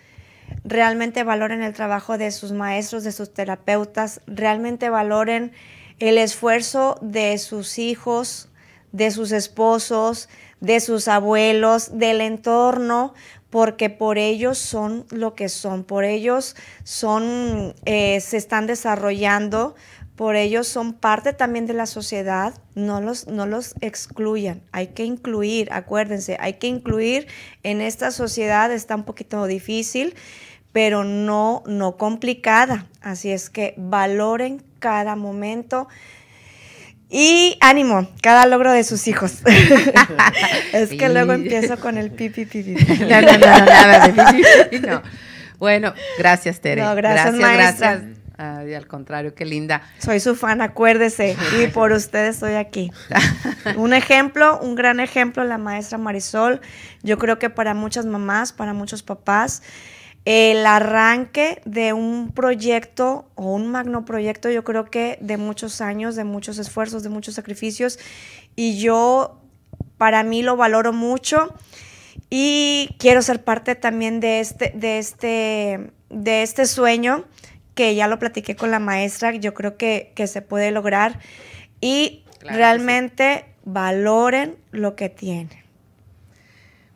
realmente 0.65 1.25
valoren 1.25 1.63
el 1.63 1.73
trabajo 1.73 2.19
de 2.19 2.31
sus 2.31 2.53
maestros, 2.53 3.05
de 3.05 3.13
sus 3.13 3.33
terapeutas, 3.33 4.21
realmente 4.27 4.91
valoren 4.91 5.53
el 6.01 6.19
esfuerzo 6.19 6.99
de 7.03 7.39
sus 7.39 7.79
hijos, 7.79 8.49
de 8.91 9.11
sus 9.11 9.31
esposos, 9.31 10.29
de 10.61 10.81
sus 10.81 11.09
abuelos, 11.09 11.99
del 11.99 12.21
entorno, 12.21 13.15
porque 13.51 13.91
por 13.91 14.19
ellos 14.19 14.59
son 14.59 15.07
lo 15.11 15.35
que 15.35 15.49
son, 15.49 15.85
por 15.85 16.05
ellos 16.05 16.57
son, 16.85 17.75
eh, 17.85 18.21
se 18.21 18.37
están 18.37 18.67
desarrollando, 18.67 19.75
por 20.17 20.37
ellos 20.37 20.69
son 20.69 20.93
parte 20.95 21.33
también 21.33 21.67
de 21.67 21.75
la 21.75 21.87
sociedad, 21.87 22.55
no 22.75 23.01
los, 23.01 23.27
no 23.27 23.47
los 23.47 23.75
excluyan, 23.81 24.63
hay 24.73 24.89
que 24.89 25.05
incluir, 25.05 25.69
acuérdense, 25.73 26.37
hay 26.41 26.55
que 26.55 26.67
incluir 26.67 27.27
en 27.63 27.81
esta 27.81 28.11
sociedad, 28.11 28.73
está 28.73 28.95
un 28.95 29.05
poquito 29.05 29.47
difícil, 29.47 30.15
pero 30.73 31.05
no, 31.05 31.63
no 31.67 31.97
complicada, 31.97 32.87
así 33.01 33.31
es 33.31 33.51
que 33.51 33.75
valoren 33.77 34.63
cada 34.81 35.15
momento. 35.15 35.89
Y 37.13 37.59
ánimo, 37.61 38.09
cada 38.23 38.47
logro 38.47 38.73
de 38.73 38.85
sus 38.85 39.09
hijos. 39.09 39.39
es 40.73 40.91
que 40.91 41.09
luego 41.09 41.33
empiezo 41.33 41.79
con 41.81 41.99
el 41.99 42.13
pipi 42.13 42.47
pipi. 42.47 42.75
no, 43.01 43.21
no, 43.21 43.33
no, 43.33 43.39
nada 43.39 44.09
de 44.09 44.13
pipi, 44.71 44.87
no. 44.87 45.03
Bueno, 45.59 45.93
gracias, 46.19 46.61
Tere. 46.61 46.83
No, 46.83 46.95
gracias, 46.95 47.37
gracias, 47.37 47.79
gracias. 47.81 48.77
al 48.77 48.87
contrario, 48.87 49.35
qué 49.35 49.45
linda. 49.45 49.83
Soy 49.99 50.21
su 50.21 50.37
fan, 50.37 50.63
acuérdese. 50.63 51.37
y 51.61 51.67
por 51.67 51.91
ustedes 51.91 52.37
estoy 52.37 52.55
aquí. 52.55 52.93
un 53.77 53.93
ejemplo, 53.93 54.61
un 54.61 54.77
gran 54.77 55.01
ejemplo, 55.01 55.43
la 55.43 55.59
maestra 55.59 55.99
Marisol. 55.99 56.61
Yo 57.03 57.19
creo 57.19 57.41
que 57.41 57.51
para 57.51 57.75
muchas 57.75 58.07
mamás, 58.07 58.53
para 58.53 58.73
muchos 58.73 59.03
papás, 59.03 59.63
el 60.25 60.67
arranque 60.67 61.63
de 61.65 61.93
un 61.93 62.31
proyecto 62.33 63.29
o 63.35 63.55
un 63.55 63.71
magno 63.71 64.05
proyecto, 64.05 64.51
yo 64.51 64.65
creo 64.65 64.85
que 64.85 65.19
de 65.21 65.37
muchos 65.37 65.81
años, 65.81 66.17
de 66.17 66.25
muchos 66.25 66.59
esfuerzos, 66.59 67.03
de 67.03 67.09
muchos 67.09 67.35
sacrificios. 67.35 67.99
Y 68.55 68.79
yo, 68.79 69.41
para 69.97 70.23
mí, 70.23 70.43
lo 70.43 70.57
valoro 70.57 70.93
mucho 70.93 71.55
y 72.29 72.95
quiero 72.99 73.23
ser 73.23 73.43
parte 73.43 73.75
también 73.75 74.21
de 74.21 74.41
este, 74.41 74.73
de 74.75 74.99
este, 74.99 75.91
de 76.11 76.43
este 76.43 76.67
sueño 76.67 77.25
que 77.75 77.95
ya 77.95 78.09
lo 78.09 78.19
platiqué 78.19 78.57
con 78.57 78.71
la 78.71 78.79
maestra, 78.79 79.33
yo 79.33 79.55
creo 79.55 79.77
que, 79.77 80.13
se 80.27 80.43
puede 80.43 80.71
lograr 80.71 81.19
y 81.81 82.25
realmente 82.41 83.47
valoren 83.65 84.57
lo 84.71 84.97
que 84.97 85.09
tienen. 85.09 85.65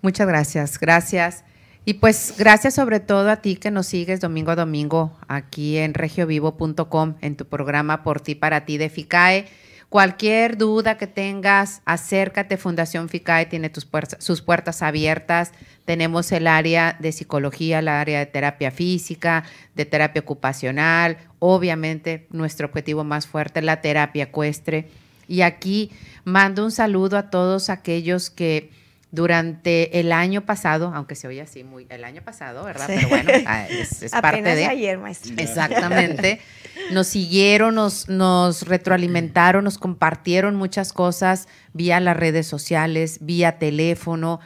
Muchas 0.02 0.26
gracias, 0.26 0.78
gracias. 0.78 1.44
Y 1.86 1.94
pues 1.94 2.34
gracias 2.38 2.74
sobre 2.74 2.98
todo 2.98 3.30
a 3.30 3.36
ti 3.36 3.56
que 3.56 3.70
nos 3.70 3.86
sigues 3.86 4.20
domingo 4.20 4.52
a 4.52 4.56
domingo 4.56 5.18
aquí 5.28 5.76
en 5.76 5.92
regiovivo.com 5.92 7.14
en 7.20 7.36
tu 7.36 7.44
programa 7.44 8.02
Por 8.02 8.22
ti, 8.22 8.34
para 8.34 8.64
ti 8.64 8.78
de 8.78 8.88
FICAE. 8.88 9.46
Cualquier 9.90 10.56
duda 10.56 10.96
que 10.96 11.06
tengas, 11.06 11.82
acércate. 11.84 12.56
Fundación 12.56 13.10
FICAE 13.10 13.46
tiene 13.46 13.68
tus 13.68 13.86
sus 14.18 14.40
puertas 14.40 14.82
abiertas. 14.82 15.52
Tenemos 15.84 16.32
el 16.32 16.46
área 16.46 16.96
de 16.98 17.12
psicología, 17.12 17.80
el 17.80 17.88
área 17.88 18.18
de 18.18 18.26
terapia 18.26 18.70
física, 18.70 19.44
de 19.74 19.84
terapia 19.84 20.22
ocupacional. 20.22 21.18
Obviamente, 21.38 22.26
nuestro 22.30 22.66
objetivo 22.66 23.04
más 23.04 23.26
fuerte 23.26 23.60
es 23.60 23.66
la 23.66 23.82
terapia 23.82 24.24
ecuestre. 24.24 24.88
Y 25.28 25.42
aquí 25.42 25.90
mando 26.24 26.64
un 26.64 26.72
saludo 26.72 27.18
a 27.18 27.30
todos 27.30 27.68
aquellos 27.68 28.30
que 28.30 28.70
durante 29.14 30.00
el 30.00 30.12
año 30.12 30.40
pasado, 30.40 30.92
aunque 30.94 31.14
se 31.14 31.28
oye 31.28 31.40
así 31.40 31.62
muy 31.62 31.86
el 31.88 32.02
año 32.04 32.22
pasado, 32.22 32.64
¿verdad? 32.64 32.86
Pero 32.88 33.08
bueno, 33.08 33.30
ah, 33.46 33.66
es, 33.68 34.10
parte 34.10 34.42
de 34.42 34.66
ayer, 34.66 34.98
maestra. 34.98 35.34
Exactamente. 35.38 36.40
Nos 36.90 37.06
siguieron, 37.06 37.76
nos, 37.76 38.08
nos 38.08 38.66
retroalimentaron, 38.66 39.62
nos 39.64 39.78
compartieron 39.78 40.56
muchas 40.56 40.92
cosas 40.92 41.48
vía 41.72 42.00
las 42.00 42.16
redes 42.16 42.48
sociales, 42.48 43.18
vía 43.22 43.58
teléfono 43.58 44.40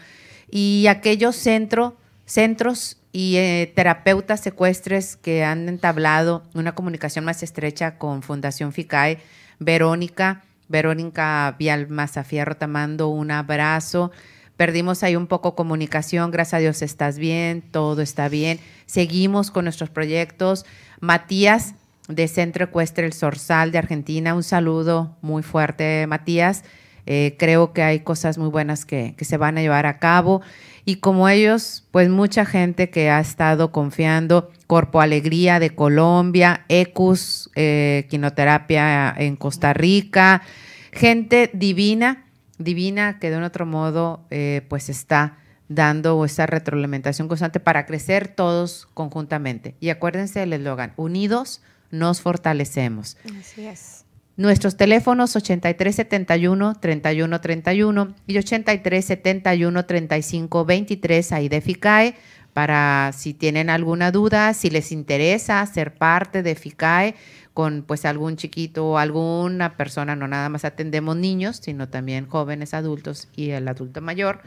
y 0.51 0.87
aquellos 0.89 1.35
centros 1.35 2.99
y 3.13 3.37
eh, 3.37 3.73
terapeutas 3.75 4.41
secuestres 4.41 5.17
que 5.17 5.43
han 5.43 5.69
entablado 5.69 6.45
una 6.55 6.75
comunicación 6.75 7.25
más 7.25 7.43
estrecha 7.43 7.97
con 7.97 8.23
Fundación 8.23 8.73
FICAE, 8.73 9.19
Verónica, 9.59 10.45
Verónica 10.69 11.57
Vial 11.59 11.89
Mazafierro, 11.89 12.57
te 12.57 12.67
mando 12.67 13.09
un 13.09 13.31
abrazo 13.31 14.13
perdimos 14.59 15.05
ahí 15.05 15.15
un 15.15 15.29
poco 15.29 15.55
comunicación, 15.55 16.33
gracias 16.33 16.55
a 16.55 16.59
Dios 16.59 16.83
estás 16.83 17.17
bien, 17.17 17.63
todo 17.63 18.03
está 18.03 18.29
bien. 18.29 18.59
Seguimos 18.87 19.53
con 19.53 19.65
nuestros 19.65 19.89
proyectos. 19.89 20.67
Matías 21.01 21.75
de 22.09 22.27
Centro 22.27 22.65
Ecuestre 22.65 23.07
El 23.07 23.13
Sorsal 23.13 23.71
de 23.71 23.79
Argentina, 23.79 24.35
un 24.35 24.43
saludo 24.43 25.17
muy 25.23 25.45
fuerte, 25.45 26.07
Matías. 26.09 26.65
Eh, 27.07 27.37
creo 27.39 27.73
que 27.73 27.83
hay 27.83 28.01
cosas 28.01 28.37
muy 28.37 28.49
buenas 28.49 28.85
que, 28.85 29.15
se 29.21 29.37
van 29.37 29.59
a 29.59 29.63
llevar 29.63 29.87
a 29.87 30.01
cabo. 30.01 30.43
Y 30.85 30.97
como 30.97 31.29
ellos, 31.29 31.87
pues 31.93 32.09
mucha 32.09 32.45
gente 32.45 32.91
que 32.91 33.11
ha 33.11 33.21
estado 33.21 33.71
confiando, 33.71 34.51
Corpo 34.67 35.01
Alegría 35.01 35.61
de 35.61 35.71
Colombia, 35.71 36.65
Ecus, 36.69 37.49
eh, 37.55 38.07
Quinoterapia 38.11 39.15
en 39.17 39.37
Costa 39.37 39.73
Rica, 39.73 40.43
gente 40.91 41.49
divina 41.55 42.25
divina 42.59 43.19
que 43.19 43.31
de 43.31 43.37
un 43.37 43.45
otro 43.45 43.67
modo 43.67 44.27
eh, 44.31 44.65
pues 44.69 44.89
está 44.89 45.39
dando 45.69 46.25
esa 46.25 46.47
retroalimentación 46.47 47.29
constante 47.29 47.61
para 47.61 47.87
crecer 47.87 48.27
todos 48.29 48.89
conjuntamente. 48.95 49.77
Y 49.81 49.91
acuérdense 49.91 50.41
del 50.41 50.55
eslogan, 50.55 50.95
unidos 50.97 51.61
nos 51.91 52.21
fortalecemos. 52.21 53.17
Así 53.39 53.65
es. 53.67 54.05
Nuestros 54.37 54.77
teléfonos 54.77 55.37
8371-3131 55.37 58.15
y 58.27 58.35
8371-3523 58.35 61.33
ahí 61.33 61.49
de 61.49 61.61
FICAE 61.61 62.17
para 62.53 63.13
si 63.13 63.35
tienen 63.35 63.71
alguna 63.71 64.11
duda, 64.11 64.53
si 64.55 64.71
les 64.71 64.91
interesa 64.93 65.67
ser 65.67 65.95
parte 65.95 66.43
de 66.43 66.55
FICAE, 66.55 67.15
con 67.59 67.83
pues 67.83 68.05
algún 68.05 68.37
chiquito 68.37 68.87
o 68.87 68.99
alguna 68.99 69.77
persona, 69.77 70.15
no 70.15 70.29
nada 70.29 70.49
más 70.49 70.65
atendemos 70.65 71.17
niños, 71.17 71.59
sino 71.61 71.89
también 71.89 72.29
jóvenes 72.29 72.73
adultos 72.73 73.27
y 73.35 73.51
el 73.51 73.67
adulto 73.67 74.01
mayor, 74.01 74.43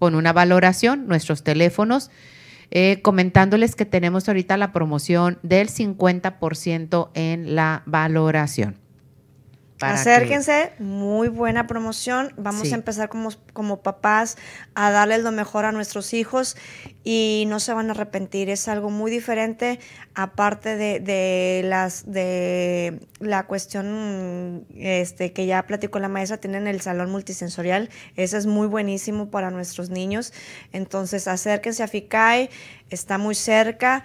con 0.00 0.16
una 0.16 0.32
valoración, 0.32 1.06
nuestros 1.06 1.44
teléfonos, 1.44 2.10
eh, 2.72 2.98
comentándoles 3.00 3.76
que 3.76 3.84
tenemos 3.84 4.26
ahorita 4.26 4.56
la 4.56 4.72
promoción 4.72 5.38
del 5.44 5.68
50% 5.68 7.10
en 7.14 7.54
la 7.54 7.84
valoración. 7.86 8.74
Acérquense, 9.80 10.72
muy 10.78 11.28
buena 11.28 11.66
promoción. 11.66 12.32
Vamos 12.36 12.72
a 12.72 12.74
empezar 12.74 13.08
como, 13.08 13.30
como 13.52 13.80
papás 13.80 14.36
a 14.74 14.90
darles 14.90 15.22
lo 15.22 15.30
mejor 15.30 15.64
a 15.64 15.72
nuestros 15.72 16.14
hijos 16.14 16.56
y 17.04 17.44
no 17.48 17.60
se 17.60 17.72
van 17.72 17.88
a 17.88 17.92
arrepentir. 17.92 18.50
Es 18.50 18.66
algo 18.66 18.90
muy 18.90 19.10
diferente, 19.10 19.78
aparte 20.14 20.76
de, 20.76 21.62
las 21.64 22.10
de 22.10 23.00
la 23.20 23.46
cuestión 23.46 24.66
este, 24.74 25.32
que 25.32 25.46
ya 25.46 25.64
platicó 25.66 26.00
la 26.00 26.08
maestra, 26.08 26.38
tienen 26.38 26.66
el 26.66 26.80
salón 26.80 27.10
multisensorial. 27.10 27.88
Ese 28.16 28.36
es 28.36 28.46
muy 28.46 28.66
buenísimo 28.66 29.30
para 29.30 29.50
nuestros 29.50 29.90
niños. 29.90 30.32
Entonces, 30.72 31.28
acérquense 31.28 31.84
a 31.84 31.88
FICAI, 31.88 32.50
está 32.90 33.18
muy 33.18 33.36
cerca. 33.36 34.02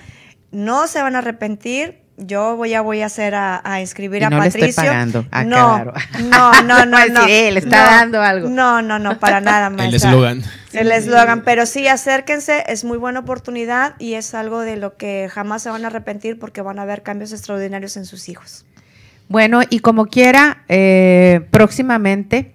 No 0.51 0.85
se 0.85 1.01
van 1.01 1.15
a 1.15 1.19
arrepentir 1.19 2.02
yo 2.17 2.55
voy 2.55 2.73
a 2.73 2.81
voy 2.81 3.01
a 3.01 3.07
hacer 3.07 3.33
a, 3.35 3.61
a 3.63 3.81
inscribir 3.81 4.23
a 4.25 4.29
no 4.29 4.37
Patricio. 4.37 4.61
Le 4.61 4.69
estoy 4.69 4.85
pagando. 4.85 5.25
Ah, 5.31 5.43
no, 5.43 5.85
no, 5.85 6.63
no, 6.63 6.85
no, 6.85 7.07
no. 7.07 7.25
le 7.25 7.57
está 7.57 7.83
dando 7.83 8.21
algo. 8.21 8.49
No, 8.49 8.81
no, 8.81 8.99
no, 8.99 9.19
para 9.19 9.41
nada 9.41 9.69
más. 9.69 9.87
El 9.87 9.95
eslogan. 9.95 10.43
El 10.73 10.91
eslogan, 10.91 11.43
pero 11.43 11.65
sí, 11.65 11.87
acérquense, 11.87 12.63
es 12.67 12.83
muy 12.83 12.97
buena 12.97 13.21
oportunidad 13.21 13.95
y 13.99 14.13
es 14.13 14.33
algo 14.33 14.61
de 14.61 14.77
lo 14.77 14.97
que 14.97 15.29
jamás 15.31 15.63
se 15.63 15.69
van 15.69 15.83
a 15.85 15.87
arrepentir 15.87 16.39
porque 16.39 16.61
van 16.61 16.79
a 16.79 16.85
ver 16.85 17.03
cambios 17.03 17.31
extraordinarios 17.31 17.97
en 17.97 18.05
sus 18.05 18.29
hijos. 18.29 18.65
Bueno, 19.29 19.61
y 19.69 19.79
como 19.79 20.07
quiera, 20.07 20.63
eh, 20.69 21.47
próximamente 21.49 22.51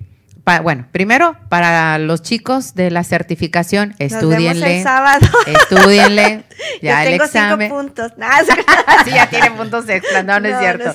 bueno, 0.63 0.87
primero, 0.93 1.37
para 1.51 1.99
los 1.99 2.23
chicos 2.23 2.75
de 2.75 2.91
la 2.91 3.05
certificación, 3.05 3.95
estudienle. 3.99 4.79
el 4.79 4.83
sábado. 4.83 5.27
Estudienle. 5.47 6.45
Ya 6.81 7.05
Yo 7.05 7.11
el 7.11 7.13
tengo 7.13 7.25
examen. 7.25 7.69
Cinco 7.69 7.83
puntos. 7.83 8.13
sí, 9.05 9.11
ya 9.11 9.29
tiene 9.29 9.51
puntos 9.51 9.89
extra. 9.89 10.23
No, 10.23 10.41
no, 10.41 10.49
es 10.49 10.59
cierto. 10.59 10.95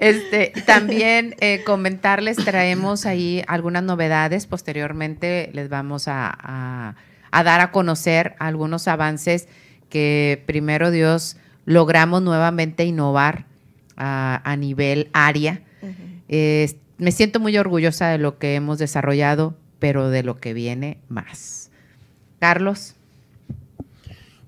Este, 0.00 0.52
también 0.64 1.34
eh, 1.40 1.62
comentarles, 1.64 2.36
traemos 2.38 3.04
ahí 3.04 3.42
algunas 3.46 3.82
novedades. 3.82 4.46
Posteriormente 4.46 5.50
les 5.52 5.68
vamos 5.68 6.08
a, 6.08 6.94
dar 7.30 7.60
a 7.60 7.70
conocer 7.70 8.34
algunos 8.38 8.88
avances 8.88 9.46
que 9.90 10.42
primero 10.46 10.90
Dios 10.90 11.36
logramos 11.66 12.22
nuevamente 12.22 12.84
innovar 12.84 13.44
a, 13.96 14.56
nivel 14.58 15.10
área 15.12 15.60
me 16.98 17.12
siento 17.12 17.40
muy 17.40 17.56
orgullosa 17.58 18.08
de 18.08 18.18
lo 18.18 18.38
que 18.38 18.54
hemos 18.54 18.78
desarrollado, 18.78 19.54
pero 19.78 20.08
de 20.10 20.22
lo 20.22 20.38
que 20.38 20.54
viene 20.54 20.98
más. 21.08 21.70
Carlos. 22.38 22.94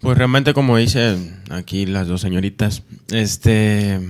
Pues 0.01 0.17
realmente 0.17 0.55
como 0.55 0.77
dicen 0.77 1.41
aquí 1.51 1.85
las 1.85 2.07
dos 2.07 2.21
señoritas, 2.21 2.83
este, 3.11 4.01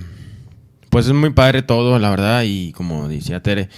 pues 0.90 1.06
es 1.06 1.14
muy 1.14 1.30
padre 1.30 1.62
todo, 1.62 1.98
la 1.98 2.10
verdad, 2.10 2.42
y 2.44 2.72
como 2.72 3.08
decía 3.08 3.42
Tere, 3.42 3.70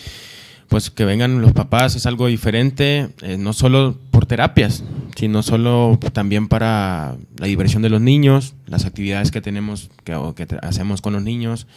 pues 0.68 0.90
que 0.90 1.04
vengan 1.04 1.40
los 1.40 1.52
papás 1.52 1.94
es 1.94 2.06
algo 2.06 2.26
diferente, 2.26 3.10
eh, 3.22 3.36
no 3.38 3.52
solo 3.52 3.96
por 4.10 4.26
terapias, 4.26 4.82
sino 5.14 5.42
solo 5.42 5.98
también 6.12 6.48
para 6.48 7.16
la 7.38 7.46
diversión 7.46 7.82
de 7.82 7.90
los 7.90 8.00
niños, 8.00 8.54
las 8.66 8.86
actividades 8.86 9.30
que 9.30 9.40
tenemos, 9.40 9.90
que, 10.02 10.16
que 10.34 10.58
hacemos 10.62 11.02
con 11.02 11.12
los 11.12 11.22
niños, 11.22 11.68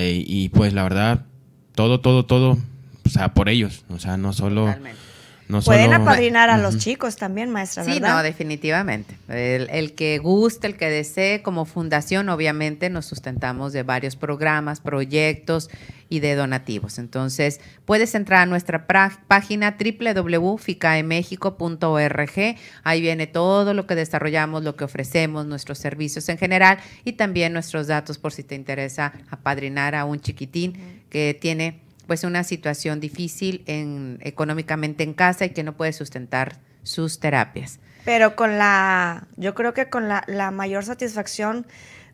y 0.00 0.48
pues 0.50 0.72
la 0.72 0.82
verdad 0.82 1.24
todo, 1.78 2.00
todo, 2.00 2.24
todo, 2.24 2.58
o 3.04 3.08
sea, 3.08 3.34
por 3.34 3.48
ellos, 3.48 3.84
o 3.88 4.00
sea, 4.00 4.16
no 4.16 4.32
solo... 4.32 4.74
No 5.48 5.60
Pueden 5.62 5.94
apadrinar 5.94 6.50
a 6.50 6.58
los 6.58 6.76
chicos 6.76 7.16
también, 7.16 7.48
maestra, 7.48 7.82
¿verdad? 7.82 7.96
Sí, 7.96 8.02
no, 8.02 8.22
definitivamente. 8.22 9.16
El, 9.28 9.94
que 9.94 10.18
guste, 10.18 10.66
el 10.66 10.76
que 10.76 10.90
desee, 10.90 11.40
como 11.40 11.64
fundación, 11.64 12.28
obviamente 12.28 12.90
nos 12.90 13.06
sustentamos 13.06 13.72
de 13.72 13.82
varios 13.82 14.14
programas, 14.14 14.80
proyectos 14.80 15.70
y 16.10 16.20
de 16.20 16.34
donativos. 16.34 16.98
Entonces, 16.98 17.62
puedes 17.86 18.14
entrar 18.14 18.42
a 18.42 18.46
nuestra 18.46 18.86
página 18.86 19.78
www.ficaemexico.org. 19.78 22.56
Ahí 22.84 23.00
viene 23.00 23.26
todo 23.26 23.72
lo 23.72 23.86
que 23.86 23.94
desarrollamos, 23.94 24.64
lo 24.64 24.76
que 24.76 24.84
ofrecemos, 24.84 25.46
nuestros 25.46 25.78
servicios 25.78 26.28
en 26.28 26.36
general 26.36 26.76
y 27.06 27.14
también 27.14 27.54
nuestros 27.54 27.86
datos 27.86 28.18
por 28.18 28.34
si 28.34 28.42
te 28.42 28.54
interesa 28.54 29.14
apadrinar 29.30 29.94
a 29.94 30.04
un 30.04 30.20
chiquitín 30.20 31.04
que 31.08 31.34
tiene 31.40 31.87
pues 32.08 32.24
una 32.24 32.42
situación 32.42 32.98
difícil 32.98 33.62
en, 33.66 34.18
económicamente 34.22 35.04
en 35.04 35.12
casa 35.14 35.44
y 35.44 35.50
que 35.50 35.62
no 35.62 35.76
puede 35.76 35.92
sustentar 35.92 36.56
sus 36.82 37.20
terapias. 37.20 37.78
Pero 38.04 38.34
con 38.34 38.56
la, 38.58 39.28
yo 39.36 39.54
creo 39.54 39.74
que 39.74 39.90
con 39.90 40.08
la, 40.08 40.24
la 40.26 40.50
mayor 40.50 40.84
satisfacción 40.84 41.66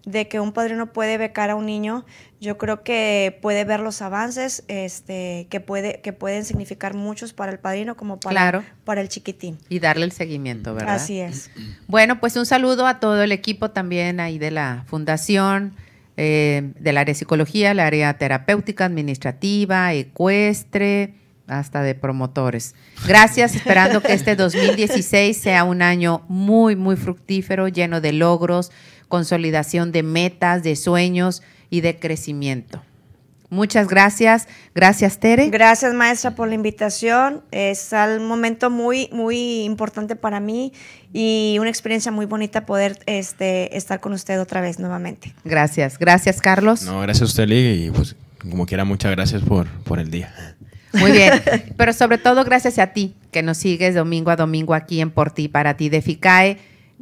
de 0.05 0.29
que 0.29 0.41
un 0.41 0.53
padrino 0.53 0.93
puede 0.93 1.17
becar 1.17 1.49
a 1.51 1.55
un 1.55 1.65
niño, 1.65 2.05
yo 2.41 2.59
creo 2.59 2.83
que 2.83 3.39
puede 3.41 3.65
ver 3.65 3.81
los 3.81 4.03
avances 4.03 4.65
este, 4.69 5.47
que, 5.49 5.61
puede, 5.61 6.01
que 6.03 6.13
pueden 6.13 6.45
significar 6.45 6.93
muchos 6.95 7.33
para 7.33 7.53
el 7.53 7.59
padrino 7.59 7.97
como 7.97 8.19
para, 8.21 8.33
Claro. 8.35 8.65
para 8.85 9.01
el 9.01 9.09
chiquitín. 9.09 9.59
Y 9.69 9.79
darle 9.79 10.05
el 10.05 10.13
seguimiento, 10.13 10.75
¿verdad? 10.75 10.97
Así 10.97 11.21
es. 11.21 11.51
Bueno, 11.87 12.21
pues 12.21 12.37
un 12.37 12.47
saludo 12.47 12.87
a 12.87 12.99
todo 13.01 13.23
el 13.23 13.33
equipo 13.33 13.71
también 13.71 14.21
ahí 14.21 14.39
de 14.39 14.51
la 14.51 14.85
fundación, 14.89 15.75
eh, 16.17 16.73
del 16.79 16.97
área 16.97 17.13
de 17.13 17.19
psicología, 17.19 17.73
el 17.73 17.81
área 17.81 18.17
terapéutica, 18.19 18.85
administrativa, 18.85 19.93
ecuestre, 19.93 21.15
hasta 21.47 21.83
de 21.83 21.95
promotores. 21.95 22.75
Gracias, 23.07 23.55
esperando 23.57 24.01
que 24.01 24.13
este 24.13 24.37
2016 24.37 25.37
sea 25.37 25.65
un 25.65 25.83
año 25.83 26.23
muy, 26.29 26.77
muy 26.77 26.97
fructífero, 26.97 27.69
lleno 27.69 28.01
de 28.01 28.13
logros, 28.13 28.71
consolidación 29.09 29.93
de 29.93 30.03
metas, 30.03 30.63
de 30.63 30.77
sueños 30.77 31.43
y 31.71 31.81
de 31.81 31.99
crecimiento. 31.99 32.83
Muchas 33.51 33.89
gracias. 33.89 34.49
Gracias, 34.75 35.19
Tere. 35.19 35.51
Gracias, 35.51 35.95
maestra, 35.95 36.35
por 36.35 36.49
la 36.49 36.55
invitación. 36.55 37.43
Es 37.51 37.91
un 37.93 38.27
momento 38.27 38.71
muy, 38.71 39.09
muy 39.13 39.63
importante 39.63 40.17
para 40.17 40.41
mí 40.41 40.73
y 41.13 41.57
una 41.61 41.71
experiencia 41.71 42.11
muy 42.11 42.27
bonita 42.27 42.67
poder 42.67 42.99
este, 43.07 43.77
estar 43.77 44.01
con 44.01 44.13
usted 44.13 44.41
otra 44.41 44.61
vez 44.61 44.79
nuevamente. 44.79 45.35
Gracias. 45.45 45.99
Gracias, 45.99 46.41
Carlos. 46.41 46.83
No, 46.83 47.01
gracias 47.01 47.23
a 47.23 47.25
usted, 47.27 47.49
y 47.49 47.91
pues 47.91 48.17
como 48.51 48.67
quiera, 48.67 48.85
muchas 48.85 49.13
gracias 49.13 49.43
por, 49.43 49.69
por 49.85 49.99
el 49.99 50.11
día. 50.11 50.35
Muy 50.93 51.13
bien, 51.13 51.43
pero 51.77 51.93
sobre 51.93 52.19
todo 52.19 52.45
gracias 52.45 52.79
a 52.79 52.89
ti 52.89 53.15
que 53.31 53.43
nos 53.43 53.59
sigues 53.59 53.95
domingo 53.95 54.31
a 54.31 54.37
domingo 54.37 54.75
aquí 54.75 55.01
en 55.01 55.11
Por 55.11 55.33
Ti 55.33 55.49
para 55.49 55.77
Ti 55.77 55.89
de 55.89 56.03
FICAE. 56.03 56.59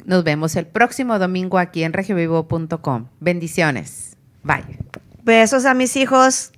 Nos 0.07 0.25
vemos 0.25 0.57
el 0.57 0.67
próximo 0.67 1.19
domingo 1.19 1.59
aquí 1.59 1.85
en 1.85 1.93
regiovivo.com. 1.93 3.07
Bendiciones. 3.21 4.17
Bye. 4.43 5.12
Besos 5.23 5.65
a 5.67 5.75
mis 5.75 5.97
hijos. 5.97 6.53